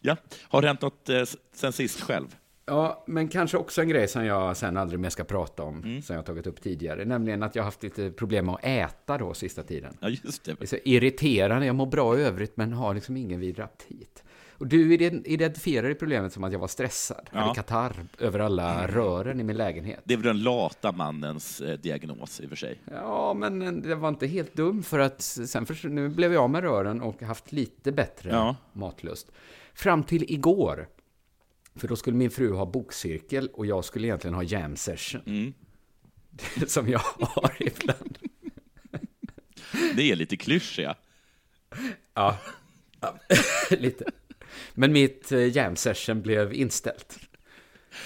Ja. 0.00 0.16
Har 0.42 0.62
det 0.62 0.68
hänt 0.68 0.80
något 0.82 1.08
eh, 1.08 1.22
sen 1.54 1.72
sist 1.72 2.00
själv? 2.00 2.36
Ja, 2.66 3.04
men 3.06 3.28
kanske 3.28 3.56
också 3.56 3.80
en 3.82 3.88
grej 3.88 4.08
som 4.08 4.24
jag 4.24 4.56
sen 4.56 4.76
aldrig 4.76 5.00
mer 5.00 5.10
ska 5.10 5.24
prata 5.24 5.62
om, 5.62 5.82
Mm. 5.84 6.02
som 6.02 6.16
jag 6.16 6.26
tagit 6.26 6.46
upp 6.46 6.62
tidigare, 6.62 7.04
nämligen 7.04 7.42
att 7.42 7.56
jag 7.56 7.62
haft 7.62 7.82
lite 7.82 8.10
problem 8.10 8.46
med 8.46 8.54
att 8.54 8.64
äta 8.64 9.18
då 9.18 9.34
sista 9.34 9.62
tiden. 9.62 9.96
Ja, 10.00 10.08
just 10.08 10.44
det. 10.44 10.52
Det 10.54 10.64
är 10.64 10.66
så 10.66 10.76
irriterande, 10.84 11.66
jag 11.66 11.74
mår 11.74 11.86
bra 11.86 12.18
i 12.18 12.22
övrigt 12.22 12.56
men 12.56 12.72
har 12.72 12.94
liksom 12.94 13.16
ingen 13.16 13.40
vidare 13.40 13.64
aptit. 13.64 14.24
Och 14.58 14.66
du 14.66 14.96
ident- 14.96 15.22
identifierade 15.26 15.94
problemet 15.94 16.32
som 16.32 16.44
att 16.44 16.52
jag 16.52 16.58
var 16.58 16.68
stressad, 16.68 17.30
Ja. 17.32 17.38
hade 17.40 17.54
katarr 17.54 17.96
över 18.18 18.38
alla 18.38 18.86
rören 18.88 19.40
i 19.40 19.44
min 19.44 19.56
lägenhet. 19.56 20.00
Det 20.04 20.14
är 20.14 20.18
väl 20.18 20.26
den 20.26 20.42
lata 20.42 20.92
mannens 20.92 21.60
eh, 21.60 21.78
diagnos 21.78 22.40
i 22.40 22.44
och 22.44 22.48
för 22.48 22.56
sig. 22.56 22.80
Ja, 22.90 23.34
men 23.34 23.82
det 23.82 23.94
var 23.94 24.08
inte 24.08 24.26
helt 24.26 24.54
dum 24.54 24.82
för 24.82 24.98
att 24.98 25.22
sen 25.22 25.66
för, 25.66 25.88
nu 25.88 26.08
blev 26.08 26.32
jag 26.32 26.42
av 26.42 26.50
med 26.50 26.62
rören 26.62 27.00
och 27.02 27.22
haft 27.22 27.52
lite 27.52 27.92
bättre 27.92 28.30
Ja. 28.30 28.56
matlust. 28.72 29.30
Fram 29.74 30.02
till 30.02 30.32
igår. 30.32 30.88
För 31.74 31.88
då 31.88 31.96
skulle 31.96 32.16
min 32.16 32.30
fru 32.30 32.52
ha 32.52 32.66
bokcirkel 32.66 33.48
och 33.52 33.66
jag 33.66 33.84
skulle 33.84 34.06
egentligen 34.06 34.34
ha 34.34 34.42
jam 34.42 34.76
session. 34.76 35.20
Mm. 35.26 35.52
Som 36.66 36.88
jag 36.88 36.98
har 37.18 37.52
ibland. 37.62 38.18
Det 39.96 40.10
är 40.10 40.16
lite 40.16 40.36
klyschiga. 40.36 40.94
Ja, 42.14 42.38
ja 43.00 43.18
lite. 43.70 44.04
Men 44.76 44.92
mitt 44.92 45.32
eh, 45.32 45.56
jam 45.56 45.76
session 45.76 46.22
blev 46.22 46.54
inställt. 46.54 47.18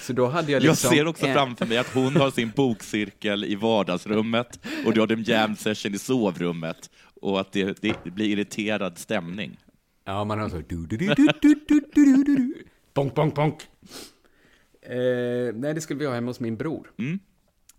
Så 0.01 0.13
då 0.13 0.27
hade 0.27 0.51
jag 0.51 0.63
liksom... 0.63 0.87
Jag 0.89 0.97
ser 0.97 1.07
också 1.07 1.25
en... 1.25 1.33
framför 1.33 1.65
mig 1.65 1.77
att 1.77 1.93
hon 1.93 2.15
har 2.15 2.31
sin 2.31 2.51
bokcirkel 2.55 3.43
i 3.43 3.55
vardagsrummet 3.55 4.59
och 4.85 4.93
du 4.93 4.99
har 4.99 5.07
din 5.07 5.23
jam 5.23 5.55
session 5.55 5.93
i 5.93 5.97
sovrummet 5.97 6.89
och 7.21 7.39
att 7.39 7.51
det, 7.51 7.81
det 7.81 8.03
blir 8.03 8.25
irriterad 8.25 8.97
stämning. 8.97 9.59
Ja, 10.05 10.23
man 10.23 10.39
har 10.39 10.49
så... 10.49 10.61
Bonk, 12.93 13.15
bonk, 13.15 13.35
bonk. 13.35 13.61
Eh, 14.81 15.55
nej, 15.55 15.73
det 15.73 15.81
skulle 15.81 15.99
vi 15.99 16.05
ha 16.05 16.13
hemma 16.13 16.29
hos 16.29 16.39
min 16.39 16.57
bror. 16.57 16.91
Mm. 16.99 17.19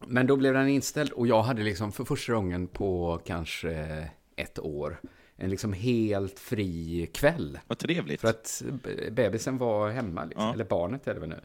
Men 0.07 0.27
då 0.27 0.37
blev 0.37 0.55
den 0.55 0.69
inställd 0.69 1.11
och 1.11 1.27
jag 1.27 1.43
hade 1.43 1.63
liksom 1.63 1.93
för 1.93 2.05
första 2.05 2.33
gången 2.33 2.67
på 2.67 3.21
kanske 3.27 4.09
ett 4.37 4.59
år 4.59 5.01
en 5.43 5.51
liksom 5.51 5.73
helt 5.73 6.39
fri 6.39 7.09
kväll. 7.15 7.59
Vad 7.67 7.79
trevligt. 7.79 8.21
För 8.21 8.29
att 8.29 8.63
be- 8.83 9.11
bebisen 9.11 9.59
var 9.59 9.91
hemma, 9.91 10.25
liksom. 10.25 10.45
Ja. 10.47 10.53
eller 10.55 10.65
barnet 10.65 11.07
är 11.07 11.15
det 11.15 11.21
väl 11.21 11.29
nu. 11.29 11.41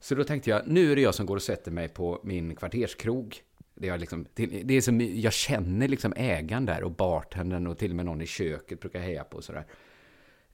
Så 0.00 0.14
då 0.14 0.24
tänkte 0.24 0.50
jag, 0.50 0.62
nu 0.66 0.92
är 0.92 0.96
det 0.96 1.02
jag 1.02 1.14
som 1.14 1.26
går 1.26 1.36
och 1.36 1.42
sätter 1.42 1.70
mig 1.70 1.88
på 1.88 2.20
min 2.24 2.56
kvarterskrog. 2.56 3.36
Det 3.74 3.88
är, 3.88 3.98
liksom, 3.98 4.26
det 4.34 4.74
är 4.74 4.80
som, 4.80 5.00
jag 5.00 5.32
känner 5.32 5.88
liksom 5.88 6.12
ägaren 6.16 6.66
där 6.66 6.82
och 6.84 6.90
bartendern 6.90 7.66
och 7.66 7.78
till 7.78 7.90
och 7.90 7.96
med 7.96 8.04
någon 8.04 8.20
i 8.20 8.26
köket 8.26 8.80
brukar 8.80 9.00
heja 9.00 9.24
på 9.24 9.36
och 9.36 9.44
sådär. 9.44 9.66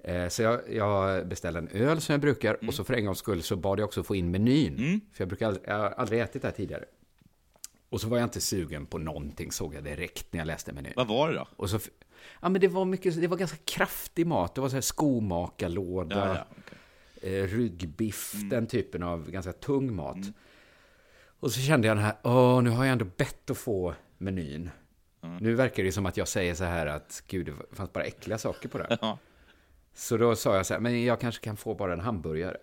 Eh, 0.05 0.29
Så 0.29 0.43
jag, 0.43 0.61
jag 0.73 1.29
beställde 1.29 1.59
en 1.59 1.69
öl 1.69 2.01
som 2.01 2.13
jag 2.13 2.21
brukar 2.21 2.67
och 2.69 2.75
så 2.75 2.85
för 2.85 2.95
en 2.95 3.05
gångs 3.05 3.19
skull 3.19 3.43
så 3.43 3.57
bad 3.57 3.79
jag 3.81 3.85
också 3.87 4.03
få 4.03 4.15
in 4.17 4.31
menyn. 4.31 5.01
För 5.13 5.23
jag, 5.23 5.29
brukar 5.29 5.47
aldrig, 5.47 5.65
jag 5.69 5.75
har 5.79 5.91
aldrig 5.91 6.21
ätit 6.21 6.43
det 6.43 6.49
här 6.49 6.55
tidigare. 6.55 6.85
Och 7.89 8.01
så 8.01 8.09
var 8.09 8.19
jag 8.19 8.27
inte 8.27 8.41
sugen 8.41 8.87
på 8.87 8.99
någonting 8.99 9.53
såg 9.53 9.75
jag 9.75 9.85
direkt 9.85 10.33
när 10.33 10.41
jag 10.41 10.47
läste 10.47 10.73
menyn. 10.73 10.93
Vad 10.97 11.09
var 11.09 11.29
det 11.29 11.35
då? 11.35 11.49
Och 11.57 11.71
så, 11.71 11.79
ja 12.43 12.49
men 12.49 12.61
det 12.61 12.69
var 12.69 12.85
mycket, 12.85 13.21
det 13.21 13.27
var 13.27 13.37
ganska 13.37 13.57
kraftig 13.65 14.27
mat. 14.27 14.55
Det 14.55 14.61
var 14.61 14.69
så 14.69 14.77
här 14.77 14.81
skomakarlåda, 14.81 16.17
Ja, 16.29 16.35
ja, 16.35 16.47
okej. 16.51 17.41
eh, 17.41 17.47
ryggbiff, 17.47 18.33
den 18.51 18.67
typen 18.67 19.03
av 19.03 19.31
ganska 19.31 19.53
tung 19.53 19.95
mat. 19.95 20.17
Och 21.41 21.53
så 21.53 21.61
kände 21.61 21.89
jag 21.89 21.97
den 21.97 22.05
här, 22.05 22.17
åh, 22.23 22.63
nu 22.63 22.71
har 22.71 22.85
jag 22.85 22.93
ändå 22.93 23.05
bett 23.17 23.51
att 23.51 23.59
få 23.59 23.95
menyn. 24.19 24.71
Nu 25.41 25.55
verkar 25.55 25.83
det 25.83 25.93
som 25.93 26.07
att 26.07 26.17
jag 26.17 26.29
säger 26.29 26.55
så 26.55 26.65
här 26.65 26.87
att, 26.87 27.23
gud, 27.27 27.47
det 27.47 27.77
fanns 27.77 27.93
bara 27.93 28.05
äckliga 28.05 28.39
saker 28.39 28.69
på 28.69 28.79
det. 28.79 28.99
Ja. 29.01 29.19
Så 29.95 30.17
då 30.17 30.37
sa 30.37 30.57
jag 30.57 30.67
så 30.67 30.75
här, 30.75 30.81
men 30.81 31.05
jag 31.05 31.21
kanske 31.21 31.45
kan 31.45 31.57
få 31.57 31.75
bara 31.75 31.93
en 31.93 32.01
hamburgare. 32.01 32.57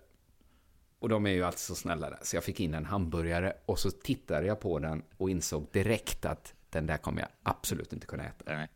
Och 1.00 1.10
de 1.10 1.26
är 1.26 1.32
ju 1.32 1.44
alltid 1.44 1.60
så 1.60 1.76
snälla 1.76 2.10
där. 2.10 2.20
Så 2.22 2.36
jag 2.36 2.44
fick 2.44 2.60
in 2.60 2.74
en 2.74 2.86
hamburgare 2.86 3.54
och 3.66 3.80
så 3.80 3.92
tittade 3.92 4.48
jag 4.48 4.60
på 4.60 4.80
den 4.80 5.04
och 5.18 5.30
insåg 5.30 5.68
direkt 5.72 6.26
att 6.26 6.54
den 6.70 6.88
där 6.88 6.98
kommer 6.98 7.22
jag 7.22 7.30
absolut 7.44 7.94
inte 7.94 8.08
kunna 8.08 8.24
äta. 8.24 8.54
Nej. 8.56 8.68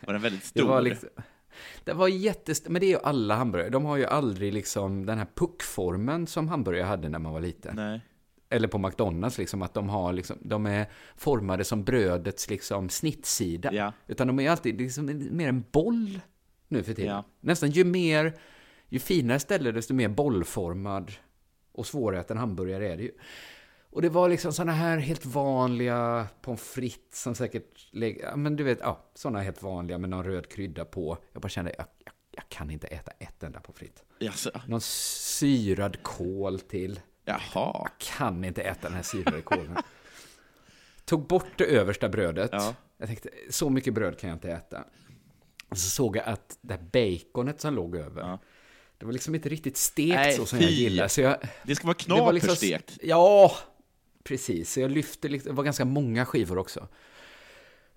Var 0.06 0.12
den 0.12 0.22
väldigt 0.22 0.42
Det 0.42 0.60
stor? 0.60 0.68
var 0.68 0.82
liksom... 0.82 1.08
Det 1.84 1.92
var 1.92 2.08
jättest... 2.08 2.68
Men 2.68 2.80
det 2.80 2.86
är 2.86 2.90
ju 2.90 2.98
alla 3.02 3.34
hamburgare. 3.34 3.70
De 3.70 3.84
har 3.84 3.96
ju 3.96 4.04
aldrig 4.06 4.52
liksom 4.52 5.06
den 5.06 5.18
här 5.18 5.26
puckformen 5.34 6.26
som 6.26 6.48
hamburgare 6.48 6.86
hade 6.86 7.08
när 7.08 7.18
man 7.18 7.32
var 7.32 7.40
liten. 7.40 7.76
Nej. 7.76 8.00
Eller 8.50 8.68
på 8.68 8.78
McDonalds 8.78 9.38
liksom, 9.38 9.62
att 9.62 9.74
de 9.74 9.88
har 9.88 10.12
liksom, 10.12 10.36
de 10.40 10.66
är 10.66 10.86
formade 11.16 11.64
som 11.64 11.84
brödets 11.84 12.50
liksom 12.50 12.88
snittsida. 12.88 13.72
Ja. 13.72 13.92
Utan 14.06 14.26
de 14.26 14.40
är 14.40 14.50
alltid 14.50 14.80
liksom 14.80 15.28
mer 15.30 15.48
en 15.48 15.64
boll 15.70 16.20
nu 16.68 16.82
för 16.82 16.94
tiden. 16.94 17.10
Ja. 17.10 17.24
Nästan 17.40 17.70
ju 17.70 17.84
mer, 17.84 18.38
ju 18.88 18.98
finare 18.98 19.38
ställe 19.38 19.72
desto 19.72 19.94
mer 19.94 20.08
bollformad 20.08 21.12
och 21.72 21.86
svåräten 21.86 22.36
hamburgare 22.36 22.92
är 22.92 22.96
det 22.96 23.02
ju. 23.02 23.12
Och 23.90 24.02
det 24.02 24.08
var 24.08 24.28
liksom 24.28 24.52
sådana 24.52 24.72
här 24.72 24.98
helt 24.98 25.26
vanliga 25.26 26.26
pommes 26.42 26.62
frites 26.62 27.22
som 27.22 27.34
säkert, 27.34 27.88
lägger- 27.92 28.36
men 28.36 28.56
du 28.56 28.64
vet, 28.64 28.78
ja, 28.80 29.10
sådana 29.14 29.40
helt 29.40 29.62
vanliga 29.62 29.98
med 29.98 30.10
någon 30.10 30.24
röd 30.24 30.48
krydda 30.48 30.84
på. 30.84 31.18
Jag 31.32 31.42
bara 31.42 31.48
kände, 31.48 31.74
jag, 31.78 31.86
jag, 32.04 32.12
jag 32.30 32.48
kan 32.48 32.70
inte 32.70 32.86
äta 32.86 33.10
ett 33.10 33.42
enda 33.42 33.60
pommes 33.60 33.78
frites. 33.78 34.02
Jaså? 34.18 34.50
Någon 34.66 34.80
syrad 34.80 36.02
kål 36.02 36.60
till 36.60 37.00
Jaha. 37.24 37.88
kan 37.98 38.44
inte 38.44 38.62
äta 38.62 38.80
den 38.88 38.92
här 38.96 39.02
syrade 39.02 39.40
kålen. 39.42 39.76
Tog 41.04 41.26
bort 41.26 41.46
det 41.58 41.64
översta 41.64 42.08
brödet. 42.08 42.50
Ja. 42.52 42.74
Jag 42.98 43.06
tänkte, 43.08 43.28
så 43.50 43.70
mycket 43.70 43.94
bröd 43.94 44.18
kan 44.18 44.30
jag 44.30 44.36
inte 44.36 44.50
äta. 44.52 44.84
Och 45.68 45.78
så 45.78 45.90
såg 45.90 46.16
jag 46.16 46.24
att 46.26 46.58
det 46.60 46.74
här 46.74 46.82
baconet 46.92 47.60
som 47.60 47.74
låg 47.74 47.96
över, 47.96 48.20
Ja. 48.22 48.38
det 48.98 49.06
var 49.06 49.12
liksom 49.12 49.34
inte 49.34 49.48
riktigt 49.48 49.76
stekt 49.76 50.14
Nej, 50.14 50.32
så 50.32 50.46
som 50.46 50.58
jag 50.58 50.68
fy. 50.68 50.74
gillar. 50.74 51.08
Så 51.08 51.20
jag, 51.20 51.36
Det 51.64 51.74
ska 51.74 51.86
vara 51.86 52.24
var 52.24 52.32
liksom- 52.32 52.48
knaperstekt. 52.56 52.98
Ja, 53.02 53.52
precis. 54.28 54.72
Så 54.72 54.80
jag 54.80 54.90
lyfte, 54.90 55.28
liksom- 55.28 55.50
det 55.50 55.56
var 55.56 55.64
ganska 55.64 55.84
många 55.84 56.26
skivor 56.26 56.58
också. 56.58 56.88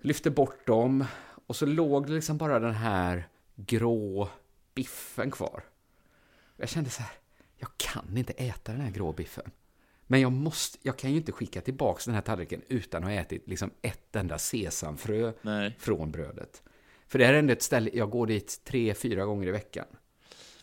Lyfte 0.00 0.30
bort 0.30 0.66
dem 0.66 1.04
och 1.46 1.56
så 1.56 1.66
låg 1.66 2.06
det 2.06 2.12
liksom 2.12 2.38
bara 2.38 2.58
den 2.58 2.74
här 2.74 3.28
grå 3.56 4.28
biffen 4.74 5.30
kvar. 5.30 5.64
Jag 6.56 6.68
kände 6.68 6.90
så 6.90 7.02
här, 7.02 7.12
jag 7.56 7.68
kan 7.76 8.16
inte 8.16 8.32
äta 8.32 8.72
den 8.72 8.80
här 8.80 8.90
grå 8.90 9.12
biffen. 9.12 9.50
Men 10.06 10.20
jag, 10.20 10.32
måste, 10.32 10.78
jag 10.82 10.98
kan 10.98 11.10
ju 11.10 11.16
inte 11.16 11.32
skicka 11.32 11.60
tillbaka 11.60 12.02
den 12.04 12.14
här 12.14 12.22
tallriken 12.22 12.62
utan 12.68 13.04
att 13.04 13.10
ha 13.10 13.16
ätit 13.16 13.48
liksom 13.48 13.70
ett 13.82 14.16
enda 14.16 14.38
sesamfrö 14.38 15.32
Nej. 15.42 15.76
från 15.78 16.12
brödet. 16.12 16.62
För 17.06 17.18
det 17.18 17.26
här 17.26 17.34
är 17.34 17.38
ändå 17.38 17.52
ett 17.52 17.62
ställe, 17.62 17.90
jag 17.94 18.10
går 18.10 18.26
dit 18.26 18.60
tre, 18.64 18.94
fyra 18.94 19.24
gånger 19.24 19.48
i 19.48 19.50
veckan. 19.50 19.86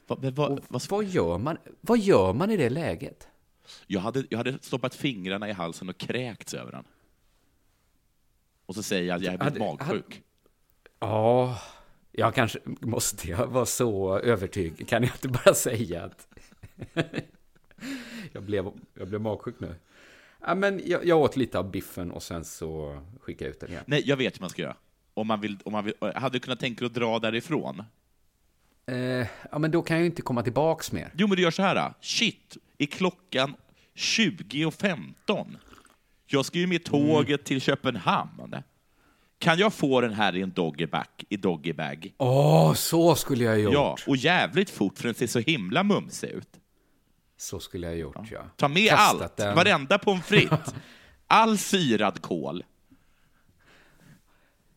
Vad, 0.07 0.25
Och 0.25 0.59
vad, 0.69 0.89
vad, 0.89 1.03
gör 1.03 1.37
man, 1.37 1.57
vad 1.81 1.99
gör 1.99 2.33
man 2.33 2.51
i 2.51 2.57
det 2.57 2.69
läget? 2.69 3.27
Jag, 3.87 3.99
hade, 4.01 4.23
jag 4.29 4.37
hade 4.37 4.59
stoppat 4.61 4.95
fingrarna 4.95 5.49
i 5.49 5.51
halsen 5.51 5.89
och 5.89 5.97
kräkts 5.97 6.53
över 6.53 6.71
den. 6.71 6.83
Och 8.65 8.75
så 8.75 8.83
säger 8.83 9.03
jag 9.07 9.15
att 9.15 9.23
jag 9.23 9.33
är 9.33 9.37
Hade- 9.39 9.59
magsjuk. 9.59 10.21
Ja, 10.99 11.59
jag 12.11 12.35
kanske 12.35 12.59
måste 12.65 13.29
jag 13.29 13.47
vara 13.47 13.65
så 13.65 14.19
övertygad. 14.19 14.87
Kan 14.87 15.03
jag 15.03 15.11
inte 15.15 15.27
bara 15.27 15.53
säga 15.53 16.03
att 16.03 16.27
jag, 18.31 18.43
blev, 18.43 18.71
jag 18.93 19.07
blev 19.07 19.21
magsjuk 19.21 19.59
nu? 19.59 19.75
Ja, 20.41 20.55
men 20.55 20.81
jag, 20.85 21.05
jag 21.05 21.19
åt 21.19 21.35
lite 21.35 21.59
av 21.59 21.71
biffen 21.71 22.11
och 22.11 22.23
sen 22.23 22.45
så 22.45 23.01
skickade 23.21 23.45
jag 23.49 23.53
ut 23.55 23.59
den 23.59 23.69
igen. 23.69 23.83
Nej, 23.87 24.03
jag 24.05 24.17
vet 24.17 24.35
hur 24.35 24.41
man 24.41 24.49
ska 24.49 24.61
göra. 24.61 24.75
Om 25.13 25.27
man 25.27 25.41
vill, 25.41 25.57
om 25.65 25.71
man 25.71 25.85
vill, 25.85 25.93
hade 26.15 26.35
du 26.35 26.39
kunnat 26.39 26.59
tänka 26.59 26.79
dig 26.79 26.85
att 26.85 26.93
dra 26.93 27.19
därifrån? 27.19 27.83
Eh, 28.91 29.27
ja, 29.51 29.59
men 29.59 29.71
då 29.71 29.81
kan 29.81 29.95
jag 29.97 30.01
ju 30.01 30.05
inte 30.05 30.21
komma 30.21 30.43
tillbaks 30.43 30.91
mer. 30.91 31.11
Jo, 31.17 31.27
men 31.27 31.35
du 31.35 31.43
gör 31.43 31.51
så 31.51 31.61
här. 31.61 31.93
Shit, 32.01 32.57
är 32.77 32.85
klockan 32.85 33.55
20.15? 33.95 35.57
Jag 36.27 36.45
ska 36.45 36.59
ju 36.59 36.67
med 36.67 36.83
tåget 36.83 37.45
till 37.45 37.61
Köpenhamn. 37.61 38.55
Kan 39.39 39.57
jag 39.57 39.73
få 39.73 40.01
den 40.01 40.13
här 40.13 40.35
i 40.35 40.41
en 40.41 40.51
doggyback, 40.51 41.23
i 41.29 41.37
doggybag? 41.37 42.13
Åh, 42.17 42.73
så 42.73 43.15
skulle 43.15 43.43
jag 43.43 43.51
ha 43.51 43.57
gjort. 43.57 43.73
Ja, 43.73 43.97
och 44.07 44.17
jävligt 44.17 44.69
fort 44.69 44.97
för 44.97 45.03
den 45.03 45.15
ser 45.15 45.27
så 45.27 45.39
himla 45.39 45.83
mumsig 45.83 46.29
ut. 46.29 46.49
Så 47.37 47.59
skulle 47.59 47.87
jag 47.87 47.93
ha 47.93 47.97
gjort, 47.99 48.31
ja. 48.31 48.41
Ta 48.55 48.67
med 48.67 48.89
Kastat 48.89 49.21
allt, 49.21 49.37
den. 49.37 49.55
varenda 49.55 49.97
pommes 49.97 50.25
frites, 50.25 50.75
all 51.27 51.57
syrad 51.57 52.21
kål. 52.21 52.63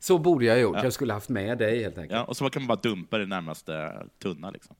Så 0.02 0.18
borde 0.18 0.44
jag 0.44 0.54
ha 0.54 0.60
gjort. 0.60 0.76
Jag 0.82 0.92
skulle 0.92 1.12
ha 1.12 1.16
haft 1.16 1.28
med 1.28 1.58
dig 1.58 1.82
helt 1.82 1.98
enkelt. 1.98 2.12
Ja, 2.18 2.24
och 2.24 2.36
så 2.36 2.50
kan 2.50 2.62
man 2.62 2.66
bara 2.68 2.80
dumpa 2.80 3.18
det 3.18 3.26
närmaste 3.26 4.06
tunna. 4.18 4.50
Liksom. 4.50 4.76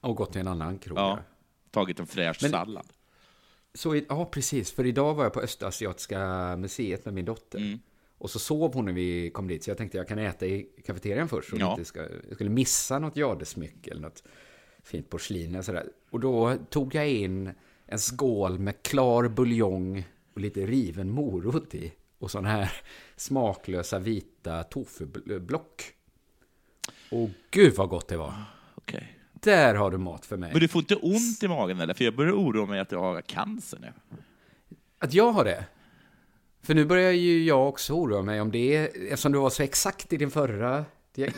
Och 0.00 0.16
gått 0.16 0.32
till 0.32 0.40
en 0.40 0.48
annan 0.48 0.78
krog. 0.78 0.98
Ja, 0.98 1.10
Ja. 1.10 1.22
tagit 1.70 2.00
en 2.00 2.06
fräsch 2.06 2.38
Men- 2.42 2.50
sallad. 2.50 2.86
Så, 3.74 3.94
i- 3.94 4.06
ja, 4.08 4.24
precis. 4.24 4.72
För 4.72 4.86
idag 4.86 5.14
var 5.14 5.24
jag 5.24 5.32
på 5.32 5.40
Östasiatiska 5.40 6.56
museet 6.56 7.04
med 7.04 7.14
min 7.14 7.24
dotter. 7.24 7.58
Mm. 7.58 7.78
Och 8.18 8.30
så 8.30 8.38
sov 8.38 8.74
hon 8.74 8.84
när 8.84 8.92
vi 8.92 9.30
kom 9.30 9.48
dit, 9.48 9.64
så 9.64 9.70
jag 9.70 9.78
tänkte 9.78 9.98
jag 9.98 10.08
kan 10.08 10.18
äta 10.18 10.46
i 10.46 10.68
kafeterian 10.86 11.28
först. 11.28 11.48
Så 11.50 11.56
Ja. 11.56 11.60
jag 11.60 11.72
inte 11.72 11.84
ska, 11.84 12.00
jag 12.00 12.34
skulle 12.34 12.50
missa 12.50 12.98
något 12.98 13.16
jadesmycke 13.16 13.90
eller 13.90 14.00
något 14.02 14.22
fint 14.82 15.10
porslin. 15.10 15.56
Och, 15.56 15.64
sådär. 15.64 15.86
och 16.10 16.20
då 16.20 16.56
tog 16.70 16.94
jag 16.94 17.08
in 17.10 17.50
en 17.86 17.98
skål 17.98 18.58
med 18.58 18.82
klar 18.82 19.28
buljong 19.28 20.04
och 20.34 20.40
lite 20.40 20.66
riven 20.66 21.10
morot 21.10 21.74
i. 21.74 21.92
Och 22.18 22.30
sådana 22.30 22.48
här 22.48 22.72
smaklösa 23.20 23.98
vita 23.98 24.62
tofublock. 24.62 25.92
Och 27.10 27.30
gud 27.50 27.74
vad 27.74 27.88
gott 27.88 28.08
det 28.08 28.16
var. 28.16 28.34
Okej. 28.74 29.18
Där 29.32 29.74
har 29.74 29.90
du 29.90 29.98
mat 29.98 30.26
för 30.26 30.36
mig. 30.36 30.52
Men 30.52 30.60
du 30.60 30.68
får 30.68 30.80
inte 30.80 30.96
ont 30.96 31.42
i 31.42 31.48
magen 31.48 31.80
eller? 31.80 31.94
För 31.94 32.04
jag 32.04 32.16
börjar 32.16 32.32
oroa 32.32 32.66
mig 32.66 32.80
att 32.80 32.88
du 32.88 32.96
har 32.96 33.20
cancer 33.20 33.78
nu. 33.78 33.92
Att 34.98 35.14
jag 35.14 35.32
har 35.32 35.44
det? 35.44 35.64
För 36.62 36.74
nu 36.74 36.84
börjar 36.84 37.12
ju 37.12 37.44
jag 37.44 37.68
också 37.68 37.92
oroa 37.92 38.22
mig 38.22 38.40
om 38.40 38.50
det, 38.50 38.76
eftersom 38.76 39.32
du 39.32 39.38
var 39.38 39.50
så 39.50 39.62
exakt 39.62 40.12
i 40.12 40.16
din 40.16 40.30
förra... 40.30 40.84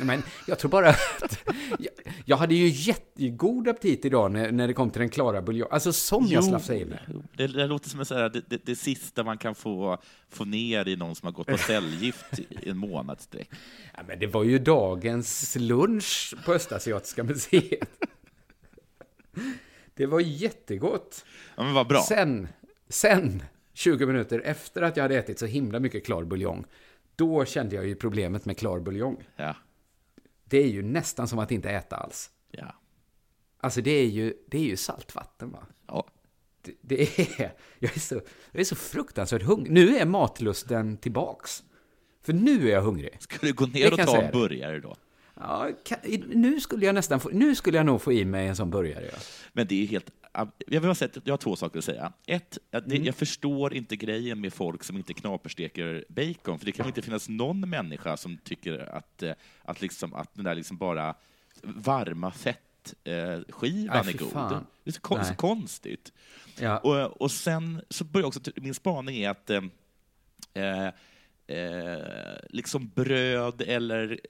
Men 0.02 0.22
jag 0.46 0.58
tror 0.58 0.70
bara 0.70 0.88
att... 0.88 1.38
Jag, 1.78 1.92
jag 2.24 2.36
hade 2.36 2.54
ju 2.54 2.68
jättegod 2.68 3.68
aptit 3.68 4.04
idag 4.04 4.30
när, 4.30 4.52
när 4.52 4.68
det 4.68 4.74
kom 4.74 4.90
till 4.90 5.00
den 5.00 5.08
klara 5.08 5.42
buljongen. 5.42 5.72
Alltså 5.72 5.92
som 5.92 6.26
jag 6.26 6.44
slafsade 6.44 6.78
i 6.78 6.84
mig. 6.84 7.00
det, 7.36 7.46
det 7.46 7.66
låter 7.66 7.88
som 7.88 7.98
här, 7.98 8.28
det, 8.28 8.42
det, 8.48 8.66
det 8.66 8.76
sista 8.76 9.24
man 9.24 9.38
kan 9.38 9.54
få, 9.54 9.98
få 10.28 10.44
ner 10.44 10.88
i 10.88 10.96
någon 10.96 11.14
som 11.14 11.26
har 11.26 11.32
gått 11.32 11.46
på 11.46 11.58
cellgift 11.58 12.38
i 12.38 12.68
en 12.68 12.78
månadssträck. 12.78 13.50
Ja, 13.96 14.02
men 14.08 14.18
det 14.18 14.26
var 14.26 14.44
ju 14.44 14.58
dagens 14.58 15.56
lunch 15.56 16.34
på 16.44 16.52
Östasiatiska 16.52 17.24
museet. 17.24 17.88
Det 19.94 20.06
var 20.06 20.20
jättegott. 20.20 21.24
Ja, 21.56 21.62
men 21.62 21.74
vad 21.74 21.86
bra. 21.86 22.02
Sen, 22.02 22.48
sen, 22.88 23.42
20 23.74 24.06
minuter 24.06 24.40
efter 24.44 24.82
att 24.82 24.96
jag 24.96 25.04
hade 25.04 25.18
ätit 25.18 25.38
så 25.38 25.46
himla 25.46 25.80
mycket 25.80 26.06
klar 26.06 26.24
buljong, 26.24 26.64
då 27.20 27.44
kände 27.44 27.76
jag 27.76 27.86
ju 27.86 27.94
problemet 27.94 28.44
med 28.44 28.58
klar 28.58 28.80
buljong. 28.80 29.16
Ja, 29.36 29.56
Det 30.44 30.58
är 30.58 30.66
ju 30.68 30.82
nästan 30.82 31.28
som 31.28 31.38
att 31.38 31.50
inte 31.52 31.70
äta 31.70 31.96
alls. 31.96 32.30
ja, 32.50 32.74
Alltså 33.60 33.80
det 33.80 33.90
är 33.90 34.06
ju, 34.06 34.34
det 34.48 34.58
är 34.58 34.62
ju 34.64 34.76
saltvatten 34.76 35.50
va? 35.52 35.66
ja. 35.86 36.06
Det, 36.62 36.74
det 36.80 37.18
är, 37.18 37.52
jag 37.78 37.96
är 37.96 38.00
så, 38.00 38.14
jag 38.50 38.60
är 38.60 38.64
så 38.64 38.76
fruktansvärt 38.76 39.42
hungrig. 39.42 39.72
Nu 39.72 39.96
är 39.96 40.06
matlusten 40.06 40.96
tillbaks. 40.96 41.62
För 42.22 42.32
nu 42.32 42.68
är 42.68 42.72
jag 42.72 42.82
hungrig. 42.82 43.16
Ska 43.22 43.46
du 43.46 43.52
gå 43.52 43.66
Det 43.66 43.72
ner 43.72 43.92
och 43.92 44.06
ta 44.06 44.22
en 44.22 44.32
burgare 44.32 44.80
då? 44.80 44.96
Ja, 45.34 45.70
kan, 45.84 45.98
nu 46.28 46.60
skulle 46.60 46.86
jag 46.86 46.94
nästan 46.94 47.20
få, 47.20 47.28
nu 47.28 47.54
skulle 47.54 47.76
jag 47.76 47.86
nog 47.86 48.02
få 48.02 48.12
i 48.12 48.24
mig 48.24 48.46
en 48.48 48.56
sån 48.56 48.70
burgare. 48.70 49.08
Ja. 49.12 49.18
Men 49.52 49.66
det 49.66 49.82
är 49.82 49.86
helt... 49.86 50.10
Jag, 50.32 50.50
vill 50.66 50.80
bara 50.80 50.94
säga, 50.94 51.10
att 51.16 51.26
jag 51.26 51.32
har 51.32 51.38
två 51.38 51.56
saker 51.56 51.78
att 51.78 51.84
säga. 51.84 52.12
Ett, 52.26 52.58
att 52.70 52.84
Mm. 52.86 52.98
det, 53.00 53.06
jag 53.06 53.14
förstår 53.14 53.74
inte 53.74 53.96
grejen 53.96 54.40
med 54.40 54.52
folk 54.52 54.84
som 54.84 54.96
inte 54.96 55.14
knapersteker 55.14 56.04
bacon, 56.08 56.58
för 56.58 56.66
det 56.66 56.72
kan 56.72 56.86
inte 56.86 57.02
finnas 57.02 57.28
någon 57.28 57.60
människa 57.70 58.16
som 58.16 58.38
tycker 58.38 58.78
att, 58.78 59.22
eh, 59.22 59.32
att, 59.62 59.80
liksom, 59.80 60.14
att 60.14 60.34
den 60.34 60.44
där 60.44 60.54
liksom 60.54 60.76
bara 60.76 61.14
varma 61.62 62.30
fettskivan 62.30 63.96
eh, 63.96 64.08
är 64.08 64.18
god. 64.18 64.30
fan. 64.30 64.66
Det 64.84 64.90
är 64.90 64.92
så, 64.92 65.00
kon- 65.00 65.24
så 65.24 65.34
konstigt. 65.34 66.12
Ja. 66.60 66.78
Och, 66.78 67.20
och 67.22 67.30
sen 67.30 67.82
så 67.88 68.04
börjar 68.04 68.26
också, 68.26 68.40
min 68.56 68.74
spaning 68.74 69.16
är 69.16 69.30
att 69.30 69.50
eh, 69.50 70.88
eh, 71.50 72.36
liksom 72.50 72.88
bröd 72.94 73.62
eller 73.66 74.20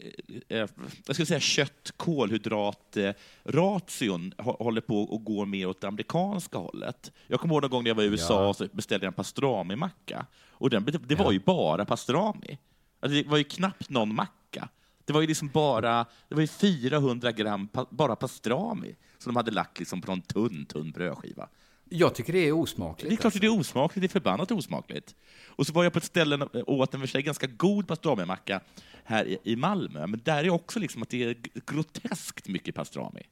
eh, 0.48 0.58
eh, 0.60 0.68
jag 1.06 1.16
skulle 1.16 1.26
säga 1.26 1.40
kött, 1.40 1.92
kolhydrat, 1.96 2.96
eh, 2.96 3.12
ration 3.44 4.32
hå- 4.38 4.62
håller 4.62 4.80
på 4.80 5.02
att 5.14 5.24
gå 5.24 5.44
mer 5.44 5.66
åt 5.66 5.80
det 5.80 5.88
amerikanska 5.88 6.58
hållet. 6.58 7.12
Jag 7.26 7.40
kommer 7.40 7.54
ihåg 7.54 7.62
någon 7.62 7.70
gång 7.70 7.82
när 7.84 7.90
jag 7.90 7.94
var 7.94 8.02
i 8.02 8.06
USA 8.06 8.44
Ja. 8.44 8.54
så 8.54 8.66
beställde 8.72 9.06
jag 9.06 9.10
en 9.10 9.14
pastrami-macka. 9.16 10.26
Och 10.50 10.70
den, 10.70 10.84
det 11.06 11.14
var 11.14 11.24
Ja. 11.24 11.32
ju 11.32 11.40
bara 11.40 11.84
pastrami. 11.84 12.58
Alltså 13.00 13.22
det 13.22 13.28
var 13.28 13.38
ju 13.38 13.44
knappt 13.44 13.90
någon 13.90 14.14
macka. 14.14 14.68
Det 15.04 15.12
var 15.12 15.20
ju 15.20 15.26
liksom 15.26 15.48
bara 15.48 16.06
det 16.28 16.34
var 16.34 16.40
ju 16.42 16.46
400 16.46 17.32
gram 17.32 17.68
pa, 17.68 17.86
bara 17.90 18.16
pastrami 18.16 18.94
som 19.18 19.32
de 19.32 19.36
hade 19.36 19.50
lagt 19.50 19.78
liksom 19.78 20.00
på 20.00 20.12
en 20.12 20.22
tunn, 20.22 20.66
tunn 20.66 20.90
brödskiva. 20.90 21.48
Jag 21.92 22.14
tycker 22.14 22.32
det 22.32 22.38
är 22.48 22.52
osmakligt. 22.52 23.08
Det 23.10 23.14
är 23.14 23.16
klart 23.16 23.34
att 23.34 23.40
det 23.40 23.46
är 23.46 23.58
osmakligt, 23.60 24.00
det 24.00 24.06
är 24.06 24.20
förbannat 24.20 24.50
osmakligt. 24.50 25.14
Och 25.46 25.66
så 25.66 25.72
var 25.72 25.84
jag 25.84 25.92
på 25.92 25.98
ett 25.98 26.04
ställe 26.04 26.36
och 26.44 26.74
åt 26.78 26.94
en 26.94 27.00
för 27.00 27.06
sig 27.06 27.22
ganska 27.22 27.46
god 27.46 27.86
pastrami-macka 27.88 28.60
här 29.04 29.38
i- 29.48 29.56
Malmö, 29.56 30.06
men 30.06 30.20
där 30.24 30.44
är 30.44 30.50
också 30.50 30.78
liksom 30.78 31.02
att 31.02 31.10
det 31.10 31.24
är 31.24 31.36
groteskt 31.66 32.48
mycket 32.48 32.74
pastrami. 32.74 33.22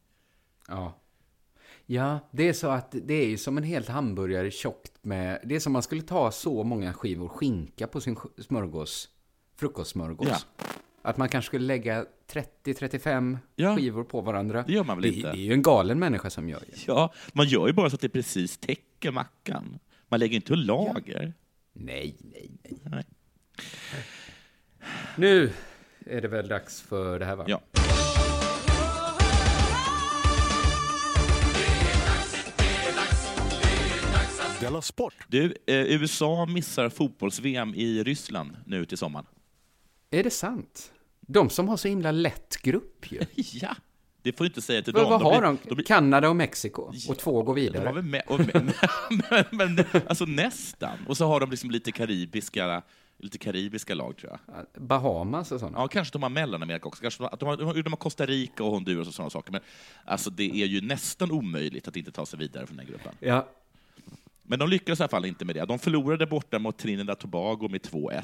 Ja. 0.68 1.00
Ja, 1.86 2.18
det 2.30 2.48
är 2.48 2.52
så 2.52 2.68
att 2.68 2.94
det 3.04 3.14
är 3.14 3.26
ju 3.26 3.38
som 3.38 3.58
en 3.58 3.64
helt 3.64 3.88
hamburgare 3.88 4.50
tjockt 4.50 4.92
med... 5.02 5.40
Det 5.44 5.54
är 5.56 5.60
som 5.60 5.72
man 5.72 5.82
skulle 5.82 6.02
ta 6.02 6.30
så 6.30 6.64
många 6.64 6.92
skivor 6.92 7.28
skinka 7.28 7.86
på 7.86 8.00
sin 8.00 8.16
smörgås, 8.38 9.08
frukostsmörgås. 9.56 10.28
Ja. 10.30 10.64
Att 11.08 11.16
man 11.16 11.28
kanske 11.28 11.46
skulle 11.46 11.66
lägga 11.66 12.06
30-35 12.32 13.38
Ja. 13.56 13.76
skivor 13.76 14.04
på 14.04 14.20
varandra. 14.20 14.64
Det 14.66 14.72
gör 14.72 14.84
man 14.84 14.96
väl 14.96 15.02
det, 15.10 15.16
inte? 15.16 15.32
Det 15.32 15.38
är 15.38 15.42
ju 15.42 15.52
en 15.52 15.62
galen 15.62 15.98
människa 15.98 16.30
som 16.30 16.48
gör 16.48 16.60
det. 16.60 16.86
Ja, 16.86 17.12
man 17.32 17.46
gör 17.46 17.66
ju 17.66 17.72
bara 17.72 17.90
så 17.90 17.94
att 17.94 18.00
det 18.00 18.08
precis 18.08 18.58
täcker 18.58 19.10
mackan. 19.10 19.78
Man 20.08 20.20
lägger 20.20 20.36
inte 20.36 20.54
lager. 20.56 21.32
Nej, 21.72 22.16
nej, 22.20 22.50
nej. 22.62 22.78
Nej. 22.84 23.04
Nu 25.16 25.52
är 26.06 26.20
det 26.20 26.28
väl 26.28 26.48
dags 26.48 26.80
för 26.80 27.18
det 27.18 27.24
här 27.24 27.36
va? 27.36 27.44
Ja. 27.48 27.60
Della 34.60 34.82
Sport! 34.82 35.14
Du, 35.28 35.44
eh, 35.66 35.74
USA 35.76 36.46
missar 36.46 36.88
fotbolls-VM 36.88 37.74
i 37.74 38.02
Ryssland 38.02 38.56
nu 38.66 38.84
till 38.84 38.98
sommaren. 38.98 39.26
Är 40.10 40.24
det 40.24 40.30
sant? 40.30 40.92
De 41.30 41.50
som 41.50 41.68
har 41.68 41.76
så 41.76 41.88
himla 41.88 42.10
lätt 42.12 42.62
grupp 42.62 43.12
ju. 43.12 43.20
Ja, 43.34 43.74
det 44.22 44.32
får 44.32 44.44
du 44.44 44.48
inte 44.48 44.62
säga 44.62 44.82
till 44.82 44.92
dem. 44.92 45.10
vad 45.10 45.22
har 45.22 45.42
de? 45.42 45.74
blir- 45.74 45.84
Kanada 45.84 46.28
och 46.28 46.36
Mexiko. 46.36 46.90
Ja, 46.92 47.12
Och 47.12 47.18
två 47.18 47.42
går 47.42 47.54
vidare. 47.54 48.02
med, 48.02 48.22
och 48.26 48.38
med, 48.40 48.72
men, 49.50 49.74
men, 49.74 49.84
alltså 50.08 50.24
nästan. 50.24 50.98
Och 51.08 51.16
så 51.16 51.26
har 51.26 51.40
de 51.40 51.50
liksom 51.50 51.70
lite 51.70 51.92
karibiska, 51.92 52.82
lite 53.18 53.38
karibiska 53.38 53.94
lag, 53.94 54.16
tror 54.16 54.38
jag. 54.54 54.66
Bahamas 54.82 55.52
och 55.52 55.60
sådana. 55.60 55.78
Ja, 55.78 55.88
kanske 55.88 56.12
de 56.12 56.22
har 56.22 56.30
Mellanamerika 56.30 56.88
också. 56.88 57.02
Kanske 57.02 57.22
de, 57.38 57.46
har- 57.48 57.56
de, 57.56 57.66
har, 57.66 57.74
de 57.82 57.92
har 57.92 57.96
Costa 57.96 58.26
Rica 58.26 58.64
och 58.64 58.70
Honduras 58.70 59.08
och 59.08 59.14
sådana 59.14 59.30
saker. 59.30 59.52
Men 59.52 59.60
alltså, 60.04 60.30
det 60.30 60.62
är 60.62 60.66
ju 60.66 60.80
nästan 60.80 61.30
omöjligt 61.30 61.88
att 61.88 61.96
inte 61.96 62.12
ta 62.12 62.26
sig 62.26 62.38
vidare 62.38 62.66
från 62.66 62.76
den 62.76 62.86
gruppen. 62.86 63.12
Ja. 63.20 63.48
Men 64.42 64.58
de 64.58 64.68
lyckades 64.68 65.00
i 65.00 65.02
alla 65.02 65.08
fall 65.10 65.24
inte 65.24 65.44
med 65.44 65.54
det. 65.56 65.64
De 65.64 65.78
förlorade 65.78 66.26
borta 66.26 66.58
mot 66.58 66.78
Trinidad 66.78 67.18
Tobago 67.18 67.68
med 67.70 67.80
2-1. 67.80 68.22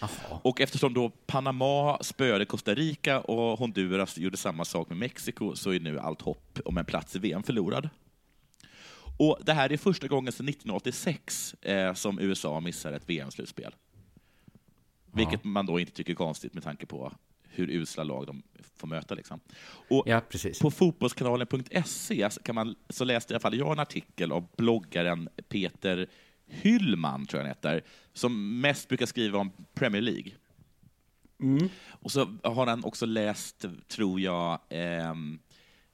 Jaha. 0.00 0.40
Och 0.42 0.60
eftersom 0.60 0.94
då 0.94 1.10
Panama 1.26 1.98
spöade 2.02 2.44
Costa 2.44 2.74
Rica 2.74 3.20
och 3.20 3.58
Honduras 3.58 4.18
gjorde 4.18 4.36
samma 4.36 4.64
sak 4.64 4.88
med 4.88 4.98
Mexiko 4.98 5.56
så 5.56 5.70
är 5.70 5.80
nu 5.80 5.98
allt 5.98 6.22
hopp 6.22 6.58
om 6.64 6.78
en 6.78 6.84
plats 6.84 7.16
i 7.16 7.18
VM 7.18 7.42
förlorad. 7.42 7.88
Och 9.18 9.38
det 9.44 9.52
här 9.52 9.72
är 9.72 9.76
första 9.76 10.08
gången 10.08 10.32
sedan 10.32 10.48
1986 10.48 11.54
eh, 11.62 11.94
som 11.94 12.18
USA 12.18 12.60
missar 12.60 12.92
ett 12.92 13.08
VM-slutspel. 13.08 13.74
Vilket 15.12 15.44
man 15.44 15.66
då 15.66 15.80
inte 15.80 15.92
tycker 15.92 16.12
är 16.12 16.16
konstigt 16.16 16.54
med 16.54 16.62
tanke 16.62 16.86
på 16.86 17.12
hur 17.42 17.70
usla 17.70 18.04
lag 18.04 18.26
de 18.26 18.42
får 18.76 18.88
möta. 18.88 19.14
Liksom. 19.14 19.40
Och 19.88 20.02
Ja, 20.06 20.20
på 20.60 20.70
fotbollskanalen.se 20.70 22.28
kan 22.42 22.54
man, 22.54 22.74
så 22.88 23.04
läste 23.04 23.32
i 23.32 23.34
alla 23.34 23.40
fall 23.40 23.58
jag 23.58 23.72
en 23.72 23.78
artikel 23.78 24.32
av 24.32 24.48
bloggaren 24.56 25.28
Peter 25.48 26.08
Hyllman, 26.48 27.26
tror 27.26 27.40
jag 27.40 27.46
han 27.46 27.54
heter, 27.56 27.84
som 28.12 28.60
mest 28.60 28.88
brukar 28.88 29.06
skriva 29.06 29.38
om 29.38 29.52
Premier 29.74 30.02
League. 30.02 30.32
Och 31.88 32.12
så 32.12 32.36
har 32.42 32.66
han 32.66 32.84
också 32.84 33.06
läst, 33.06 33.64
tror 33.88 34.20
jag, 34.20 34.60
ehm, 34.68 35.38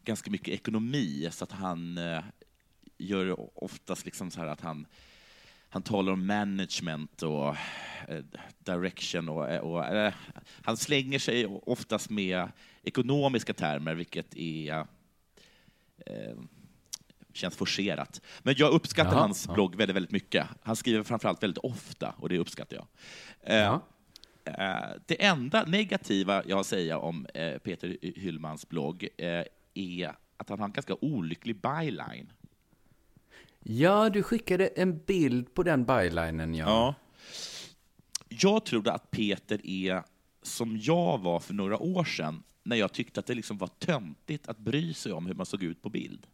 ganska 0.04 0.30
mycket 0.30 0.54
ekonomi, 0.54 1.28
så 1.32 1.44
att 1.44 1.52
han 1.52 1.98
eh, 1.98 2.24
gör 2.98 3.36
oftast 3.64 4.04
liksom 4.04 4.30
så 4.30 4.40
här 4.40 4.46
att 4.46 4.60
han 4.60 4.86
han 5.74 5.82
talar 5.82 6.12
om 6.12 6.26
management 6.26 7.22
och 7.22 7.56
eh, 8.08 8.24
direction 8.58 9.28
och, 9.28 9.72
och 9.72 9.84
eh, 9.84 10.14
han 10.62 10.76
slänger 10.76 11.18
sig 11.18 11.46
oftast 11.46 12.10
med 12.10 12.48
ekonomiska 12.82 13.54
termer, 13.54 13.94
vilket 13.94 14.36
är 14.36 14.86
eh, 16.06 16.36
känns 17.36 17.56
forcerat. 17.56 18.20
Men 18.42 18.54
jag 18.58 18.72
uppskattar 18.72 19.12
Jaha, 19.12 19.20
hans 19.20 19.44
ja. 19.48 19.54
blogg 19.54 19.74
väldigt, 19.76 19.96
väldigt 19.96 20.12
mycket. 20.12 20.46
Han 20.62 20.76
skriver 20.76 21.02
framförallt 21.02 21.42
väldigt 21.42 21.64
ofta 21.64 22.14
och 22.18 22.28
det 22.28 22.38
uppskattar 22.38 22.76
jag. 22.76 22.86
Eh, 23.40 23.56
Ja. 23.56 23.80
Eh, 24.44 24.96
Det 25.06 25.24
enda 25.24 25.64
negativa 25.64 26.42
jag 26.46 26.56
har 26.56 26.60
att 26.60 26.66
säga 26.66 26.98
om 26.98 27.26
eh, 27.34 27.58
Peter 27.58 27.96
Hyllmans 28.02 28.68
blogg 28.68 29.08
eh, 29.16 29.42
är 29.74 30.12
att 30.36 30.48
han 30.48 30.58
har 30.58 30.66
en 30.66 30.72
ganska 30.72 30.94
olycklig 31.00 31.60
byline. 31.60 32.32
Ja, 33.62 34.10
du 34.10 34.22
skickade 34.22 34.66
en 34.66 34.98
bild 34.98 35.54
på 35.54 35.62
den 35.62 35.84
bylinen, 35.84 36.54
ja. 36.54 36.94
Jag 38.28 38.64
trodde 38.64 38.92
att 38.92 39.10
Peter 39.10 39.60
är 39.66 40.02
som 40.42 40.78
jag 40.82 41.18
var 41.18 41.40
för 41.40 41.54
några 41.54 41.78
år 41.78 42.04
sedan, 42.04 42.42
när 42.62 42.76
jag 42.76 42.92
tyckte 42.92 43.20
att 43.20 43.26
det 43.26 43.34
liksom 43.34 43.58
var 43.58 43.66
töntigt 43.68 44.48
att 44.48 44.58
bry 44.58 44.94
sig 44.94 45.12
om 45.12 45.26
hur 45.26 45.34
man 45.34 45.46
såg 45.46 45.62
ut 45.62 45.82
på 45.82 45.88
bild. 45.90 46.26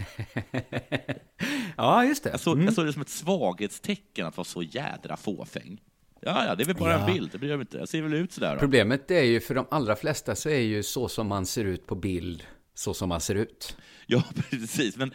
Ja, 1.76 2.04
just 2.04 2.24
det. 2.24 2.30
Jag 2.30 2.40
såg, 2.40 2.54
Mm. 2.54 2.64
jag 2.64 2.74
såg 2.74 2.86
det 2.86 2.92
som 2.92 3.02
ett 3.02 3.08
svaghetstecken 3.08 4.26
att 4.26 4.36
vara 4.36 4.44
så 4.44 4.62
jädra 4.62 5.16
fåfäng. 5.16 5.80
Ja, 6.22 6.44
ja, 6.46 6.54
det 6.54 6.62
är 6.62 6.66
väl 6.66 6.76
bara 6.76 6.92
Ja. 6.92 6.98
en 7.08 7.14
bild, 7.14 7.28
det 7.32 7.38
bryr 7.38 7.50
jag 7.50 7.60
inte. 7.60 7.78
Jag 7.78 7.88
ser 7.88 8.02
väl 8.02 8.14
ut 8.14 8.32
sådär. 8.32 8.52
Då. 8.54 8.58
Problemet 8.60 9.10
är 9.10 9.22
ju 9.22 9.40
för 9.40 9.54
de 9.54 9.66
allra 9.70 9.96
flesta 9.96 10.34
så 10.34 10.48
är 10.48 10.58
ju 10.60 10.82
så 10.82 11.08
som 11.08 11.26
man 11.28 11.46
ser 11.46 11.64
ut 11.64 11.86
på 11.86 11.94
bild 11.94 12.42
så 12.74 12.94
som 12.94 13.08
man 13.08 13.20
ser 13.20 13.34
ut. 13.34 13.76
Ja, 14.06 14.22
precis. 14.50 14.96
Men, 14.96 15.14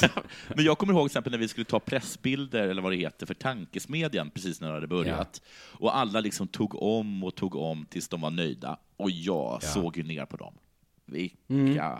men 0.54 0.64
jag 0.64 0.78
kommer 0.78 0.92
ihåg 0.92 1.02
till 1.02 1.06
exempel 1.12 1.30
när 1.30 1.38
vi 1.38 1.48
skulle 1.48 1.64
ta 1.64 1.80
pressbilder, 1.80 2.68
eller 2.68 2.82
vad 2.82 2.92
det 2.92 2.96
heter, 2.96 3.26
för 3.26 3.34
Tankesmedjan, 3.34 4.30
precis 4.30 4.60
när 4.60 4.68
det 4.68 4.74
hade 4.74 4.86
börjat. 4.86 5.42
Och 5.72 5.96
alla 5.96 6.20
liksom 6.20 6.48
tog 6.48 6.82
om 6.82 7.24
och 7.24 7.34
tog 7.34 7.54
om 7.54 7.86
tills 7.86 8.08
de 8.08 8.20
var 8.20 8.30
nöjda. 8.30 8.78
Och 8.96 9.10
jag 9.10 9.58
Ja. 9.62 9.68
såg 9.68 9.96
ju 9.96 10.02
ner 10.02 10.24
på 10.26 10.36
dem. 10.36 10.54
Vilka... 11.06 11.36
Mm. 11.48 11.98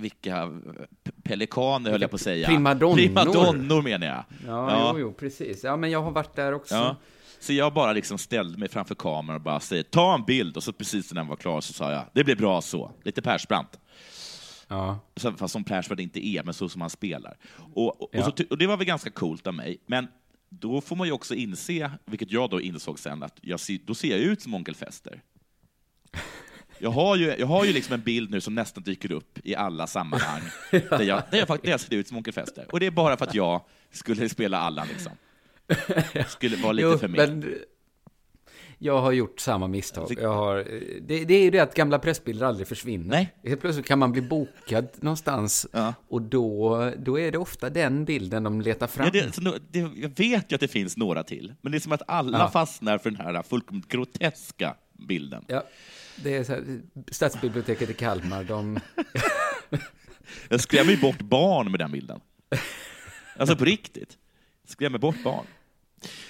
Vilka 0.00 0.50
p- 1.04 1.10
pelikaner, 1.22 1.90
höll 1.90 2.00
jag 2.00 2.10
på 2.10 2.14
att 2.16 2.20
säga. 2.20 2.48
primadonnor. 2.48 2.94
Primadonnor 2.96 3.82
menar 3.82 4.06
jag. 4.06 4.24
Ja, 4.46 4.90
Jo, 4.94 4.98
jo, 5.00 5.12
precis. 5.12 5.64
Ja, 5.64 5.76
men 5.76 5.90
jag 5.90 6.02
har 6.02 6.10
varit 6.10 6.36
där 6.36 6.52
också. 6.52 6.74
Ja. 6.74 6.96
Så 7.40 7.52
jag 7.52 7.72
bara 7.74 7.92
liksom 7.92 8.18
ställde 8.18 8.58
mig 8.58 8.68
framför 8.68 8.94
kameran 8.94 9.36
och 9.36 9.42
bara 9.42 9.60
säger 9.60 9.82
ta 9.82 10.14
en 10.14 10.24
bild, 10.24 10.56
och 10.56 10.62
så 10.62 10.72
precis 10.72 11.12
när 11.12 11.20
den 11.20 11.28
var 11.28 11.36
klar 11.36 11.60
så 11.60 11.72
sa 11.72 11.92
jag 11.92 12.02
det 12.12 12.24
blir 12.24 12.36
bra 12.36 12.60
så. 12.60 12.90
Lite 13.02 13.22
Persbrandt. 13.22 13.80
Ja. 14.68 14.98
Fast 15.36 15.52
som 15.52 15.64
Persbrandt 15.64 16.00
inte 16.02 16.26
är, 16.26 16.42
men 16.42 16.54
så 16.54 16.68
som 16.68 16.80
han 16.80 16.90
spelar. 16.90 17.36
Och, 17.74 18.02
och, 18.02 18.08
Ja. 18.12 18.18
och, 18.28 18.38
så, 18.38 18.44
och 18.50 18.58
det 18.58 18.66
var 18.66 18.76
väl 18.76 18.86
ganska 18.86 19.10
coolt 19.10 19.46
av 19.46 19.54
mig, 19.54 19.78
men 19.86 20.06
då 20.48 20.80
får 20.80 20.96
man 20.96 21.06
ju 21.06 21.12
också 21.12 21.34
inse, 21.34 21.90
vilket 22.04 22.30
jag 22.30 22.50
då 22.50 22.60
insåg 22.60 22.98
sen, 22.98 23.22
att 23.22 23.38
jag 23.40 23.60
då 23.84 23.94
ser 23.94 24.08
jag 24.10 24.18
ut 24.18 24.42
som 24.42 24.54
Onkel 24.54 24.74
Fester. 24.74 25.22
Jag 26.82 26.90
har, 26.90 27.16
ju, 27.16 27.34
jag 27.38 27.46
har 27.46 27.64
ju 27.64 27.72
liksom 27.72 27.94
en 27.94 28.00
bild 28.00 28.30
nu 28.30 28.40
som 28.40 28.54
nästan 28.54 28.82
dyker 28.82 29.12
upp 29.12 29.38
i 29.44 29.54
alla 29.56 29.86
sammanhang, 29.86 30.40
där, 30.70 30.80
jag, 31.02 31.22
där, 31.30 31.38
jag, 31.38 31.48
där 31.48 31.70
jag 31.70 31.80
ser 31.80 31.94
ut 31.94 32.08
som 32.08 32.16
Onkel 32.16 32.32
Fester. 32.34 32.66
Och 32.72 32.80
det 32.80 32.86
är 32.86 32.90
bara 32.90 33.16
för 33.16 33.24
att 33.26 33.34
jag 33.34 33.62
skulle 33.92 34.28
spela 34.28 34.58
Allan, 34.58 34.88
liksom. 34.88 35.12
Skulle 36.28 36.56
vara 36.56 36.72
lite 36.72 36.88
Jo, 36.88 36.98
för 36.98 37.08
mig. 37.08 37.26
men 37.26 37.54
jag 38.82 39.00
har 39.00 39.12
gjort 39.12 39.40
samma 39.40 39.68
misstag. 39.68 40.16
Jag 40.20 40.32
har, 40.34 40.56
det, 41.00 41.24
det 41.24 41.34
är 41.34 41.42
ju 41.42 41.50
det 41.50 41.58
att 41.60 41.74
gamla 41.74 41.98
pressbilder 41.98 42.46
aldrig 42.46 42.68
försvinner. 42.68 43.08
Nej. 43.08 43.34
Helt 43.44 43.60
plötsligt 43.60 43.86
kan 43.86 43.98
man 43.98 44.12
bli 44.12 44.22
bokad 44.22 44.88
någonstans 45.00 45.66
Ja. 45.72 45.94
och 46.08 46.22
då, 46.22 46.92
då 46.98 47.18
är 47.18 47.32
det 47.32 47.38
ofta 47.38 47.70
den 47.70 48.04
bilden 48.04 48.42
de 48.44 48.60
letar 48.60 48.86
fram. 48.86 49.10
Ja, 49.14 49.22
det, 49.22 49.34
så, 49.34 49.40
det, 49.70 49.78
jag 49.78 50.08
vet 50.18 50.52
ju 50.52 50.54
att 50.54 50.60
det 50.60 50.68
finns 50.68 50.96
några 50.96 51.22
till, 51.22 51.54
men 51.60 51.72
det 51.72 51.78
är 51.78 51.80
som 51.80 51.92
att 51.92 52.02
alla 52.08 52.38
Ja. 52.38 52.50
fastnar 52.50 52.98
för 52.98 53.10
den 53.10 53.20
här 53.20 53.42
fullkomligt 53.42 53.88
groteska 53.88 54.74
bilden. 55.08 55.44
Ja, 55.46 55.64
det 56.22 56.36
är 56.36 56.44
så 56.44 56.52
här, 56.52 56.80
Stadsbiblioteket 57.10 57.90
i 57.90 57.94
Kalmar, 57.94 58.44
de... 58.44 58.80
Jag 60.48 60.60
skrämmer 60.60 60.90
ju 60.92 60.96
bort 61.00 61.18
barn 61.20 61.70
med 61.70 61.80
den 61.80 61.92
bilden. 61.92 62.20
Alltså 63.38 63.56
på 63.56 63.64
riktigt. 63.64 64.18
Skrämmer 64.66 64.98
bort 64.98 65.22
barn. 65.24 65.44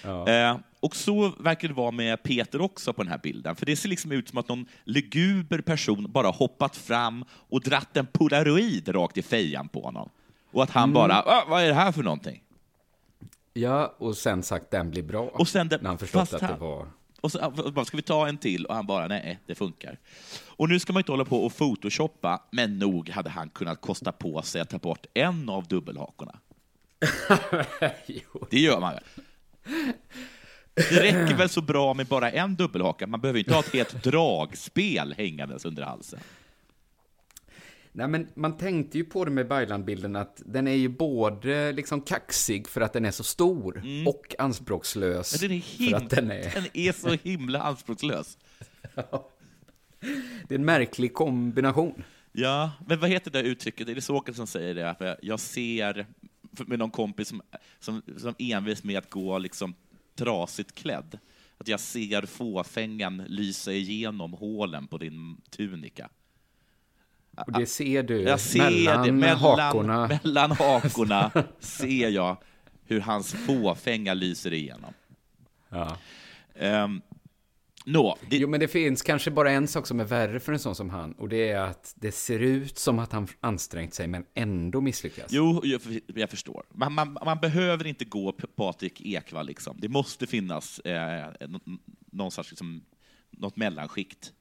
Ja. 0.05 0.29
Eh, 0.29 0.59
och 0.81 0.97
så 0.97 1.29
verkar 1.39 1.69
det 1.69 1.75
vara 1.75 1.91
med 1.91 2.23
Peter 2.23 2.61
också 2.61 2.93
på 2.93 3.03
den 3.03 3.11
här 3.13 3.19
bilden, 3.23 3.57
för 3.57 3.67
det 3.67 3.77
ser 3.77 3.89
liksom 3.89 4.13
ut 4.13 4.29
som 4.29 4.39
att 4.39 4.49
någon 4.49 4.67
luguber 4.85 5.61
person 5.61 6.13
bara 6.13 6.29
hoppat 6.29 6.77
fram 6.77 7.25
och 7.33 7.61
dratt 7.63 7.97
en 7.97 8.07
polaroid 8.07 8.89
rakt 8.89 9.19
i 9.19 9.23
fejan 9.23 9.69
på 9.69 9.83
honom. 9.83 10.11
Och 10.53 10.63
att 10.63 10.71
han 10.71 10.83
Mm. 10.85 10.95
bara, 10.95 11.23
"Ah, 11.23 11.45
vad 11.49 11.63
är 11.63 11.69
det 11.69 11.75
här 11.75 11.93
för 11.93 12.03
någonting? 12.03 12.43
ja, 13.53 13.95
och 13.99 14.17
sen 14.17 14.43
sagt 14.43 14.71
den 14.71 14.91
blir 14.91 15.03
bra. 15.03 15.23
Och 15.23 15.49
sen 15.49 15.69
det- 15.69 15.83
när 15.83 15.89
han 15.89 15.99
förstått 15.99 16.35
att 16.35 16.41
han- 16.41 16.53
det 16.53 16.59
var... 16.61 16.87
Och 17.21 17.33
så 17.33 17.47
och 17.47 17.73
bara, 17.73 17.85
ska 17.85 17.97
vi 17.97 18.03
ta 18.03 18.29
en 18.29 18.39
till? 18.39 18.67
Och 18.67 18.75
han 18.75 18.87
bara, 18.87 19.09
nej, 19.09 19.39
det 19.47 19.55
funkar. 19.55 19.99
Och 20.47 20.69
nu 20.69 20.79
ska 20.79 20.93
man 20.93 21.01
inte 21.01 21.13
hålla 21.13 21.25
på 21.25 21.45
och 21.45 21.57
photoshoppa, 21.57 22.43
men 22.51 22.79
nog 22.79 23.09
hade 23.09 23.31
han 23.31 23.51
kunnat 23.51 23.81
kosta 23.81 24.13
på 24.13 24.43
sig 24.43 24.61
att 24.61 24.71
ta 24.71 24.79
bort 24.79 25.07
en 25.15 25.49
av 25.49 25.67
dubbelhakorna. 25.67 26.39
Det 28.51 28.61
gör 28.61 28.81
man 28.81 28.95
väl? 28.95 29.05
Det 30.75 31.03
räcker 31.03 31.37
väl 31.37 31.49
så 31.49 31.61
bra 31.61 31.95
med 31.95 32.07
bara 32.07 32.31
en 32.31 32.55
dubbelhaka? 32.57 33.07
Man 33.07 33.21
behöver 33.21 33.39
inte 33.39 33.55
ha 33.55 33.61
ett 33.61 33.73
helt 33.73 34.05
dragspel 34.05 35.15
hängandes 35.19 35.65
under 35.65 35.83
halsen. 35.83 36.21
Nej, 37.93 38.09
men 38.09 38.29
man 38.35 38.57
tänkte 38.57 38.99
ju 38.99 39.05
på 39.05 39.25
det 39.25 39.31
med 39.31 39.49
Bayland-bilden 39.49 40.17
att 40.17 40.43
den 40.47 40.69
är 40.69 40.75
ju 40.75 40.89
både 40.89 41.73
liksom 41.73 42.01
kaxig 42.01 42.69
för 42.69 42.81
att 42.81 42.93
den 42.93 43.05
är 43.05 43.11
så 43.11 43.25
stor 43.25 43.83
och 44.07 44.35
anspråkslös 44.39 45.43
Mm. 45.43 45.61
Men 45.61 45.61
den 45.61 45.61
är, 45.61 45.63
för 45.63 45.85
him- 45.85 45.97
att 45.97 46.11
den 46.11 46.31
är... 46.31 46.55
den 46.55 46.67
är 46.75 46.93
så 46.93 47.17
himla 47.29 47.63
anspråkslös. 47.63 48.39
Det 50.49 50.55
är 50.55 50.59
en 50.59 50.65
märklig 50.65 51.15
kombination. 51.15 52.03
Ja, 52.33 52.73
men 52.87 53.01
vad 53.01 53.11
heter 53.11 53.31
det 53.31 53.43
där 53.43 53.49
uttrycket? 53.49 53.89
Är 53.89 53.95
det 53.95 54.01
Sokrates 54.01 54.37
som 54.37 54.47
säger 54.47 54.75
det? 54.75 55.19
Jag 55.23 55.41
ser, 55.41 56.07
med 56.67 56.79
någon 56.79 56.91
kompis 56.91 57.29
som, 57.29 57.43
som, 57.81 58.03
som 58.19 58.35
envis 58.39 58.85
med 58.85 58.99
att 58.99 59.11
gå 59.11 59.39
liksom 59.39 59.75
trasigt 60.15 60.73
klädd, 60.75 61.19
att 61.59 61.69
jag 61.69 61.81
ser 61.81 62.23
fåfängan 62.23 63.25
lysa 63.27 63.73
igenom 63.73 64.33
hålen 64.33 64.87
på 64.87 64.99
din 64.99 65.41
tunika. 65.51 66.09
Och 67.47 67.53
det 67.53 67.67
ser 67.67 68.03
du 68.03 68.23
Jag 68.23 68.41
ser 68.41 68.59
mellan, 68.59 69.07
det, 69.07 69.13
mellan 69.13 69.39
hakorna. 69.59 70.19
mellan 70.25 70.51
hakorna 70.53 71.31
ser 71.61 72.09
jag 72.09 72.37
hur 72.87 73.01
hans 73.01 73.33
fåfänga 73.33 74.15
lyser 74.15 74.53
igenom. 74.53 74.93
Ja. 75.69 75.97
Um, 76.85 77.03
Nå, 77.85 78.19
det, 78.31 78.37
Jo, 78.37 78.49
men 78.49 78.61
det 78.61 78.69
finns 78.69 79.03
kanske 79.03 79.31
bara 79.31 79.51
en 79.51 79.69
sak 79.69 79.87
som 79.87 80.01
är 80.01 80.05
värre 80.05 80.41
för 80.41 80.53
en 80.53 80.59
sån 80.59 80.75
som 80.75 80.91
han. 80.91 81.13
Och 81.13 81.29
det 81.29 81.49
är 81.49 81.61
att 81.61 81.93
det 81.97 82.13
ser 82.13 82.39
ut 82.39 82.79
som 82.79 82.99
att 82.99 83.13
han 83.13 83.29
ansträngt 83.41 83.95
sig, 83.95 84.07
men 84.07 84.25
ändå 84.35 84.81
misslyckas. 84.81 85.27
Jo, 85.33 85.61
jag, 86.15 86.31
förstår. 86.31 86.63
Man, 86.75 86.93
man, 86.93 87.19
man 87.25 87.39
behöver 87.41 87.87
inte 87.87 88.05
gå 88.05 88.33
Patrik 88.33 89.01
Ekwall. 89.01 89.47
Liksom. 89.47 89.77
Det 89.81 89.89
måste 89.89 90.27
finnas 90.27 90.79
eh, 90.79 91.29
nå- 91.49 91.61
någon 92.13 92.31
sorts, 92.31 92.51
liksom, 92.51 92.85
något 93.31 93.57
mellanskikt. 93.57 94.33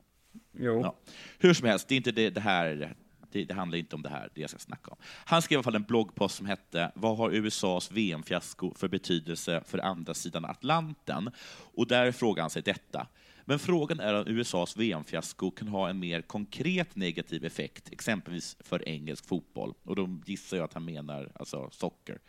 Jo. 0.60 0.82
Ja. 0.84 0.96
Hur 1.38 1.54
som 1.54 1.68
helst, 1.68 1.88
det, 1.88 1.96
är 1.96 1.98
inte 1.98 2.12
det, 2.12 2.30
det 2.30 2.42
här 2.42 2.96
det, 3.32 3.46
det 3.46 3.54
handlar 3.54 3.78
inte 3.78 3.96
om 3.96 4.02
det 4.02 4.10
här, 4.10 4.30
det 4.36 4.42
jag 4.42 4.50
ska 4.50 4.60
snacka 4.60 4.92
om. 4.92 4.98
Han 5.26 5.42
skrev 5.42 5.56
i 5.56 5.58
alla 5.58 5.64
fall 5.64 5.76
en 5.76 5.84
bloggpost 5.84 6.36
som 6.36 6.46
hette 6.46 6.92
Vad 6.96 7.18
har 7.18 7.32
USAs 7.32 7.92
VM-fiasko 7.92 8.74
för 8.74 8.88
betydelse 8.88 9.64
för 9.66 9.78
andra 9.78 10.14
sidan 10.14 10.46
Atlanten? 10.46 11.32
Och 11.74 11.88
där 11.88 12.12
frågar 12.12 12.44
han 12.44 12.50
sig 12.50 12.62
detta. 12.62 13.08
Men 13.46 13.60
frågan 13.60 14.00
är 14.00 14.14
om 14.14 14.28
USAs 14.28 14.78
VM-fiasko 14.78 15.52
kan 15.52 15.68
ha 15.68 15.90
en 15.90 16.00
mer 16.00 16.22
konkret 16.22 16.96
negativ 16.96 17.46
effekt, 17.46 17.90
exempelvis 17.92 18.58
för 18.60 18.88
engelsk 18.88 19.26
fotboll. 19.26 19.74
Och 19.84 19.96
då 19.96 20.20
gissar 20.26 20.58
jag 20.58 20.64
att 20.64 20.74
han 20.74 20.86
menar 20.86 21.32
alltså 21.36 21.70
socker. 21.72 22.20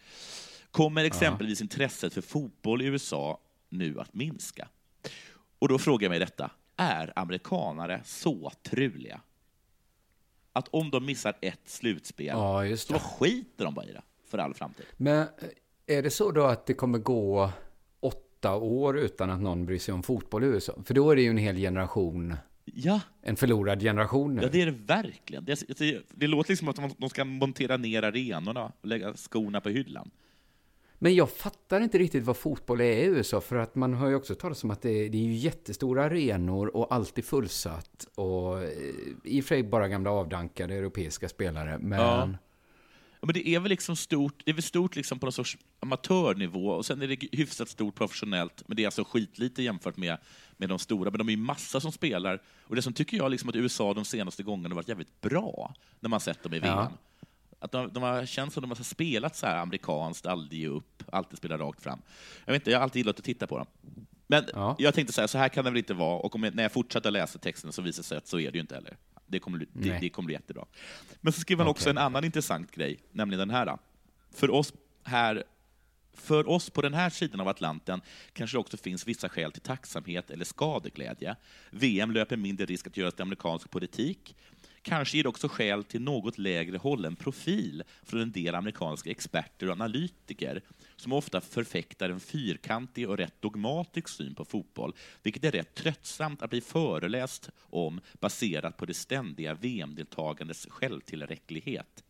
Kommer 0.70 1.04
exempelvis 1.04 1.60
intresset 1.60 2.14
för 2.14 2.20
fotboll 2.20 2.82
i 2.82 2.84
USA 2.84 3.40
nu 3.68 4.00
att 4.00 4.14
minska? 4.14 4.68
Och 5.58 5.68
då 5.68 5.78
frågar 5.78 6.04
jag 6.04 6.10
mig 6.10 6.18
detta. 6.18 6.50
Är 6.82 7.12
amerikanare 7.16 8.00
så 8.04 8.52
truliga? 8.62 9.20
Att 10.52 10.68
om 10.68 10.90
de 10.90 11.06
missar 11.06 11.36
ett 11.40 11.60
slutspel, 11.64 12.26
Ja, 12.26 12.64
just 12.66 12.88
så 12.88 12.98
skiter 12.98 13.64
de 13.64 13.74
bara 13.74 13.86
i 13.86 13.92
det 13.92 14.02
för 14.26 14.38
all 14.38 14.54
framtid. 14.54 14.86
Men 14.96 15.18
eh, 15.20 15.96
är 15.98 16.02
det 16.02 16.10
så 16.10 16.30
då 16.30 16.44
att 16.44 16.66
det 16.66 16.74
kommer 16.74 16.98
gå 16.98 17.50
åtta 18.00 18.56
år 18.56 18.98
utan 18.98 19.30
att 19.30 19.40
någon 19.40 19.66
bryr 19.66 19.78
sig 19.78 19.94
om 19.94 20.02
fotboll 20.02 20.44
i 20.44 20.46
USA? 20.46 20.72
För 20.84 20.94
då 20.94 21.10
är 21.10 21.16
det 21.16 21.22
ju 21.22 21.30
en 21.30 21.36
hel 21.38 21.56
generation, 21.56 22.36
Ja, 22.64 23.00
en 23.22 23.36
förlorad 23.36 23.80
generation 23.80 24.34
nu. 24.34 24.42
ja 24.42 24.48
det 24.52 24.62
är 24.62 24.66
det 24.66 24.72
verkligen. 24.72 25.44
Det, 25.44 25.78
det, 25.78 26.02
det 26.10 26.26
låter 26.26 26.50
liksom 26.50 26.68
att 26.68 26.98
de 26.98 27.10
ska 27.10 27.24
montera 27.24 27.76
ner 27.76 28.02
arenorna 28.02 28.64
och 28.80 28.86
lägga 28.86 29.14
skorna 29.14 29.60
på 29.60 29.68
hyllan. 29.68 30.10
Men 31.02 31.14
jag 31.14 31.30
fattar 31.30 31.80
inte 31.80 31.98
riktigt 31.98 32.24
vad 32.24 32.36
fotboll 32.36 32.80
är 32.80 32.96
i 32.96 33.04
USA, 33.04 33.40
för 33.40 33.56
att 33.56 33.74
man 33.74 33.94
hör 33.94 34.08
ju 34.08 34.14
också 34.14 34.34
talas 34.34 34.64
om 34.64 34.70
att 34.70 34.82
det, 34.82 35.08
det 35.08 35.18
är 35.18 35.22
ju 35.22 35.34
jättestora 35.34 36.04
arenor 36.04 36.76
och 36.76 36.94
alltid 36.94 37.24
fullsatt. 37.24 38.08
Och 38.14 38.62
eh, 38.62 38.70
i 39.24 39.40
och 39.40 39.44
för 39.44 39.48
sig 39.48 39.62
bara 39.62 39.88
gamla 39.88 40.10
avdankade 40.10 40.74
europeiska 40.74 41.28
spelare, 41.28 41.78
men... 41.78 42.00
Ja. 42.00 42.28
Ja, 43.20 43.26
men 43.26 43.34
det 43.34 43.48
är 43.48 43.60
väl 43.60 43.68
liksom 43.68 43.96
stort, 43.96 44.42
det 44.44 44.50
är 44.50 44.54
väl 44.54 44.62
stort 44.62 44.96
liksom 44.96 45.18
på 45.18 45.26
någon 45.26 45.32
sorts 45.32 45.58
amatörnivå 45.80 46.68
och 46.70 46.86
sen 46.86 47.02
är 47.02 47.08
det 47.08 47.18
hyfsat 47.32 47.68
stort 47.68 47.94
professionellt, 47.94 48.62
men 48.66 48.76
det 48.76 48.82
är 48.82 48.86
alltså 48.86 49.04
skitlite 49.04 49.62
jämfört 49.62 49.96
med, 49.96 50.18
med 50.56 50.68
de 50.68 50.78
stora. 50.78 51.10
Men 51.10 51.18
de 51.18 51.28
är 51.28 51.32
ju 51.32 51.36
massa 51.36 51.80
som 51.80 51.92
spelar. 51.92 52.42
Och 52.62 52.76
det 52.76 52.82
som 52.82 52.92
tycker 52.92 53.16
jag 53.16 53.30
liksom 53.30 53.48
att 53.48 53.56
USA 53.56 53.94
de 53.94 54.04
senaste 54.04 54.42
gångerna 54.42 54.68
har 54.68 54.76
varit 54.76 54.88
jävligt 54.88 55.20
bra 55.20 55.74
när 56.00 56.08
man 56.08 56.20
sett 56.20 56.42
dem 56.42 56.54
i 56.54 56.58
VM. 56.58 56.74
Ja. 56.74 56.92
Att 57.60 57.72
de, 57.72 57.92
de 57.92 58.02
har 58.02 58.26
känts 58.26 58.54
som 58.54 58.60
de 58.60 58.70
har 58.70 58.84
spelat 58.84 59.36
så 59.36 59.46
här 59.46 59.56
amerikanskt, 59.56 60.26
aldrig 60.26 60.60
ge 60.60 60.68
upp, 60.68 61.02
alltid 61.12 61.38
spela 61.38 61.58
rakt 61.58 61.82
fram. 61.82 62.02
Jag 62.44 62.52
vet 62.52 62.62
inte, 62.62 62.70
jag 62.70 62.78
har 62.78 62.82
alltid 62.82 63.00
gillat 63.00 63.18
att 63.18 63.24
titta 63.24 63.46
på 63.46 63.58
dem. 63.58 63.66
Men 64.26 64.44
Ja. 64.52 64.76
jag 64.78 64.94
tänkte 64.94 65.12
så 65.12 65.20
här, 65.20 65.28
så 65.28 65.38
här 65.38 65.48
kan 65.48 65.64
det 65.64 65.70
väl 65.70 65.78
inte 65.78 65.94
vara, 65.94 66.16
och 66.18 66.34
om 66.34 66.42
jag, 66.42 66.54
när 66.54 66.62
jag 66.62 66.72
fortsätter 66.72 67.10
läsa 67.10 67.38
texten 67.38 67.72
så 67.72 67.82
visar 67.82 68.02
det 68.02 68.06
sig 68.06 68.18
att 68.18 68.26
så 68.26 68.38
är 68.38 68.50
det 68.50 68.56
ju 68.56 68.60
inte 68.60 68.74
heller. 68.74 68.96
Det 69.26 69.38
kommer, 69.38 69.58
bli- 69.58 69.68
det, 69.72 69.98
det 70.00 70.08
kommer 70.10 70.26
bli 70.26 70.34
jättebra. 70.34 70.64
Men 71.20 71.32
så 71.32 71.40
skriver 71.40 71.64
han 71.64 71.70
också 71.70 71.82
Okej. 71.84 71.90
en 71.90 71.98
annan 71.98 72.24
intressant 72.24 72.70
grej, 72.70 72.98
nämligen 73.12 73.38
den 73.48 73.50
här. 73.56 73.78
För 74.34 74.50
oss 74.50 74.72
här 75.04 75.44
för 76.14 76.48
oss 76.48 76.70
på 76.70 76.82
den 76.82 76.94
här 76.94 77.10
sidan 77.10 77.40
av 77.40 77.48
Atlanten 77.48 78.00
kanske 78.32 78.56
det 78.56 78.60
också 78.60 78.76
finns 78.76 79.06
vissa 79.06 79.28
skäl 79.28 79.52
till 79.52 79.62
tacksamhet 79.62 80.30
eller 80.30 80.44
skadeglädje. 80.44 81.36
VM 81.70 82.10
löper 82.10 82.36
mindre 82.36 82.66
risk 82.66 82.86
att 82.86 82.96
göras 82.96 83.14
till 83.14 83.22
amerikansk 83.22 83.70
politik. 83.70 84.36
Kanske 84.82 85.16
ger 85.16 85.22
det 85.22 85.28
också 85.28 85.48
skäl 85.48 85.84
till 85.84 86.02
något 86.02 86.38
lägre 86.38 86.76
hållen 86.76 87.16
profil 87.16 87.82
från 88.02 88.20
en 88.20 88.32
del 88.32 88.54
amerikanska 88.54 89.10
experter 89.10 89.66
och 89.66 89.72
analytiker 89.72 90.62
som 90.96 91.12
ofta 91.12 91.40
förfäktar 91.40 92.10
en 92.10 92.20
fyrkantig 92.20 93.08
och 93.08 93.16
rätt 93.16 93.42
dogmatisk 93.42 94.08
syn 94.08 94.34
på 94.34 94.44
fotboll, 94.44 94.94
vilket 95.22 95.44
är 95.44 95.52
rätt 95.52 95.74
tröttsamt 95.74 96.42
att 96.42 96.50
bli 96.50 96.60
föreläst 96.60 97.50
om 97.60 98.00
baserat 98.20 98.76
på 98.76 98.86
det 98.86 98.94
ständiga 98.94 99.54
VM-deltagandets 99.54 100.66
självtillräcklighet. 100.70 102.04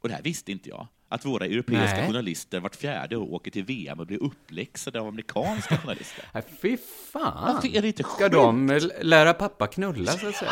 Och 0.00 0.08
det 0.08 0.14
här 0.14 0.22
visste 0.22 0.52
inte 0.52 0.68
jag. 0.68 0.86
Att 1.10 1.24
våra 1.24 1.44
europeiska 1.44 1.96
Nej. 1.96 2.06
journalister 2.06 2.60
vart 2.60 2.76
fjärde 2.76 3.16
år 3.16 3.32
åker 3.32 3.50
till 3.50 3.64
VM 3.64 4.00
och 4.00 4.06
blir 4.06 4.22
uppläxade 4.22 5.00
av 5.00 5.06
amerikanska 5.06 5.78
journalister. 5.78 6.24
Nej, 6.34 6.42
fy 6.62 6.76
fan. 7.12 7.60
Är 7.64 7.82
det 7.82 7.88
inte 7.88 8.02
Ska 8.02 8.28
de 8.28 8.80
lära 9.02 9.34
pappa 9.34 9.66
knulla, 9.66 10.12
så 10.12 10.28
att 10.28 10.36
säga? 10.36 10.50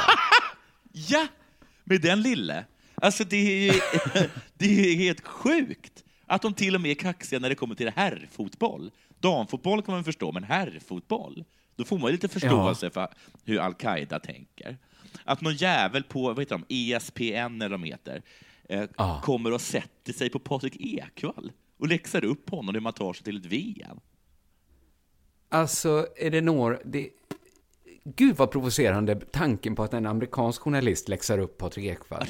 Ja! 0.96 1.26
Med 1.84 2.00
den 2.00 2.22
lille. 2.22 2.64
Alltså 2.94 3.24
det 3.24 3.68
är, 3.68 3.82
det 4.58 4.92
är 4.92 4.96
helt 4.96 5.20
sjukt 5.26 6.04
att 6.26 6.42
de 6.42 6.54
till 6.54 6.74
och 6.74 6.80
med 6.80 6.90
är 6.90 6.94
kaxiga 6.94 7.38
när 7.38 7.48
det 7.48 7.54
kommer 7.54 7.74
till 7.74 7.88
herrfotboll. 7.88 8.90
Damfotboll 9.20 9.82
kan 9.82 9.94
man 9.94 10.04
förstå, 10.04 10.32
men 10.32 10.44
herrfotboll, 10.44 11.44
då 11.76 11.84
får 11.84 11.98
man 11.98 12.10
lite 12.12 12.28
förståelse 12.28 12.90
för 12.90 13.08
hur 13.44 13.58
Al-Qaida 13.58 14.20
tänker. 14.20 14.78
Att 15.24 15.40
någon 15.40 15.54
jävel 15.54 16.02
på, 16.02 16.22
vad 16.22 16.38
heter 16.38 16.60
de, 16.68 16.92
ESPN 16.94 17.62
eller 17.62 17.68
vad 17.68 17.80
de 17.80 17.84
heter, 17.84 18.22
eh, 18.68 18.84
Ja. 18.96 19.20
kommer 19.24 19.52
och 19.52 19.60
sätter 19.60 20.12
sig 20.12 20.30
på 20.30 20.38
Patrik 20.38 20.76
Ekwall 20.80 21.52
och 21.78 21.88
läxar 21.88 22.24
upp 22.24 22.50
honom 22.50 22.74
hur 22.74 22.82
man 22.82 22.92
tar 22.92 23.12
sig 23.12 23.24
till 23.24 23.36
ett 23.36 23.46
VM. 23.46 24.00
Alltså, 25.48 26.06
är 26.16 26.30
det 26.30 26.40
några... 26.40 26.78
Det... 26.84 27.10
Gud 28.16 28.36
vad 28.36 28.50
provocerande 28.50 29.14
tanken 29.14 29.74
på 29.74 29.82
att 29.82 29.94
en 29.94 30.06
amerikansk 30.06 30.60
journalist 30.62 31.08
läxar 31.08 31.38
upp 31.38 31.58
Patrik 31.58 31.84
Ekwall. 31.86 32.26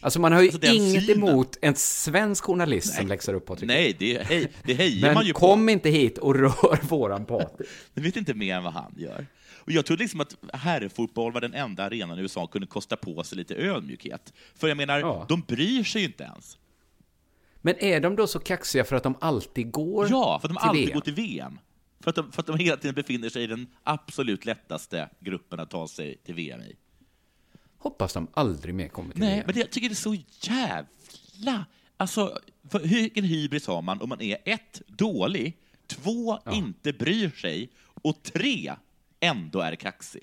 Alltså 0.00 0.20
man 0.20 0.32
har 0.32 0.42
ju 0.42 0.48
Alltså, 0.50 0.72
inget 0.72 1.04
synen. 1.06 1.28
emot 1.28 1.58
en 1.62 1.74
svensk 1.74 2.44
journalist 2.44 2.94
som 2.94 3.06
läxar 3.06 3.34
upp 3.34 3.46
Patrik 3.46 3.68
Nej, 3.68 3.96
det, 3.98 4.22
hej, 4.26 4.52
det 4.64 4.74
hejar 4.74 5.00
Men 5.06 5.14
man 5.14 5.26
ju 5.26 5.32
på. 5.32 5.38
kom 5.38 5.68
inte 5.68 5.90
hit 5.90 6.18
och 6.18 6.34
rör 6.34 6.86
våran 6.88 7.24
Patrik. 7.24 7.68
Jag 7.94 8.02
vet 8.02 8.16
inte 8.16 8.34
mer 8.34 8.54
än 8.56 8.64
vad 8.64 8.72
han 8.72 8.94
gör. 8.98 9.26
Och 9.54 9.72
jag 9.72 9.86
trodde 9.86 10.02
liksom 10.02 10.20
att 10.20 10.36
herrfotboll 10.52 11.32
var 11.32 11.40
den 11.40 11.54
enda 11.54 11.84
arenan 11.84 12.18
i 12.18 12.22
USA 12.22 12.46
kunde 12.46 12.66
kosta 12.66 12.96
på 12.96 13.22
sig 13.24 13.38
lite 13.38 13.54
ödmjukhet. 13.54 14.32
För 14.54 14.68
jag 14.68 14.76
menar, 14.76 14.98
Ja. 15.00 15.26
de 15.28 15.40
bryr 15.40 15.84
sig 15.84 16.00
ju 16.00 16.06
inte 16.06 16.24
ens. 16.24 16.58
Men 17.62 17.74
är 17.84 18.00
de 18.00 18.16
då 18.16 18.26
så 18.26 18.38
kaxiga 18.38 18.84
för 18.84 18.96
att 18.96 19.02
de 19.02 19.14
alltid 19.20 19.70
går 19.72 20.06
Ja, 20.10 20.38
för 20.42 20.48
att 20.48 20.54
de 20.54 20.60
till 20.60 20.68
alltid 20.68 20.84
VM? 20.86 20.94
går 20.94 21.00
till 21.00 21.14
VM. 21.14 21.58
För 22.00 22.10
att, 22.10 22.16
de, 22.16 22.32
för 22.32 22.42
att 22.42 22.46
de 22.46 22.58
hela 22.58 22.76
tiden 22.76 22.94
befinner 22.94 23.28
sig 23.28 23.42
i 23.42 23.46
den 23.46 23.66
absolut 23.82 24.44
lättaste 24.44 25.08
gruppen 25.20 25.60
att 25.60 25.70
ta 25.70 25.88
sig 25.88 26.16
till 26.16 26.34
VM 26.34 26.60
i. 26.60 26.76
Hoppas 27.78 28.12
de 28.12 28.28
aldrig 28.34 28.74
mer 28.74 28.88
kommer 28.88 29.12
till 29.12 29.20
Nej, 29.20 29.34
VM. 29.34 29.42
men 29.46 29.54
det, 29.54 29.60
jag 29.60 29.70
tycker 29.70 29.88
det 29.88 29.92
är 29.92 29.96
så 29.96 30.16
jävla... 30.40 31.66
Alltså, 31.96 32.38
för, 32.70 32.78
vilken 32.78 33.24
hybris 33.24 33.66
har 33.66 33.82
man 33.82 34.00
om 34.00 34.08
man 34.08 34.20
är 34.20 34.38
ett, 34.44 34.82
dålig, 34.86 35.58
två, 35.86 36.38
inte 36.52 36.92
bryr 36.92 37.30
sig 37.30 37.70
och 38.02 38.22
tre, 38.22 38.74
ändå 39.20 39.60
är 39.60 39.74
kaxig? 39.74 40.22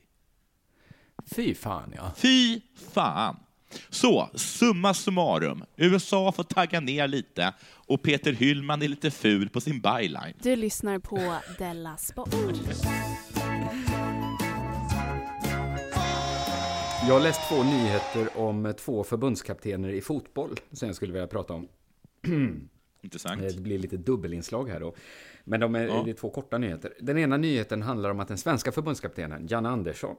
Fy 1.26 1.56
fan, 1.56 1.94
ja. 1.96 2.12
Fy 2.16 2.62
fan! 2.92 3.40
Så, 3.90 4.30
summa 4.34 4.94
summarum. 4.94 5.64
USA 5.76 6.32
får 6.32 6.44
tagga 6.44 6.80
ner 6.80 7.08
lite 7.08 7.54
och 7.64 8.02
Peter 8.04 8.32
Hyllman 8.34 8.82
är 8.82 8.88
lite 8.88 9.12
ful 9.12 9.50
på 9.50 9.62
sin 9.62 9.82
byline. 9.82 10.34
Du 10.42 10.56
lyssnar 10.56 11.00
på 11.00 11.36
Della 11.58 11.98
Sport. 11.98 12.30
Jag 17.08 17.14
har 17.14 17.20
läst 17.20 17.42
två 17.50 17.64
nyheter 17.64 18.38
om 18.38 18.74
två 18.80 19.04
förbundskaptener 19.04 19.90
i 19.90 20.02
fotboll 20.02 20.50
som 20.72 20.88
jag 20.88 20.96
skulle 20.96 21.14
vilja 21.14 21.28
prata 21.28 21.54
om. 21.54 21.68
Intressant. 23.02 23.42
Det 23.42 23.62
blir 23.62 23.80
lite 23.80 23.98
dubbelinslag 23.98 24.70
här 24.70 24.80
då. 24.80 24.96
Men 25.44 25.60
de 25.60 25.76
är, 25.76 25.88
Ja. 25.88 26.02
det 26.06 26.12
är 26.12 26.16
två 26.16 26.30
korta 26.30 26.58
nyheter. 26.58 26.94
Den 27.00 27.18
ena 27.18 27.38
nyheten 27.38 27.82
handlar 27.82 28.10
om 28.10 28.20
att 28.20 28.28
den 28.28 28.38
svenska 28.38 28.72
förbundskaptenen, 28.72 29.48
Jan 29.50 29.66
Andersson, 29.66 30.16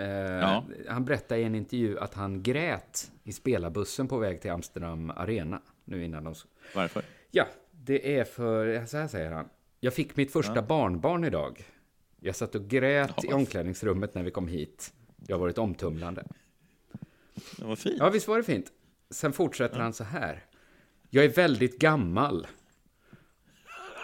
eh, 0.00 0.06
Ja. 0.40 0.64
han 0.88 1.04
berättade 1.04 1.40
i 1.40 1.44
en 1.44 1.54
intervju 1.54 1.98
att 1.98 2.14
han 2.14 2.42
grät 2.42 3.10
i 3.24 3.32
spelarbussen 3.32 4.08
på 4.08 4.18
väg 4.18 4.40
till 4.40 4.50
Amsterdam 4.50 5.10
Arena. 5.10 5.60
Nu 5.84 6.04
innan 6.04 6.24
de... 6.24 6.34
Varför? 6.74 7.02
Ja, 7.30 7.46
det 7.70 8.18
är 8.18 8.24
för, 8.24 8.86
så 8.86 8.96
här 8.96 9.08
säger 9.08 9.30
han. 9.32 9.48
Jag 9.80 9.94
fick 9.94 10.16
mitt 10.16 10.32
första 10.32 10.62
barnbarn 10.62 11.24
idag. 11.24 11.64
Jag 12.20 12.36
satt 12.36 12.54
och 12.54 12.68
grät 12.68 13.12
Ja. 13.16 13.30
i 13.30 13.32
omklädningsrummet 13.32 14.14
när 14.14 14.22
vi 14.22 14.30
kom 14.30 14.48
hit. 14.48 14.92
Jag 15.26 15.36
har 15.36 15.40
varit 15.40 15.58
omtumlande. 15.58 16.24
Det 17.58 17.64
var 17.64 17.76
fint. 17.76 17.96
Ja, 17.98 18.10
visst 18.10 18.28
var 18.28 18.36
det 18.36 18.42
fint. 18.42 18.66
Sen 19.10 19.32
fortsätter 19.32 19.78
han 19.80 19.92
så 19.92 20.04
här. 20.04 20.44
Jag 21.10 21.24
är 21.24 21.28
väldigt 21.28 21.78
gammal. 21.78 22.46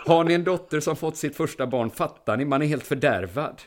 Har 0.07 0.25
ni 0.25 0.35
en 0.35 0.45
dotter 0.45 0.81
som 0.81 0.97
fått 0.97 1.17
sitt 1.17 1.37
första 1.37 1.67
barn 1.67 1.91
fattar 1.91 2.37
ni, 2.37 2.45
man 2.45 2.63
är 2.63 2.67
helt 2.67 2.87
fördärvad. 2.87 3.63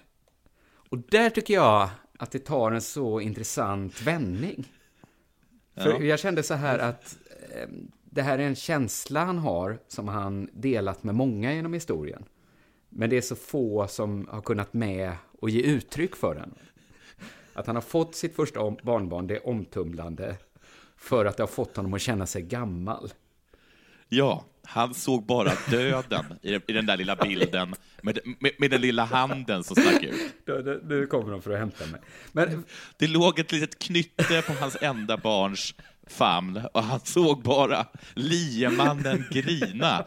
Och 0.89 0.97
där 0.97 1.29
tycker 1.29 1.53
jag 1.53 1.89
att 2.19 2.31
det 2.31 2.39
tar 2.39 2.71
en 2.71 2.81
så 2.81 3.19
intressant 3.21 4.01
vändning. 4.01 4.71
För 5.75 5.89
Ja. 5.89 5.99
jag 5.99 6.19
kände 6.19 6.43
så 6.43 6.53
här 6.53 6.79
att 6.79 7.17
eh, 7.55 7.67
det 8.03 8.21
här 8.21 8.39
är 8.39 8.43
en 8.43 8.55
känsla 8.55 9.25
han 9.25 9.37
har 9.37 9.79
som 9.87 10.07
han 10.07 10.49
delat 10.53 11.03
med 11.03 11.15
många 11.15 11.53
genom 11.53 11.73
historien. 11.73 12.23
Men 12.89 13.09
det 13.09 13.17
är 13.17 13.21
så 13.21 13.35
få 13.35 13.87
som 13.87 14.27
har 14.31 14.41
kunnat 14.41 14.73
med 14.73 15.13
och 15.39 15.49
ge 15.49 15.61
uttryck 15.61 16.15
för 16.15 16.35
den. 16.35 16.55
Att 17.53 17.67
han 17.67 17.75
har 17.75 17.81
fått 17.81 18.15
sitt 18.15 18.35
första 18.35 18.71
barnbarn, 18.83 19.27
det 19.27 19.35
är 19.35 19.47
omtumlande. 19.47 20.35
För 20.95 21.25
att 21.25 21.37
det 21.37 21.43
har 21.43 21.47
fått 21.47 21.75
honom 21.77 21.93
att 21.93 22.01
känna 22.01 22.25
sig 22.25 22.41
gammal. 22.41 23.13
Ja, 24.07 24.45
han 24.71 24.93
såg 24.93 25.25
bara 25.25 25.51
döden 25.69 26.25
i, 26.41 26.73
den 26.73 26.85
där 26.85 26.97
lilla 26.97 27.15
bilden 27.15 27.75
med, 28.01 28.19
med, 28.39 28.51
med 28.57 28.71
den 28.71 28.81
lilla 28.81 29.03
handen 29.03 29.63
som 29.63 29.75
stack 29.75 30.03
ut. 30.03 30.33
Nu- 30.83 31.07
kommer 31.07 31.31
de 31.31 31.41
för 31.41 31.51
att 31.51 31.59
hämta 31.59 31.85
mig. 31.85 32.01
Men 32.31 32.63
Det 32.97 33.07
låg 33.07 33.39
ett 33.39 33.51
litet 33.51 33.79
knytte 33.79 34.41
på 34.47 34.53
hans 34.53 34.77
enda 34.81 35.17
barns 35.17 35.75
famn 36.07 36.61
och 36.73 36.83
han 36.83 36.99
såg 36.99 37.43
bara 37.43 37.85
liemannen 38.13 39.25
grina. 39.31 40.05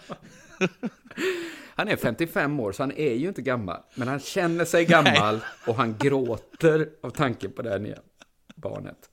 han 1.75 1.89
är 1.89 1.97
55 1.97 2.61
år, 2.61 2.73
så 2.73 2.83
han 2.83 2.93
är 2.93 3.15
ju 3.15 3.29
inte 3.29 3.43
gammal. 3.43 3.81
Men 3.95 4.09
han 4.09 4.21
känner 4.21 4.65
sig 4.65 4.85
gammal 4.85 5.41
och 5.67 5.75
han 5.77 5.97
gråter 5.99 6.89
av 7.03 7.11
tanken 7.11 7.53
på 7.53 7.63
det 7.63 7.71
här 7.71 7.79
nya 7.79 7.99
barnet. 8.55 9.11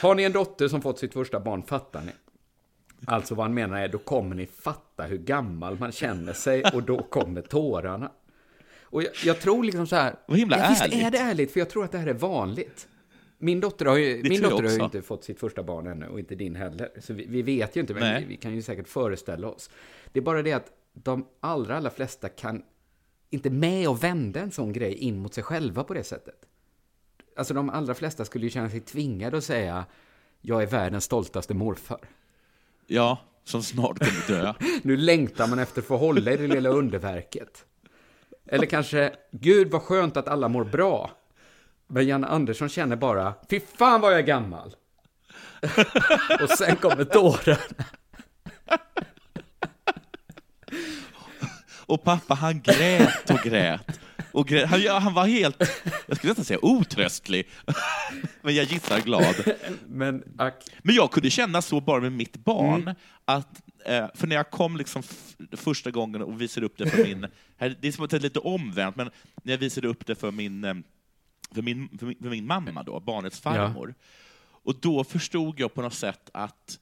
Har 0.00 0.14
ni 0.14 0.22
en 0.22 0.32
dotter 0.32 0.68
som 0.68 0.82
fått 0.82 0.98
sitt 0.98 1.12
första 1.12 1.40
barn 1.40 1.62
fattar 1.62 2.00
ni. 2.02 2.12
Alltså 3.06 3.34
vad 3.34 3.46
han 3.46 3.54
menar 3.54 3.80
är, 3.80 3.88
då 3.88 3.98
kommer 3.98 4.36
ni 4.36 4.46
fatta 4.46 5.02
hur 5.02 5.18
gammal 5.18 5.78
man 5.78 5.92
känner 5.92 6.32
sig 6.32 6.64
och 6.64 6.82
då 6.82 7.02
kommer 7.02 7.42
tårarna. 7.42 8.12
Och 8.82 9.02
jag, 9.02 9.12
jag 9.24 9.40
tror 9.40 9.64
liksom 9.64 9.86
så 9.86 9.96
här... 9.96 10.14
Vad 10.26 10.38
himla 10.38 10.58
ja, 10.58 10.66
visst 10.68 10.94
är 10.94 11.10
det 11.10 11.18
ärligt, 11.18 11.52
för 11.52 11.60
jag 11.60 11.70
tror 11.70 11.84
att 11.84 11.92
det 11.92 11.98
här 11.98 12.06
är 12.06 12.14
vanligt. 12.14 12.88
Min 13.38 13.60
dotter 13.60 13.86
har 13.86 13.96
ju, 13.96 14.22
min 14.22 14.42
dotter 14.42 14.62
har 14.62 14.70
ju 14.70 14.84
inte 14.84 15.02
fått 15.02 15.24
sitt 15.24 15.40
första 15.40 15.62
barn 15.62 15.86
ännu 15.86 16.06
och 16.06 16.18
inte 16.18 16.34
din 16.34 16.56
heller. 16.56 16.90
Så 17.00 17.12
vi, 17.12 17.26
vi 17.26 17.42
vet 17.42 17.76
ju 17.76 17.80
inte, 17.80 17.94
men 17.94 18.02
Nej. 18.02 18.22
vi, 18.22 18.28
vi 18.28 18.36
kan 18.36 18.54
ju 18.54 18.62
säkert 18.62 18.88
föreställa 18.88 19.48
oss. 19.48 19.70
Det 20.12 20.18
är 20.18 20.22
bara 20.22 20.42
det 20.42 20.52
att 20.52 20.72
de 20.92 21.26
allra, 21.40 21.76
allra 21.76 21.90
flesta 21.90 22.28
kan 22.28 22.62
inte 23.30 23.50
med 23.50 23.88
och 23.88 24.04
vända 24.04 24.40
en 24.40 24.50
sån 24.50 24.72
grej 24.72 24.94
in 24.94 25.18
mot 25.18 25.34
sig 25.34 25.44
själva 25.44 25.84
på 25.84 25.94
det 25.94 26.04
sättet. 26.04 26.46
Alltså 27.36 27.54
de 27.54 27.70
allra 27.70 27.94
flesta 27.94 28.24
skulle 28.24 28.44
ju 28.44 28.50
känna 28.50 28.70
sig 28.70 28.80
tvingade 28.80 29.38
att 29.38 29.44
säga 29.44 29.84
jag 30.40 30.62
är 30.62 30.66
världens 30.66 31.04
stoltaste 31.04 31.54
morfar. 31.54 32.00
Ja, 32.90 33.18
som 33.44 33.62
snart 33.62 33.98
kommer 33.98 34.40
dö. 34.40 34.54
Nu 34.82 34.96
längtar 34.96 35.46
man 35.46 35.58
efter 35.58 35.80
att 35.80 35.86
få 35.86 35.96
hålla 35.96 36.30
i 36.32 36.36
det 36.36 36.46
lilla 36.46 36.68
underverket. 36.68 37.64
Eller 38.46 38.66
kanske, 38.66 39.12
gud 39.30 39.70
vad 39.70 39.82
skönt 39.82 40.16
att 40.16 40.28
alla 40.28 40.48
mår 40.48 40.64
bra. 40.64 41.10
Men 41.86 42.06
Jan 42.06 42.24
Andersson 42.24 42.68
känner 42.68 42.96
bara, 42.96 43.34
fy 43.50 43.60
fan 43.60 44.00
vad 44.00 44.12
jag 44.12 44.18
är 44.18 44.22
gammal. 44.22 44.76
Och 46.42 46.50
sen 46.50 46.76
kommer 46.76 47.04
tårarna. 47.04 47.84
Och 51.86 52.04
pappa 52.04 52.34
han 52.34 52.60
grät 52.60 53.30
och 53.30 53.38
grät. 53.38 54.00
Och. 54.32 54.50
Han, 54.50 54.82
ja, 54.82 54.98
han 54.98 55.14
var 55.14 55.26
helt, 55.26 55.56
jag 56.06 56.16
skulle 56.16 56.30
nästan 56.30 56.44
säga 56.44 56.58
otröstlig. 56.62 57.48
Men 58.42 58.54
jag 58.54 58.64
gissar 58.64 59.00
glad. 59.00 59.34
Men 59.86 60.22
ack. 60.38 60.64
Men 60.82 60.94
jag 60.94 61.10
kunde 61.10 61.30
känna 61.30 61.62
så 61.62 61.80
bara 61.80 62.00
med 62.00 62.12
mitt 62.12 62.36
barn, 62.36 62.82
Mm. 62.82 62.94
att, 63.24 63.62
eh, 63.84 64.06
för 64.14 64.26
när 64.26 64.36
jag 64.36 64.50
kom 64.50 64.76
liksom 64.76 65.02
första 65.52 65.90
gången 65.90 66.22
och 66.22 66.40
visade 66.40 66.66
upp 66.66 66.78
det 66.78 66.90
för 66.90 67.04
min, 67.04 67.20
det 67.80 67.84
är 67.88 67.92
som 67.92 68.04
att 68.04 68.10
det 68.10 68.16
är 68.16 68.20
lite 68.20 68.38
omvänt, 68.38 68.96
men 68.96 69.10
när 69.42 69.52
jag 69.52 69.58
visade 69.58 69.88
upp 69.88 70.06
det 70.06 70.14
för 70.14 70.30
min, 70.30 70.64
eh, 70.64 70.74
för 71.54 71.62
min, 71.62 71.88
för 71.98 72.06
min, 72.06 72.16
för 72.22 72.28
min 72.30 72.46
mamma, 72.46 72.82
då, 72.82 73.00
barnets 73.00 73.40
farmor, 73.40 73.94
och 74.64 74.74
då 74.80 75.04
förstod 75.04 75.60
jag 75.60 75.74
på 75.74 75.82
något 75.82 75.94
sätt 75.94 76.30
att 76.32 76.78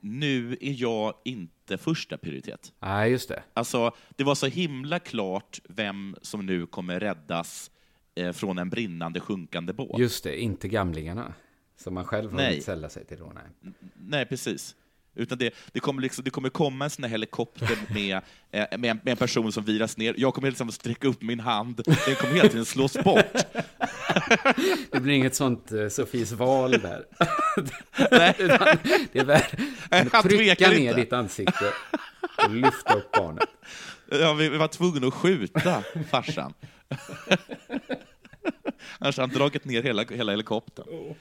nu 0.00 0.56
är 0.60 0.82
jag 0.82 1.14
inte 1.24 1.78
första 1.78 2.18
prioritet. 2.18 2.72
Nej, 2.80 3.10
just 3.10 3.28
det. 3.28 3.42
Alltså, 3.54 3.92
det 4.16 4.24
var 4.24 4.34
så 4.34 4.46
himla 4.46 4.98
klart 4.98 5.60
vem 5.68 6.16
som 6.22 6.46
nu 6.46 6.66
kommer 6.66 7.00
räddas 7.00 7.70
eh, 8.14 8.32
från 8.32 8.58
en 8.58 8.70
brinnande, 8.70 9.20
sjunkande 9.20 9.72
båt. 9.72 9.98
Just 10.00 10.24
det, 10.24 10.40
inte 10.42 10.68
gamlingarna. 10.68 11.34
Som 11.76 11.94
man 11.94 12.04
själv 12.04 12.30
har 12.30 12.38
Nej. 12.38 12.60
sälla 12.60 12.88
sig 12.88 13.04
till 13.04 13.18
då. 13.18 13.32
Nej. 13.34 13.72
Nej, 13.94 14.26
precis. 14.26 14.76
Utan 15.14 15.38
det, 15.38 15.54
det, 15.72 15.80
kommer 15.80 16.02
liksom, 16.02 16.24
det 16.24 16.30
kommer 16.30 16.48
komma 16.48 16.84
en 16.84 16.90
sån 16.90 17.04
här 17.04 17.10
helikopter 17.10 17.78
med, 17.88 18.20
eh, 18.50 18.78
med, 18.78 18.90
en, 18.90 19.00
med 19.02 19.10
en 19.10 19.16
person 19.16 19.52
som 19.52 19.64
viras 19.64 19.96
ner. 19.96 20.14
Jag 20.18 20.34
kommer 20.34 20.48
liksom 20.48 20.72
sträcka 20.72 21.08
upp 21.08 21.22
min 21.22 21.40
hand. 21.40 21.82
Den 22.06 22.14
kommer 22.14 22.34
hela 22.34 22.48
tiden 22.48 22.64
slås 22.64 22.92
bort. 22.92 23.26
Det 24.90 25.00
blir 25.00 25.14
inget 25.14 25.34
sånt 25.34 25.72
uh, 25.72 25.88
Sofies 25.88 26.32
val 26.32 26.70
där. 26.70 27.04
Nej. 28.10 28.34
Det 29.12 29.18
är 29.18 29.24
väl 29.24 29.42
Han 30.12 30.22
trycka 30.22 30.70
ner 30.70 30.78
inte. 30.78 30.94
ditt 30.94 31.12
ansikte 31.12 31.72
och 32.44 32.50
lyfta 32.50 32.94
upp 32.94 33.12
barnet. 33.12 33.48
Ja, 34.10 34.34
vi, 34.34 34.48
vi 34.48 34.58
var 34.58 34.68
tvungna 34.68 35.06
att 35.06 35.14
skjuta 35.14 35.82
farsan. 36.10 36.54
Annars 38.98 39.16
hade 39.18 39.32
han 39.32 39.38
dragit 39.38 39.64
ner 39.64 39.82
hela, 39.82 40.04
hela 40.04 40.32
helikoptern. 40.32 41.14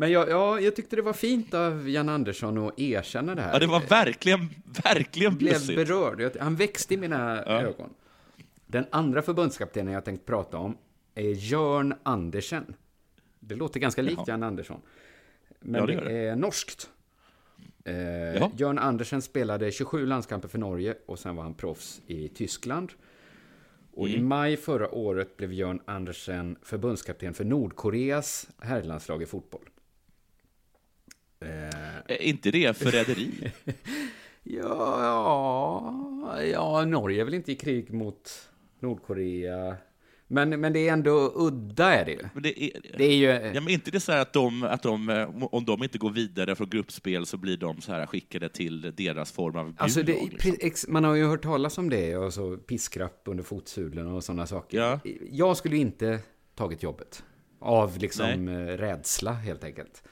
Men 0.00 0.10
jag, 0.12 0.28
ja, 0.30 0.60
jag 0.60 0.76
tyckte 0.76 0.96
det 0.96 1.02
var 1.02 1.12
fint 1.12 1.54
av 1.54 1.88
Jan 1.88 2.08
Andersson 2.08 2.58
att 2.58 2.78
erkänna 2.80 3.34
det 3.34 3.42
här. 3.42 3.52
Ja, 3.52 3.58
det 3.58 3.66
var 3.66 3.80
verkligen, 3.80 4.48
verkligen 4.84 5.32
Jag 5.32 5.38
blev 5.38 5.66
berörd. 5.66 6.36
Han 6.40 6.56
växte 6.56 6.94
i 6.94 6.96
mina 6.96 7.44
ögon. 7.44 7.90
Den 8.66 8.84
andra 8.90 9.22
förbundskaptenen 9.22 9.94
jag 9.94 10.04
tänkt 10.04 10.26
prata 10.26 10.56
om 10.58 10.76
är 11.14 11.30
Jörn 11.30 11.94
Andersen. 12.02 12.74
Det 13.40 13.54
låter 13.54 13.80
ganska 13.80 14.02
likt 14.02 14.16
Jaha. 14.16 14.24
Jan 14.28 14.42
Andersson. 14.42 14.80
Men 15.60 15.80
Ja, 15.80 15.86
det 15.86 15.94
det, 15.94 16.04
det. 16.04 16.12
är 16.28 16.36
norskt. 16.36 16.90
Eh, 17.84 17.94
Jaha. 17.96 18.50
Jörn 18.56 18.78
Andersen 18.78 19.22
spelade 19.22 19.70
27 19.72 20.06
landskamper 20.06 20.48
för 20.48 20.58
Norge 20.58 20.94
och 21.06 21.18
sen 21.18 21.36
var 21.36 21.42
han 21.42 21.54
proffs 21.54 22.00
i 22.06 22.28
Tyskland. 22.28 22.92
Och 23.92 24.08
Mm. 24.08 24.20
i 24.20 24.22
maj 24.22 24.56
förra 24.56 24.94
året 24.94 25.36
blev 25.36 25.52
Jörn 25.52 25.80
Andersen 25.84 26.56
förbundskapten 26.62 27.34
för 27.34 27.44
Nordkoreas 27.44 28.48
herrlandslag 28.58 29.22
i 29.22 29.26
fotboll. 29.26 29.68
Eh, 31.44 31.96
Är 32.08 32.22
inte 32.22 32.50
det 32.50 32.76
förräderi? 32.76 33.52
Ja, 34.42 35.02
ja, 36.32 36.42
ja, 36.42 36.84
Norge 36.84 37.20
är 37.20 37.24
väl 37.24 37.34
inte 37.34 37.52
i 37.52 37.54
krig 37.54 37.92
mot 37.92 38.48
Nordkorea. 38.80 39.76
Men, 40.32 40.60
men 40.60 40.72
det 40.72 40.88
är 40.88 40.92
ändå 40.92 41.32
udda 41.34 41.94
är 41.94 42.04
det 42.04 42.12
ju. 42.12 42.18
Men 42.34 42.42
det 42.42 42.62
är, 42.64 42.80
Det 42.98 43.04
är 43.04 43.14
ju... 43.16 43.26
Ja, 43.54 43.60
men 43.60 43.68
inte 43.68 43.90
det 43.90 44.00
så 44.00 44.12
att 44.12 44.32
de, 44.32 44.62
att 44.62 44.82
de, 44.82 45.08
eh, 45.08 45.44
om 45.44 45.64
de 45.64 45.82
inte 45.82 45.98
går 45.98 46.10
vidare 46.10 46.54
från 46.54 46.68
gruppspel 46.68 47.26
så 47.26 47.36
blir 47.36 47.56
de 47.56 47.80
så 47.80 47.92
här 47.92 48.06
skickade 48.06 48.48
till 48.48 48.92
deras 48.96 49.32
form 49.32 49.56
av 49.56 49.74
Alltså 49.78 50.02
det, 50.02 50.12
bjudlag, 50.12 50.56
liksom. 50.62 50.92
man 50.92 51.04
har 51.04 51.14
ju 51.14 51.24
hört 51.26 51.42
talas 51.42 51.78
om 51.78 51.90
det, 51.90 52.16
och 52.16 52.34
så 52.34 52.56
piskrapp 52.56 53.22
under 53.24 53.44
fotsulorna 53.44 54.14
och 54.14 54.24
sådana 54.24 54.46
saker. 54.46 54.78
Ja. 54.78 55.00
Jag 55.30 55.56
skulle 55.56 55.76
inte 55.76 56.18
tagit 56.54 56.82
jobbet. 56.82 57.24
Av 57.58 57.98
liksom 57.98 58.48
eh, 58.48 58.66
rädsla, 58.66 59.32
helt 59.32 59.64
enkelt. 59.64 60.02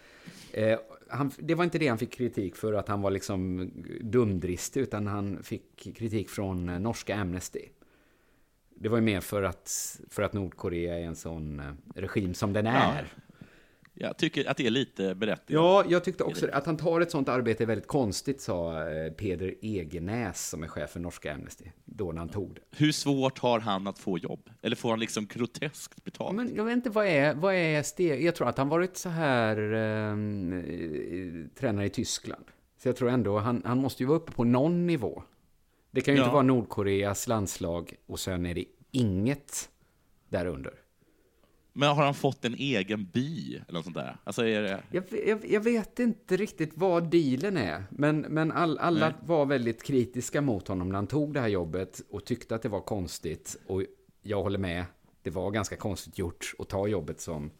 Eh, 0.53 0.79
han, 1.09 1.31
det 1.39 1.55
var 1.55 1.65
inte 1.65 1.79
det 1.79 1.89
han 1.89 1.99
fick 1.99 2.13
kritik 2.13 2.57
för, 2.57 2.73
att 2.73 2.89
han 2.89 3.03
var 3.03 3.11
liksom 3.11 3.71
dumdristig, 4.01 4.81
utan 4.81 5.07
han 5.07 5.43
fick 5.43 5.97
kritik 5.97 6.29
från 6.29 6.69
eh, 6.69 6.79
norska 6.79 7.17
Amnesty. 7.17 7.63
Det 8.75 8.89
var 8.89 8.99
ju 8.99 9.03
mer 9.03 9.21
för 9.21 9.43
att, 9.43 10.01
för 10.09 10.23
att 10.23 10.33
Nordkorea 10.33 10.99
är 10.99 11.03
en 11.03 11.17
sån 11.17 11.61
eh, 11.61 11.67
regim 11.95 12.35
som 12.35 12.53
den 12.53 12.67
är. 12.67 13.13
Jag 14.01 14.17
tycker 14.19 14.51
att 14.51 14.57
det 14.57 14.67
är 14.67 14.71
lite 14.71 15.15
berättigat. 15.15 15.51
Ja, 15.63 15.85
jag 15.89 16.05
tyckte 16.05 16.25
också 16.25 16.47
det. 16.47 16.55
att 16.55 16.67
han 16.67 16.77
tar 16.77 17.01
ett 17.01 17.11
sånt 17.11 17.29
arbete 17.29 17.65
är 17.65 17.67
väldigt 17.67 17.87
konstigt, 17.87 18.41
sa 18.41 18.89
eh, 18.91 19.13
Peder 19.13 19.55
Egenäs 19.63 20.49
som 20.49 20.63
är 20.63 20.69
chef 20.69 20.91
för 20.91 21.01
norska 21.01 21.35
Amnesty, 21.35 21.65
då 21.85 22.13
när 22.13 22.19
han 22.19 22.29
tog 22.29 22.55
det. 22.55 22.61
Hur 22.77 22.93
svårt 22.93 23.39
har 23.39 23.61
han 23.61 23.87
att 23.87 23.99
få 23.99 24.19
jobb? 24.19 24.51
Eller 24.63 24.77
får 24.77 24.91
han 24.91 25.01
liksom 25.01 25.27
groteskt 25.27 26.05
betalt? 26.05 26.37
Men 26.37 26.55
jag 26.55 26.65
vet 26.65 26.73
inte, 26.77 26.91
vad 26.91 27.07
är, 27.07 27.35
vad 27.35 27.55
är 27.55 27.83
steg? 27.83 28.25
Jag 28.25 28.35
tror 28.35 28.49
att 28.49 28.59
han 28.59 28.69
varit 28.69 28.97
så 28.97 29.09
här 29.09 29.73
ehm, 29.73 30.53
eh, 30.53 31.59
tränare 31.61 31.87
i 31.87 31.91
Tyskland. 31.91 32.45
Så 32.83 32.89
jag 32.89 32.97
tror 32.97 33.11
ändå, 33.11 33.39
han, 33.39 33.63
han 33.65 33.79
måste 33.79 34.03
ju 34.03 34.07
vara 34.07 34.19
uppe 34.19 34.33
på 34.33 34.45
någon 34.45 34.87
nivå. 34.87 35.23
Det 35.91 36.01
kan 36.01 36.15
ju 36.15 36.21
Ja. 36.21 36.25
inte 36.25 36.33
vara 36.33 36.43
Nordkoreas 36.43 37.29
landslag 37.29 37.95
och 38.07 38.21
sen 38.21 38.47
är 38.47 38.55
det 38.55 38.65
inget 38.91 39.69
därunder. 40.29 40.75
Men 41.79 41.89
har 41.89 42.05
han 42.05 42.15
fått 42.15 42.45
en 42.45 42.55
egen 42.55 43.05
by? 43.05 43.55
Eller 43.55 43.73
något 43.73 43.85
sånt 43.85 43.97
där? 43.97 44.17
Alltså 44.25 44.47
är 44.47 44.63
det... 44.63 44.83
Jag, 44.91 45.05
jag, 45.27 45.51
jag 45.51 45.61
vet 45.61 45.99
inte 45.99 46.37
riktigt 46.37 46.71
vad 46.75 47.11
dealen 47.11 47.57
är, 47.57 47.85
men, 47.91 48.21
men 48.21 48.53
all, 48.53 48.79
alla 48.79 49.09
Nej. 49.09 49.17
var 49.23 49.47
väldigt 49.47 49.83
kritiska 49.83 50.41
mot 50.41 50.69
honom 50.69 50.89
när 50.89 50.95
han 50.95 51.07
tog 51.07 51.35
det 51.35 51.41
här 51.41 51.49
jobbet 51.49 52.01
och 52.11 52.25
tyckte 52.25 52.55
att 52.55 52.63
det 52.63 52.69
var 52.69 52.81
konstigt. 52.81 53.57
Och 53.67 53.83
jag 54.23 54.43
håller 54.43 54.59
med, 54.59 54.85
det 55.23 55.31
var 55.31 55.51
ganska 55.51 55.77
konstigt 55.77 56.19
gjort 56.19 56.55
att 56.59 56.69
ta 56.69 56.87
jobbet 56.87 57.21
som 57.21 57.51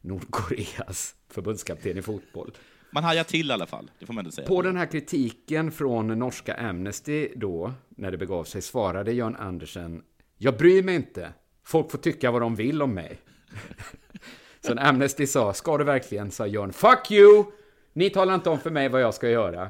Nordkoreas 0.00 1.14
förbundskapten 1.28 1.98
i 1.98 2.02
fotboll. 2.02 2.52
Man 2.92 3.04
hajar 3.04 3.24
till 3.24 3.50
i 3.50 3.52
alla 3.52 3.66
fall, 3.66 3.90
det 3.98 4.06
får 4.06 4.14
man 4.14 4.22
ändå 4.22 4.30
säga. 4.30 4.48
På 4.48 4.62
den 4.62 4.76
här 4.76 4.86
kritiken 4.86 5.70
från 5.70 6.18
norska 6.18 6.54
Amnesty 6.54 7.28
då, 7.36 7.72
när 7.88 8.10
det 8.10 8.18
begav 8.18 8.44
sig, 8.44 8.62
svarade 8.62 9.12
Jörn 9.12 9.36
Andersen 9.36 10.02
Jag 10.36 10.56
bryr 10.56 10.82
mig 10.82 10.94
inte. 10.94 11.32
Folk 11.64 11.90
får 11.90 11.98
tycka 11.98 12.30
vad 12.30 12.42
de 12.42 12.54
vill 12.54 12.82
om 12.82 12.94
mig. 12.94 13.18
Så 14.60 14.74
när 14.74 14.88
Amnesty 14.88 15.26
sa, 15.26 15.52
ska 15.52 15.78
du 15.78 15.84
verkligen? 15.84 16.30
sa 16.30 16.46
Jörn, 16.46 16.72
fuck 16.72 17.10
you! 17.10 17.44
Ni 17.92 18.10
talar 18.10 18.34
inte 18.34 18.50
om 18.50 18.58
för 18.58 18.70
mig 18.70 18.88
vad 18.88 19.00
jag 19.00 19.14
ska 19.14 19.28
göra. 19.28 19.68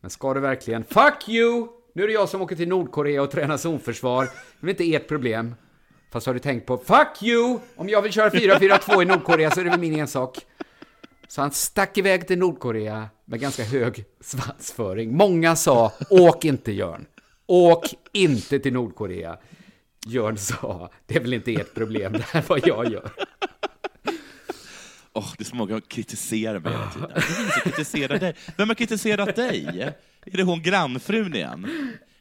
Men 0.00 0.10
ska 0.10 0.34
du 0.34 0.40
verkligen? 0.40 0.84
Fuck 0.84 1.28
you! 1.28 1.68
Nu 1.92 2.02
är 2.02 2.06
det 2.06 2.12
jag 2.12 2.28
som 2.28 2.42
åker 2.42 2.56
till 2.56 2.68
Nordkorea 2.68 3.22
och 3.22 3.30
tränar 3.30 3.56
zonförsvar. 3.56 4.28
Det 4.60 4.66
är 4.66 4.70
inte 4.70 4.94
ert 4.94 5.08
problem. 5.08 5.54
Fast 6.10 6.26
har 6.26 6.34
du 6.34 6.40
tänkt 6.40 6.66
på, 6.66 6.78
fuck 6.78 7.22
you! 7.22 7.58
Om 7.76 7.88
jag 7.88 8.02
vill 8.02 8.12
köra 8.12 8.30
4-4-2 8.30 9.02
i 9.02 9.04
Nordkorea 9.04 9.50
så 9.50 9.60
är 9.60 9.64
det 9.64 9.70
väl 9.70 9.80
min 9.80 9.98
ensak. 9.98 10.46
Så 11.28 11.40
han 11.40 11.50
stack 11.50 11.98
iväg 11.98 12.26
till 12.26 12.38
Nordkorea 12.38 13.08
med 13.24 13.40
ganska 13.40 13.64
hög 13.64 14.04
svansföring. 14.20 15.16
Många 15.16 15.56
sa, 15.56 15.92
åk 16.10 16.44
inte 16.44 16.72
Jörn. 16.72 17.06
Åk 17.46 17.86
inte 18.12 18.58
till 18.58 18.72
Nordkorea. 18.72 19.38
Jörn 20.08 20.38
sa, 20.38 20.90
det 21.06 21.16
är 21.16 21.20
väl 21.20 21.34
inte 21.34 21.52
ert 21.52 21.74
problem, 21.74 22.12
det 22.12 22.22
här 22.22 22.40
är 22.40 22.44
vad 22.48 22.66
jag 22.66 22.92
gör. 22.92 23.10
Åh, 25.12 25.32
det 25.38 25.42
är 25.42 25.44
så 25.44 25.56
många 25.56 25.70
som 25.70 25.80
kritiserar 25.80 26.58
mig 26.58 26.72
hela 26.72 26.90
tiden. 26.90 27.10
Kritiserar 27.64 28.18
dig. 28.18 28.34
Vem 28.56 28.68
har 28.68 28.74
kritiserat 28.74 29.36
dig? 29.36 29.92
Är 30.24 30.36
det 30.36 30.42
hon 30.42 30.62
grannfrun 30.62 31.34
igen? 31.34 31.66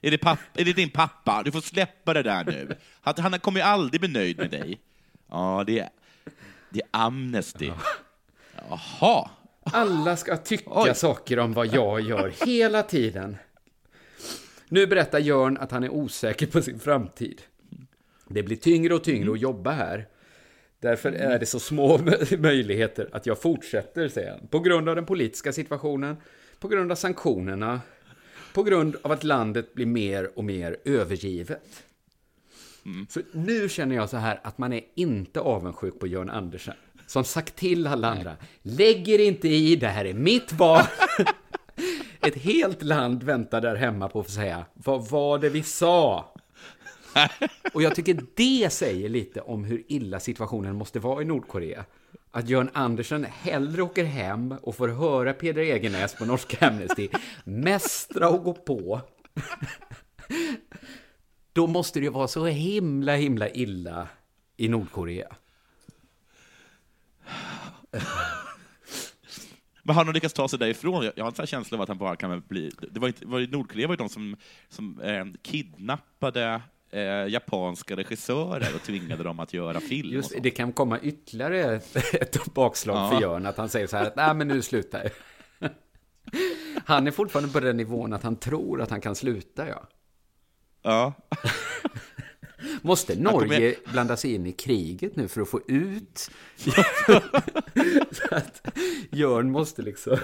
Är 0.01 0.11
det, 0.11 0.17
papp, 0.17 0.39
är 0.53 0.65
det 0.65 0.73
din 0.73 0.89
pappa? 0.89 1.43
Du 1.43 1.51
får 1.51 1.61
släppa 1.61 2.13
det 2.13 2.23
där 2.23 2.45
nu. 2.45 2.75
Han, 3.01 3.39
kommer 3.39 3.59
ju 3.59 3.65
aldrig 3.65 4.01
bli 4.01 4.09
nöjd 4.09 4.37
med 4.37 4.51
dig. 4.51 4.79
Ja, 5.29 5.63
det 5.67 5.79
är, 5.79 5.89
det 6.69 6.79
är 6.79 6.87
Amnesty. 6.91 7.71
Jaha. 8.69 9.29
Alla 9.63 10.17
ska 10.17 10.37
tycka 10.37 10.69
Oj. 10.73 10.95
saker 10.95 11.39
om 11.39 11.53
vad 11.53 11.67
jag 11.67 12.01
gör 12.01 12.33
hela 12.45 12.83
tiden. 12.83 13.37
Nu 14.69 14.87
berättar 14.87 15.19
Jörn 15.19 15.57
att 15.57 15.71
han 15.71 15.83
är 15.83 15.89
osäker 15.89 16.47
på 16.47 16.61
sin 16.61 16.79
framtid. 16.79 17.41
Det 18.29 18.43
blir 18.43 18.57
tyngre 18.57 18.95
och 18.95 19.03
tyngre 19.03 19.31
att 19.31 19.41
jobba 19.41 19.71
här. 19.71 20.07
Därför 20.79 21.11
är 21.11 21.39
det 21.39 21.45
så 21.45 21.59
små 21.59 21.99
möjligheter 22.37 23.09
att 23.11 23.25
jag 23.25 23.41
fortsätter, 23.41 24.07
säger 24.07 24.31
han. 24.31 24.47
På 24.47 24.59
grund 24.59 24.89
av 24.89 24.95
den 24.95 25.05
politiska 25.05 25.53
situationen, 25.53 26.17
på 26.59 26.67
grund 26.67 26.91
av 26.91 26.95
sanktionerna, 26.95 27.81
på 28.53 28.63
grund 28.63 28.95
av 29.01 29.11
att 29.11 29.23
landet 29.23 29.73
blir 29.73 29.85
mer 29.85 30.37
och 30.37 30.43
mer 30.43 30.77
övergivet. 30.85 31.83
Så 33.09 33.21
nu 33.31 33.69
känner 33.69 33.95
jag 33.95 34.09
så 34.09 34.17
här 34.17 34.39
att 34.43 34.57
man 34.57 34.73
är 34.73 34.81
inte 34.95 35.39
avundsjuk 35.39 35.99
på 35.99 36.07
Jörn 36.07 36.29
Andersen. 36.29 36.75
Som 37.07 37.23
sagt 37.23 37.55
till 37.55 37.87
alla 37.87 38.07
andra, 38.07 38.35
lägg 38.61 39.09
er 39.09 39.19
inte 39.19 39.47
i, 39.47 39.75
det 39.75 39.87
här 39.87 40.05
är 40.05 40.13
mitt 40.13 40.53
val. 40.53 40.83
Ett 42.21 42.35
helt 42.35 42.83
land 42.83 43.23
väntar 43.23 43.61
där 43.61 43.75
hemma 43.75 44.09
på 44.09 44.19
att 44.19 44.25
få 44.25 44.31
säga, 44.31 44.65
vad 44.73 45.09
var 45.09 45.39
det 45.39 45.49
vi 45.49 45.63
sa? 45.63 46.33
Och 47.73 47.83
jag 47.83 47.95
tycker 47.95 48.19
det 48.35 48.73
säger 48.73 49.09
lite 49.09 49.41
om 49.41 49.63
hur 49.63 49.83
illa 49.87 50.19
situationen 50.19 50.75
måste 50.75 50.99
vara 50.99 51.21
i 51.21 51.25
Nordkorea. 51.25 51.85
att 52.31 52.49
Jörn 52.49 52.69
Andersson 52.73 53.23
hellre 53.23 53.81
åker 53.81 54.03
hem 54.03 54.55
och 54.61 54.75
får 54.75 54.87
höra 54.87 55.33
Peder 55.33 55.61
Egenäs 55.61 56.15
på 56.15 56.25
Norska 56.25 56.67
Amnesty 56.67 57.09
mästra 57.43 58.29
och 58.29 58.43
gå 58.43 58.53
på. 58.53 59.01
Då 61.53 61.67
måste 61.67 61.99
det 61.99 62.03
ju 62.03 62.11
vara 62.11 62.27
så 62.27 62.45
himla, 62.45 63.15
himla 63.15 63.49
illa 63.49 64.07
i 64.57 64.67
Nordkorea. 64.67 65.35
Men 69.83 69.95
har 69.95 70.05
de 70.05 70.13
lyckats 70.13 70.33
ta 70.33 70.47
sig 70.47 70.59
därifrån? 70.59 71.05
Jag 71.05 71.13
jag 71.15 71.23
har 71.23 71.41
en 71.41 71.47
känsla 71.47 71.77
av 71.77 71.81
att 71.81 71.87
han 71.87 71.97
bara 71.97 72.15
kan 72.15 72.43
bli... 72.47 72.71
Det 72.91 72.99
var, 72.99 73.07
inte, 73.07 73.25
var 73.25 73.39
det 73.39 73.51
Nordkorea 73.51 73.87
var 73.87 73.93
ju 73.93 73.97
de 73.97 74.09
som, 74.09 74.35
som 74.69 75.01
eh, 75.01 75.25
kidnappade 75.41 76.61
eh, 76.91 77.27
japanska 77.27 77.95
regissörer 77.95 78.75
och 78.75 78.81
tvingade 78.81 79.23
dem 79.23 79.39
att 79.39 79.53
göra 79.53 79.79
film. 79.79 80.09
Just 80.13 80.33
det, 80.41 80.51
kan 80.51 80.73
komma 80.73 80.99
ytterligare 80.99 81.75
ett, 81.75 81.95
ett 82.13 82.53
bakslag 82.53 82.97
Ja. 82.97 83.09
för 83.09 83.21
Jörn, 83.21 83.45
att 83.45 83.57
han 83.57 83.69
säger 83.69 83.87
så 83.87 83.97
här 83.97 84.05
att 84.05 84.15
nej 84.15 84.33
men 84.33 84.47
nu 84.47 84.61
slutar 84.61 85.03
jag. 85.03 85.11
Han 86.85 87.07
är 87.07 87.11
fortfarande 87.11 87.53
på 87.53 87.59
den 87.59 87.77
nivån 87.77 88.13
att 88.13 88.23
han 88.23 88.35
tror 88.35 88.81
att 88.81 88.89
han 88.89 89.01
kan 89.01 89.15
sluta, 89.15 89.67
ja. 89.67 89.87
Ja. 90.81 91.13
Måste 92.81 93.19
Norge 93.19 93.75
blanda 93.91 94.17
sig 94.17 94.33
in 94.33 94.45
i 94.45 94.51
kriget 94.51 95.15
nu 95.15 95.27
för 95.27 95.41
att 95.41 95.49
få 95.49 95.61
ut? 95.67 96.29
så 98.11 98.35
att 98.35 98.67
Jörn 99.11 99.51
måste 99.51 99.81
liksom... 99.81 100.17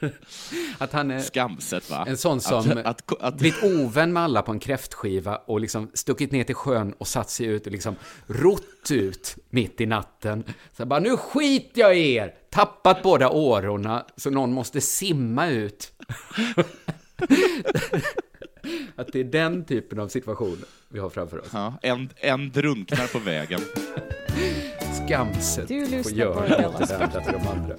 Att 0.78 0.92
han 0.92 1.10
är 1.10 1.20
Skamset, 1.20 1.90
va? 1.90 2.04
en 2.08 2.16
sån 2.16 2.40
som 2.40 2.58
Att, 2.84 2.86
att, 2.86 3.22
att, 3.22 3.34
blivit 3.34 3.62
ovän 3.62 4.12
med 4.12 4.22
alla 4.22 4.42
på 4.42 4.52
en 4.52 4.60
kräftskiva 4.60 5.36
och 5.36 5.60
liksom 5.60 5.90
stuckit 5.94 6.32
ner 6.32 6.44
till 6.44 6.54
sjön 6.54 6.94
och 6.98 7.08
satt 7.08 7.30
sig 7.30 7.46
ut 7.46 7.66
och 7.66 7.72
liksom 7.72 7.96
rott 8.26 8.90
ut 8.90 9.36
mitt 9.50 9.80
i 9.80 9.86
natten. 9.86 10.44
Så 10.76 10.86
bara, 10.86 11.00
nu 11.00 11.16
skiter 11.16 11.80
jag 11.80 11.98
i 11.98 12.14
er! 12.14 12.34
Tappat 12.50 13.02
båda 13.02 13.30
årorna 13.30 14.06
så 14.16 14.30
någon 14.30 14.52
måste 14.52 14.80
simma 14.80 15.48
ut. 15.48 15.92
Att 18.96 19.12
det 19.12 19.20
är 19.20 19.24
den 19.24 19.64
typen 19.64 20.00
av 20.00 20.08
situation 20.08 20.64
vi 20.88 20.98
har 20.98 21.10
framför 21.10 21.38
oss. 21.38 21.48
ja, 21.52 21.78
en, 21.82 22.10
en 22.16 22.50
drunknar 22.50 23.06
på 23.06 23.18
vägen. 23.18 23.60
Skamset 25.06 25.68
Della 25.68 26.68
återvända 26.68 27.20
till 27.20 27.32
de 27.32 27.48
andra. 27.48 27.76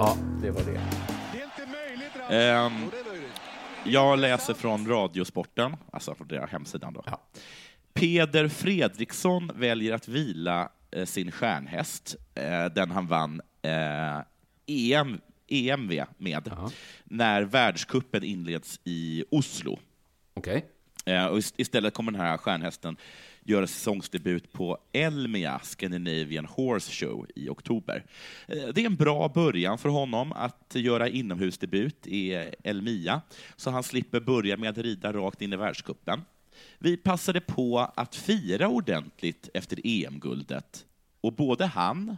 Ja, 0.00 0.16
det 0.42 0.50
var 0.50 0.62
det. 0.62 0.80
Ehm, 2.36 2.72
jag 3.84 4.18
läser 4.18 4.54
från 4.54 4.88
Radiosporten, 4.88 5.76
alltså 5.92 6.14
från 6.14 6.28
deras 6.28 6.50
hemsidan. 6.50 6.92
Då. 6.92 7.02
Ja. 7.06 7.20
Peder 7.94 8.48
Fredriksson 8.48 9.50
väljer 9.54 9.94
att 9.94 10.08
vila 10.08 10.68
eh, 10.90 11.04
sin 11.04 11.30
stjärnhäst, 11.32 12.16
eh, 12.34 12.64
den 12.64 12.90
han 12.90 13.06
vann 13.06 13.40
eh, 13.62 14.18
EM, 14.66 15.20
EMV 15.48 16.04
med, 16.18 16.48
Ja. 16.56 16.70
när 17.04 17.42
världskuppen 17.42 18.22
inleds 18.24 18.80
i 18.84 19.24
Oslo. 19.30 19.78
Okej. 20.34 20.64
Eh, 21.04 21.26
och 21.26 21.38
ist- 21.38 21.54
istället 21.56 21.94
kommer 21.94 22.12
den 22.12 22.20
här 22.20 22.36
stjärnhästen 22.36 22.96
göra 23.44 23.66
säsongsdebut 23.66 24.52
på 24.52 24.78
Elmia 24.92 25.60
Scandinavian 25.62 26.46
Horse 26.46 26.92
Show 26.92 27.26
i 27.34 27.48
oktober. 27.48 28.04
Eh, 28.48 28.68
det 28.74 28.80
är 28.82 28.86
en 28.86 28.96
bra 28.96 29.28
början 29.28 29.78
för 29.78 29.88
honom 29.88 30.32
att 30.32 30.72
göra 30.74 31.08
inomhusdebut 31.08 32.06
i 32.06 32.32
Elmia, 32.64 33.20
så 33.56 33.70
han 33.70 33.82
slipper 33.82 34.20
börja 34.20 34.56
med 34.56 34.70
att 34.70 34.78
rida 34.78 35.12
rakt 35.12 35.42
in 35.42 35.52
i 35.52 35.56
världscupen. 35.56 36.22
Vi 36.78 36.96
passade 36.96 37.40
på 37.40 37.78
att 37.94 38.14
fira 38.16 38.68
ordentligt 38.68 39.48
efter 39.54 39.80
EM-guldet, 39.84 40.84
och 41.20 41.32
både 41.32 41.66
han 41.66 42.16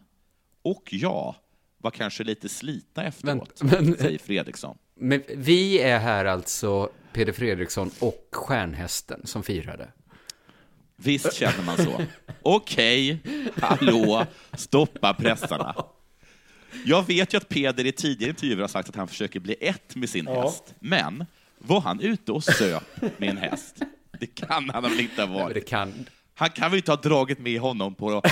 och 0.62 0.88
jag 0.92 1.34
var 1.78 1.90
kanske 1.90 2.24
lite 2.24 2.48
slitna 2.48 3.04
efteråt, 3.04 3.62
Men- 3.62 3.84
men- 3.84 3.96
säger 3.96 4.18
Fredriksson. 4.18 4.78
Men 4.94 5.22
vi 5.36 5.80
är 5.80 5.98
här 5.98 6.24
alltså 6.24 6.90
Peder 7.12 7.32
Fredriksson 7.32 7.90
och 8.00 8.28
stjärnhästen 8.32 9.20
som 9.26 9.42
firade. 9.42 9.88
Visst 11.05 11.34
känner 11.34 11.64
man 11.66 11.76
så. 11.76 12.03
Okej, 12.42 13.18
hallå, 13.61 14.26
stoppa 14.53 15.14
pressarna. 15.14 15.74
Jag 16.84 17.07
vet 17.07 17.34
ju 17.34 17.38
att 17.38 17.48
Peder 17.48 17.86
i 17.86 17.92
tidigare 17.92 18.30
intervjuer 18.30 18.61
har 18.61 18.68
sagt 18.68 18.88
att 18.88 18.96
han 18.96 19.09
försöker 19.09 19.40
bli 19.40 19.57
ett 19.61 19.96
med 19.96 20.09
sin 20.09 20.26
häst. 20.26 20.74
Men 20.80 21.26
var 21.59 21.80
han 21.80 22.00
ute 22.00 22.32
och 22.32 22.44
söp 22.44 23.00
med 23.18 23.28
en 23.28 23.36
häst? 23.36 23.76
Det 24.20 24.26
kan 24.26 24.70
han 24.70 24.82
väl 24.82 25.00
inte 25.00 25.22
ha 25.22 25.44
varit? 25.44 25.68
kan... 25.68 26.07
Han 26.34 26.50
kan 26.50 26.70
väl 26.70 26.78
inte 26.78 26.90
ha 26.90 26.96
dragit 26.96 27.38
med 27.38 27.61
honom 27.61 27.94
på 27.94 28.22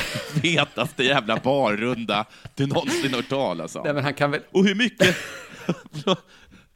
fetaste 0.42 1.04
jävla 1.04 1.36
barrunda 1.36 2.26
du 2.54 2.66
någonsin 2.66 3.14
hört 3.14 3.28
talas 3.28 3.74
Nej, 3.74 3.90
om? 3.90 3.94
men 3.94 4.04
han 4.04 4.14
kan 4.14 4.30
väl... 4.30 4.40
Och 4.50 4.64
hur 4.64 4.74
mycket... 4.74 5.16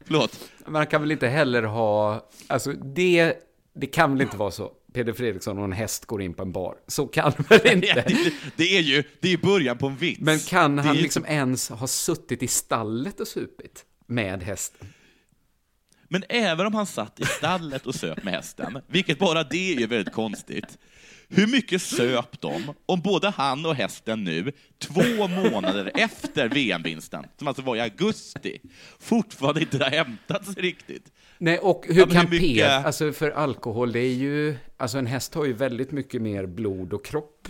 Förlåt. 0.05 0.39
Men 0.65 0.75
han 0.75 0.87
kan 0.87 1.01
väl 1.01 1.11
inte 1.11 1.27
heller 1.27 1.63
ha... 1.63 2.25
Alltså 2.47 2.71
det... 2.71 3.33
Det 3.75 3.87
kan 3.87 4.11
väl 4.11 4.21
inte 4.21 4.37
vara 4.37 4.51
så? 4.51 4.71
Peder 4.95 5.13
Fredriksson 5.13 5.57
och 5.57 5.63
en 5.63 5.71
häst 5.71 6.05
går 6.05 6.21
in 6.21 6.33
på 6.33 6.41
en 6.43 6.51
bar. 6.51 6.75
Så 6.87 7.07
kan 7.07 7.33
väl 7.49 7.67
inte? 7.73 8.03
det, 8.07 8.33
det 8.55 8.77
är 8.77 8.81
ju 8.81 9.03
det 9.19 9.33
är 9.33 9.37
början 9.37 9.77
på 9.77 9.87
en 9.87 9.97
vits. 9.97 10.21
Men 10.21 10.39
kan 10.39 10.79
han 10.79 10.95
ju 10.95 11.01
liksom 11.01 11.25
ens 11.25 11.69
ha 11.69 11.87
suttit 11.87 12.43
i 12.43 12.47
stallet 12.47 13.19
och 13.19 13.27
supit 13.27 13.85
med 14.07 14.43
hästen? 14.43 14.87
Men 16.09 16.23
även 16.29 16.65
om 16.65 16.73
han 16.73 16.85
satt 16.85 17.19
i 17.19 17.25
stallet 17.25 17.85
och 17.85 17.95
söp 17.95 18.23
med 18.23 18.33
hästen, 18.33 18.81
vilket 18.87 19.19
bara 19.19 19.43
det 19.43 19.73
är 19.73 19.79
ju 19.79 19.87
väldigt 19.87 20.13
konstigt, 20.13 20.77
hur 21.27 21.47
mycket 21.47 21.81
söp 21.81 22.41
de 22.41 22.73
om 22.85 23.01
både 23.01 23.29
han 23.29 23.65
och 23.65 23.75
hästen 23.75 24.23
nu, 24.23 24.51
två 24.79 25.27
månader 25.27 25.91
efter 25.95 26.49
VM-vinsten, 26.49 27.25
som 27.37 27.47
alltså 27.47 27.63
var 27.63 27.75
i 27.75 27.79
augusti, 27.81 28.59
fortfarande 28.99 29.61
inte 29.61 29.83
har 29.83 29.91
hämtat 29.91 30.45
sig 30.45 30.63
riktigt? 30.63 31.11
Nej, 31.37 31.57
och 31.59 31.85
hur 31.87 31.95
Ja, 31.95 32.05
kan 32.05 32.15
hur 32.27 32.39
mycket- 32.39 32.57
Peder... 32.57 32.83
Alltså 32.83 33.13
för 33.13 33.31
alkohol, 33.31 33.91
det 33.91 33.99
är 33.99 34.13
ju... 34.13 34.57
Alltså 34.77 34.97
en 34.97 35.07
häst 35.07 35.33
har 35.33 35.45
ju 35.45 35.53
väldigt 35.53 35.91
mycket 35.91 36.21
mer 36.21 36.45
blod 36.45 36.93
och 36.93 37.05
kropp. 37.05 37.47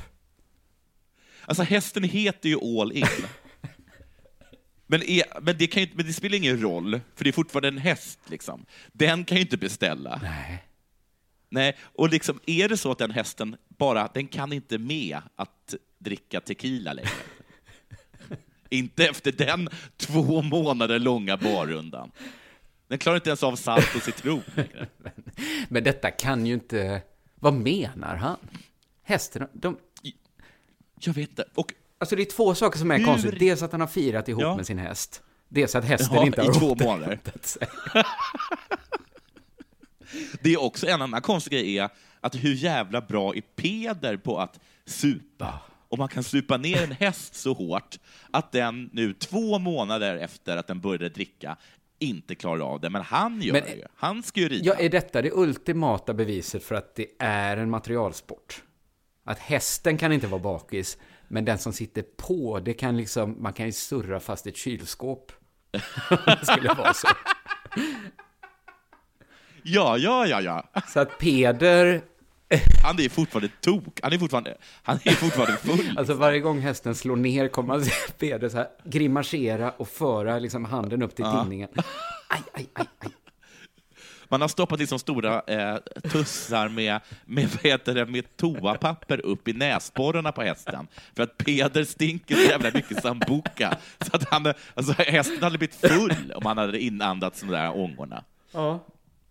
Alltså 1.45 1.63
hästen 1.63 2.03
heter 2.03 2.49
ju 2.49 2.79
All 2.81 2.91
In. 2.91 3.05
Men, 4.87 5.03
är, 5.03 5.23
men, 5.41 5.57
det 5.57 5.67
kan 5.67 5.83
ju, 5.83 5.89
men 5.93 6.05
det 6.05 6.13
spelar 6.13 6.37
ingen 6.37 6.61
roll, 6.61 6.99
för 7.15 7.23
det 7.23 7.29
är 7.29 7.31
fortfarande 7.31 7.67
en 7.67 7.77
häst. 7.77 8.19
Liksom. 8.27 8.65
Den 8.91 9.25
kan 9.25 9.37
ju 9.37 9.41
inte 9.41 9.57
beställa. 9.57 10.19
Nej. 10.23 10.63
Nej, 11.49 11.77
och 11.81 12.09
liksom, 12.09 12.39
är 12.45 12.69
det 12.69 12.77
så 12.77 12.91
att 12.91 12.97
den 12.97 13.11
hästen 13.11 13.55
bara, 13.67 14.09
den 14.13 14.27
kan 14.27 14.53
inte 14.53 14.77
med 14.77 15.21
att 15.35 15.75
dricka 15.99 16.41
tequila 16.41 16.93
längre? 16.93 17.09
inte 18.69 19.05
efter 19.05 19.31
den 19.31 19.69
två 19.97 20.41
månader 20.41 20.99
långa 20.99 21.37
barrundan. 21.37 22.11
Den 22.87 22.97
klarar 22.97 23.15
inte 23.15 23.29
ens 23.29 23.43
av 23.43 23.55
salt 23.55 23.95
och 23.95 24.01
citron 24.01 24.41
längre. 24.55 24.87
Men 25.69 25.83
detta 25.83 26.11
kan 26.11 26.45
ju 26.45 26.53
inte... 26.53 27.01
Vad 27.35 27.53
menar 27.53 28.15
han? 28.15 28.37
Hästen, 29.03 29.47
de... 29.53 29.77
Jag 30.99 31.13
vet 31.13 31.29
inte. 31.29 31.45
Och 31.55 31.73
Alltså 31.97 32.15
det 32.15 32.21
är 32.21 32.25
två 32.31 32.55
saker 32.55 32.79
som 32.79 32.91
är 32.91 32.97
Hur- 32.97 33.05
konstigt. 33.05 33.39
Dels 33.39 33.61
att 33.61 33.71
han 33.71 33.81
har 33.81 33.87
firat 33.87 34.29
ihop 34.29 34.41
Ja. 34.41 34.55
med 34.55 34.65
sin 34.67 34.77
häst. 34.77 35.21
Dels 35.49 35.75
att 35.75 35.85
hästen 35.85 36.15
Ja, 36.17 36.25
inte 36.25 36.41
i 36.41 36.45
har 36.45 36.53
två 36.53 36.71
återhämtat 36.71 36.87
månader. 36.87 37.19
sig. 37.41 37.67
det 40.41 40.53
är 40.53 40.61
också 40.61 40.87
en 40.87 41.01
annan 41.01 41.21
konstig 41.21 41.53
grej 41.53 41.77
är 41.77 41.89
att 42.21 42.35
hur 42.35 42.53
jävla 42.53 43.01
bra 43.01 43.35
är 43.35 43.41
Peder 43.41 44.17
på 44.17 44.39
att 44.39 44.59
supa? 44.85 45.59
Och 45.89 45.97
man 45.97 46.07
kan 46.07 46.23
supa 46.23 46.57
ner 46.57 46.83
en 46.83 46.91
häst 46.91 47.35
så 47.35 47.53
hårt 47.53 47.99
att 48.31 48.51
den 48.51 48.89
nu 48.93 49.13
två 49.13 49.59
månader 49.59 50.17
efter 50.17 50.57
att 50.57 50.67
den 50.67 50.79
började 50.81 51.09
dricka 51.09 51.57
inte 51.99 52.35
klarar 52.35 52.61
av 52.73 52.81
det. 52.81 52.89
Men 52.89 53.01
han 53.01 53.41
gör 53.41 53.53
Men- 53.53 53.63
det 53.63 53.73
ju. 53.75 53.83
Han 53.95 54.23
ska 54.23 54.39
ju 54.39 54.49
rida. 54.49 54.65
Ja, 54.65 54.73
är 54.73 54.89
detta 54.89 55.21
det 55.21 55.31
ultimata 55.33 56.13
beviset 56.13 56.63
för 56.63 56.75
att 56.75 56.95
det 56.95 57.07
är 57.19 57.57
en 57.57 57.69
materialsport? 57.69 58.63
Att 59.23 59.39
hästen 59.39 59.97
kan 59.97 60.11
inte 60.11 60.27
vara 60.27 60.41
bakis, 60.41 60.97
men 61.27 61.45
den 61.45 61.57
som 61.57 61.73
sitter 61.73 62.01
på, 62.17 62.59
det 62.59 62.73
kan 62.73 62.97
liksom, 62.97 63.35
man 63.43 63.53
kan 63.53 63.65
ju 63.65 63.71
surra 63.71 64.19
fast 64.19 64.47
ett 64.47 64.57
kylskåp. 64.57 65.31
det 66.25 66.45
skulle 66.45 66.73
vara 66.73 66.93
så. 66.93 67.07
Ja, 69.63 69.97
ja, 69.97 70.27
ja, 70.27 70.41
ja. 70.41 70.81
Så 70.87 70.99
att 70.99 71.17
Peder, 71.19 72.01
Han 72.83 72.99
är 72.99 73.09
fortfarande 73.09 73.49
tok. 73.61 73.99
Han 74.03 74.13
är 74.13 74.17
fortfarande, 74.17 74.57
han 74.83 74.99
är 75.03 75.11
fortfarande 75.11 75.57
full. 75.57 75.93
alltså 75.97 76.13
varje 76.13 76.39
gång 76.39 76.59
hästen 76.59 76.95
slår 76.95 77.15
ner 77.15 77.47
kommer 77.47 77.67
man 77.67 77.85
se 77.85 77.91
Peder 78.19 78.49
så 78.49 78.57
här 78.57 78.67
grimasera 78.83 79.71
och 79.71 79.87
föra 79.87 80.39
liksom 80.39 80.65
handen 80.65 81.01
upp 81.01 81.15
till 81.15 81.25
tinningen. 81.25 81.69
Aj, 82.27 82.41
aj, 82.53 82.67
aj, 82.73 82.87
aj. 82.99 83.11
Man 84.29 84.41
har 84.41 84.47
stoppat 84.47 84.79
liksom 84.79 84.99
stora 84.99 85.41
eh, 85.47 85.77
tussar 86.11 86.69
med, 86.69 86.99
med, 87.25 87.49
vad 87.49 87.71
heter 87.71 87.93
det, 87.93 88.05
med 88.05 88.37
toapapper 88.37 89.25
upp 89.25 89.47
i 89.47 89.53
näsborrarna 89.53 90.31
på 90.31 90.41
hästen. 90.41 90.87
För 91.15 91.23
att 91.23 91.37
Peder 91.37 91.83
stinker 91.83 92.35
så 92.35 92.41
jävla 92.41 92.71
mycket 92.73 93.01
sambuca. 93.01 93.77
Så 93.99 94.15
att 94.15 94.29
han, 94.29 94.53
alltså, 94.73 94.93
hästen 94.97 95.43
hade 95.43 95.57
blivit 95.57 95.75
full 95.75 96.33
om 96.35 96.45
han 96.45 96.57
hade 96.57 96.79
inandats 96.79 97.41
de 97.41 97.47
där 97.47 97.77
ångorna. 97.77 98.23
Ja, 98.51 98.79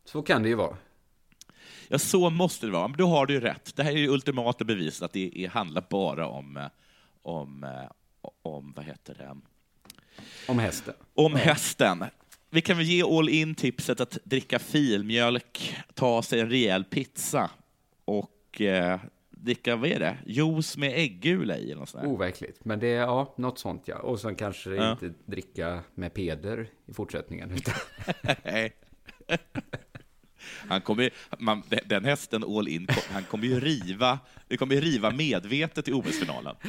så 0.04 0.22
kan 0.22 0.42
det 0.42 0.48
ju 0.48 0.54
vara. 0.54 0.76
Ja, 1.94 1.98
så 1.98 2.30
måste 2.30 2.66
det 2.66 2.72
vara. 2.72 2.88
Men 2.88 2.96
då 2.96 3.06
har 3.06 3.26
du 3.26 3.34
ju 3.34 3.40
rätt. 3.40 3.76
Det 3.76 3.82
här 3.82 3.92
är 3.92 3.96
ju 3.96 4.08
ultimata 4.08 4.64
bevis 4.64 5.02
att 5.02 5.12
det 5.12 5.44
är, 5.44 5.48
handlar 5.48 5.84
bara 5.90 6.28
om, 6.28 6.56
eh, 6.56 6.66
om, 7.22 7.64
eh, 7.64 7.90
om, 8.42 8.72
vad 8.76 8.84
heter 8.84 9.14
det? 9.14 9.36
Om 10.48 10.58
hästen. 10.58 10.94
Om 11.14 11.34
hästen. 11.34 12.04
Vi 12.50 12.60
kan 12.60 12.76
väl 12.76 12.86
ge 12.86 13.02
all 13.02 13.28
in 13.28 13.54
tipset 13.54 14.00
att 14.00 14.18
dricka 14.24 14.58
filmjölk, 14.58 15.76
ta 15.94 16.22
sig 16.22 16.40
en 16.40 16.50
rejäl 16.50 16.84
pizza 16.84 17.50
och 18.04 18.60
eh, 18.60 19.00
dricka, 19.30 19.76
vad 19.76 19.88
är 19.90 19.98
det? 19.98 20.16
Juice 20.26 20.76
med 20.76 20.92
äggula 20.98 21.56
i 21.56 21.64
eller 21.64 21.76
något 21.80 21.88
sånt 21.88 22.04
där. 22.04 22.10
Overkligt. 22.10 22.64
Men 22.64 22.80
det 22.80 22.86
är, 22.88 23.00
ja, 23.00 23.34
något 23.36 23.58
sånt 23.58 23.82
ja. 23.88 23.98
Och 23.98 24.20
sen 24.20 24.34
kanske 24.34 24.70
Ja. 24.70 24.92
inte 24.92 25.12
dricka 25.26 25.80
med 25.94 26.14
peder 26.14 26.68
i 26.86 26.92
fortsättningen. 26.92 27.50
Utan. 27.50 27.74
Han 30.68 30.80
kommer, 30.80 31.10
man, 31.38 31.62
den- 31.86 32.04
hästen 32.04 32.44
all 32.44 32.68
in, 32.68 32.88
han 33.12 33.22
kommer 33.24 33.44
ju 33.46 33.60
riva, 33.60 34.18
vi 34.48 34.56
kommer 34.56 34.74
ju 34.74 34.80
riva 34.80 35.10
medvetet 35.10 35.88
i 35.88 35.92
OS-finalen. 35.92 36.56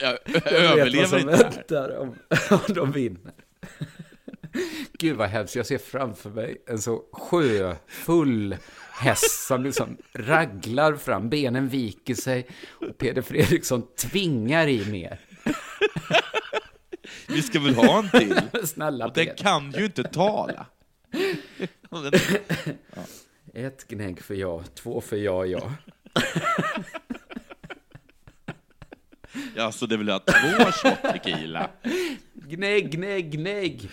Jag 0.00 0.18
överlever 0.54 1.18
inte 1.18 1.36
det 1.36 1.42
väntar 1.42 1.98
om, 1.98 2.14
om 2.50 2.74
de 2.74 2.92
vinner. 2.92 3.32
Gud 4.98 5.16
vad 5.16 5.28
hemskt, 5.28 5.56
jag 5.56 5.66
ser 5.66 5.78
framför 5.78 6.30
mig 6.30 6.62
en 6.66 6.78
så 6.78 7.02
sjöfull 7.12 8.56
häst 8.92 9.46
som 9.46 9.62
liksom 9.64 9.96
raglar 10.12 10.94
fram, 10.94 11.30
benen 11.30 11.68
viker 11.68 12.14
sig 12.14 12.46
och 12.70 12.98
Peder 12.98 13.22
Fredriksson 13.22 13.82
tvingar 13.96 14.66
i 14.66 14.86
mer. 14.90 15.20
Vi 17.28 17.42
ska 17.42 17.60
väl 17.60 17.74
ha 17.74 17.98
en 17.98 18.10
till? 18.10 18.40
Snälla 18.66 19.06
Och 19.06 19.12
den 19.14 19.28
kan 19.36 19.72
ju 19.72 19.84
inte 19.84 20.04
tala. 20.04 20.66
Ett 23.54 23.88
gnägg 23.88 24.20
för 24.22 24.34
ja, 24.34 24.64
två 24.74 25.00
för 25.00 25.16
ja, 25.16 25.46
ja. 25.46 25.72
Ja, 29.56 29.72
så 29.72 29.86
det 29.86 29.96
vill 29.96 30.08
ha 30.08 30.18
två 30.18 30.72
shot 30.72 31.02
tequila. 31.02 31.70
Gnägg, 32.34 32.90
gnägg, 32.90 33.30
gnägg. 33.30 33.90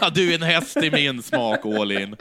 Ja, 0.00 0.10
du 0.10 0.30
är 0.30 0.34
en 0.34 0.42
häst 0.42 0.76
i 0.76 0.90
min 0.90 1.22
smak, 1.22 1.66
all 1.66 1.92
in. 1.92 2.16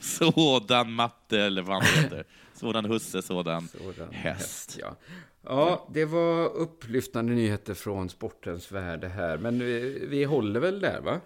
Sådan 0.00 0.92
matte, 0.92 1.40
eller 1.40 1.62
vad 1.62 1.82
han 1.82 2.02
heter. 2.02 2.24
Sådan 2.54 2.84
husse, 2.84 3.22
sådan, 3.22 3.68
Sådan 3.68 4.12
häst. 4.12 4.76
Ja. 4.80 4.96
Ja, 5.42 5.88
det 5.94 6.04
var 6.04 6.48
upplyftande 6.56 7.32
nyheter 7.32 7.74
från 7.74 8.08
sportens 8.08 8.72
värld 8.72 9.04
här. 9.04 9.38
Men 9.38 9.58
vi, 9.58 10.06
vi 10.08 10.24
håller 10.24 10.60
väl 10.60 10.80
där, 10.80 11.00
va? 11.00 11.20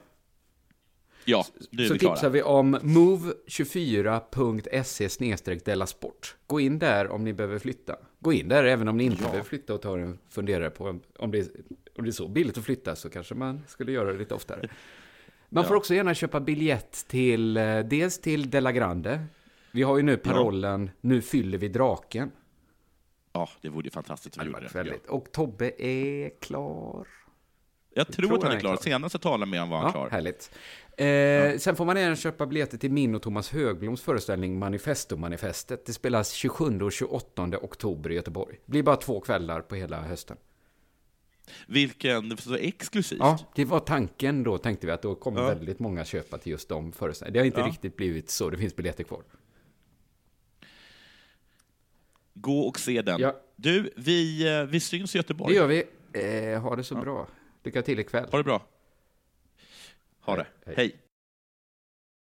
Ja, 1.24 1.44
nu 1.70 1.82
är 1.84 1.88
Så 1.88 1.92
vi 1.92 1.98
klara. 1.98 2.14
tipsar 2.14 2.30
vi 2.30 2.42
om 2.42 2.76
move24.se 2.76 5.56
delasport. 5.64 6.36
Gå 6.46 6.60
in 6.60 6.78
där 6.78 7.08
om 7.08 7.24
ni 7.24 7.32
behöver 7.32 7.58
flytta. 7.58 7.96
Gå 8.20 8.32
in 8.32 8.48
där 8.48 8.64
även 8.64 8.88
om 8.88 8.96
ni 8.96 9.04
inte 9.04 9.22
behöver 9.22 9.42
flytta 9.42 9.74
och 9.74 9.82
ta 9.82 9.98
en 9.98 10.18
funderare 10.28 10.70
på 10.70 10.98
om- 11.18 11.30
det, 11.30 11.48
om 11.98 12.04
det 12.04 12.10
är 12.10 12.12
så 12.12 12.28
billigt 12.28 12.58
att 12.58 12.64
flytta 12.64 12.96
så 12.96 13.10
kanske 13.10 13.34
man 13.34 13.60
skulle 13.68 13.92
göra 13.92 14.12
det 14.12 14.18
lite 14.18 14.34
oftare. 14.34 14.68
Man 15.48 15.64
får 15.64 15.74
också 15.74 15.94
gärna 15.94 16.14
köpa 16.14 16.40
biljett 16.40 17.04
till 17.08 17.56
eh, 17.56 17.78
dels 17.78 18.18
till 18.18 18.50
Della 18.50 18.72
Grande. 18.72 19.24
Vi 19.72 19.82
har 19.82 19.96
ju 19.96 20.02
nu 20.02 20.16
parollen 20.16 20.90
Nu 21.00 21.22
fyller 21.22 21.58
vi 21.58 21.68
draken. 21.68 22.30
Ja, 23.32 23.48
det 23.60 23.68
vore 23.68 23.84
ju 23.84 23.90
fantastiskt. 23.90 24.36
om 24.38 24.44
vi 24.44 24.50
gjorde 24.50 24.82
det. 24.90 25.08
Och 25.08 25.32
Tobbe 25.32 25.82
är 25.84 26.30
klar. 26.40 27.08
Jag 27.94 28.06
tror 28.12 28.26
tror 28.26 28.36
att 28.38 28.42
han 28.42 28.52
är 28.52 28.56
är 28.56 28.60
klar. 28.60 28.70
klar. 28.76 28.82
Senast 28.82 29.14
jag 29.14 29.22
talade 29.22 29.50
med 29.50 29.60
honom 29.60 29.70
var 29.70 29.78
han 29.78 29.86
Ja, 29.86 29.92
klar. 29.92 30.10
härligt. 30.10 30.50
Eh, 30.96 31.58
Sen 31.58 31.76
får 31.76 31.84
man 31.84 31.96
även 31.96 32.16
köpa 32.16 32.46
biljetter 32.46 32.78
till 32.78 32.92
min 32.92 33.14
och 33.14 33.22
Thomas 33.22 33.50
Högbloms 33.50 34.00
föreställning 34.02 34.58
Manifesto-manifestet. 34.64 35.82
Det 35.86 35.92
spelas 35.92 36.30
27 36.32 36.80
och 36.82 36.92
28 36.92 37.58
oktober 37.62 38.10
i 38.10 38.14
Göteborg. 38.14 38.56
Det 38.64 38.70
blir 38.70 38.82
bara 38.82 38.96
två 38.96 39.20
kvällar 39.20 39.60
på 39.60 39.74
hela 39.74 40.00
hösten. 40.02 40.36
Vilken, 41.66 42.36
så 42.36 42.54
exklusivt. 42.54 43.18
Ja, 43.20 43.38
det 43.54 43.64
var 43.64 43.80
tanken 43.80 44.42
då, 44.42 44.58
tänkte 44.58 44.86
vi 44.86 44.92
att 44.92 45.02
då 45.02 45.14
kommer 45.14 45.40
Ja. 45.40 45.48
väldigt 45.48 45.78
många 45.78 46.04
köpa 46.04 46.38
till 46.38 46.52
just 46.52 46.68
de 46.68 46.92
föreställningarna. 46.92 47.32
Det 47.32 47.38
har 47.38 47.46
inte 47.46 47.60
Ja. 47.60 47.66
riktigt 47.66 47.96
blivit 47.96 48.30
så, 48.30 48.50
det 48.50 48.58
finns 48.58 48.76
biljetter 48.76 49.04
kvar. 49.04 49.22
Gå 52.34 52.60
och 52.60 52.80
se 52.80 53.02
den. 53.02 53.20
Ja. 53.20 53.40
Du, 53.56 53.92
vi, 53.96 54.48
eh, 54.58 54.64
vi 54.64 54.80
syns 54.80 55.14
i 55.14 55.18
Göteborg. 55.18 55.54
Det 55.54 55.58
gör 55.60 55.66
vi. 55.66 55.84
Eh, 56.52 56.60
ha 56.62 56.76
det 56.76 56.84
så 56.84 56.94
bra. 56.94 57.26
Lycka 57.62 57.82
till 57.82 57.98
ikväll. 57.98 58.28
Ha 58.30 58.38
det 58.38 58.44
bra. 58.44 58.62
Ha 60.20 60.36
det. 60.36 60.46
Hej. 60.66 60.74
Hej. 60.76 60.96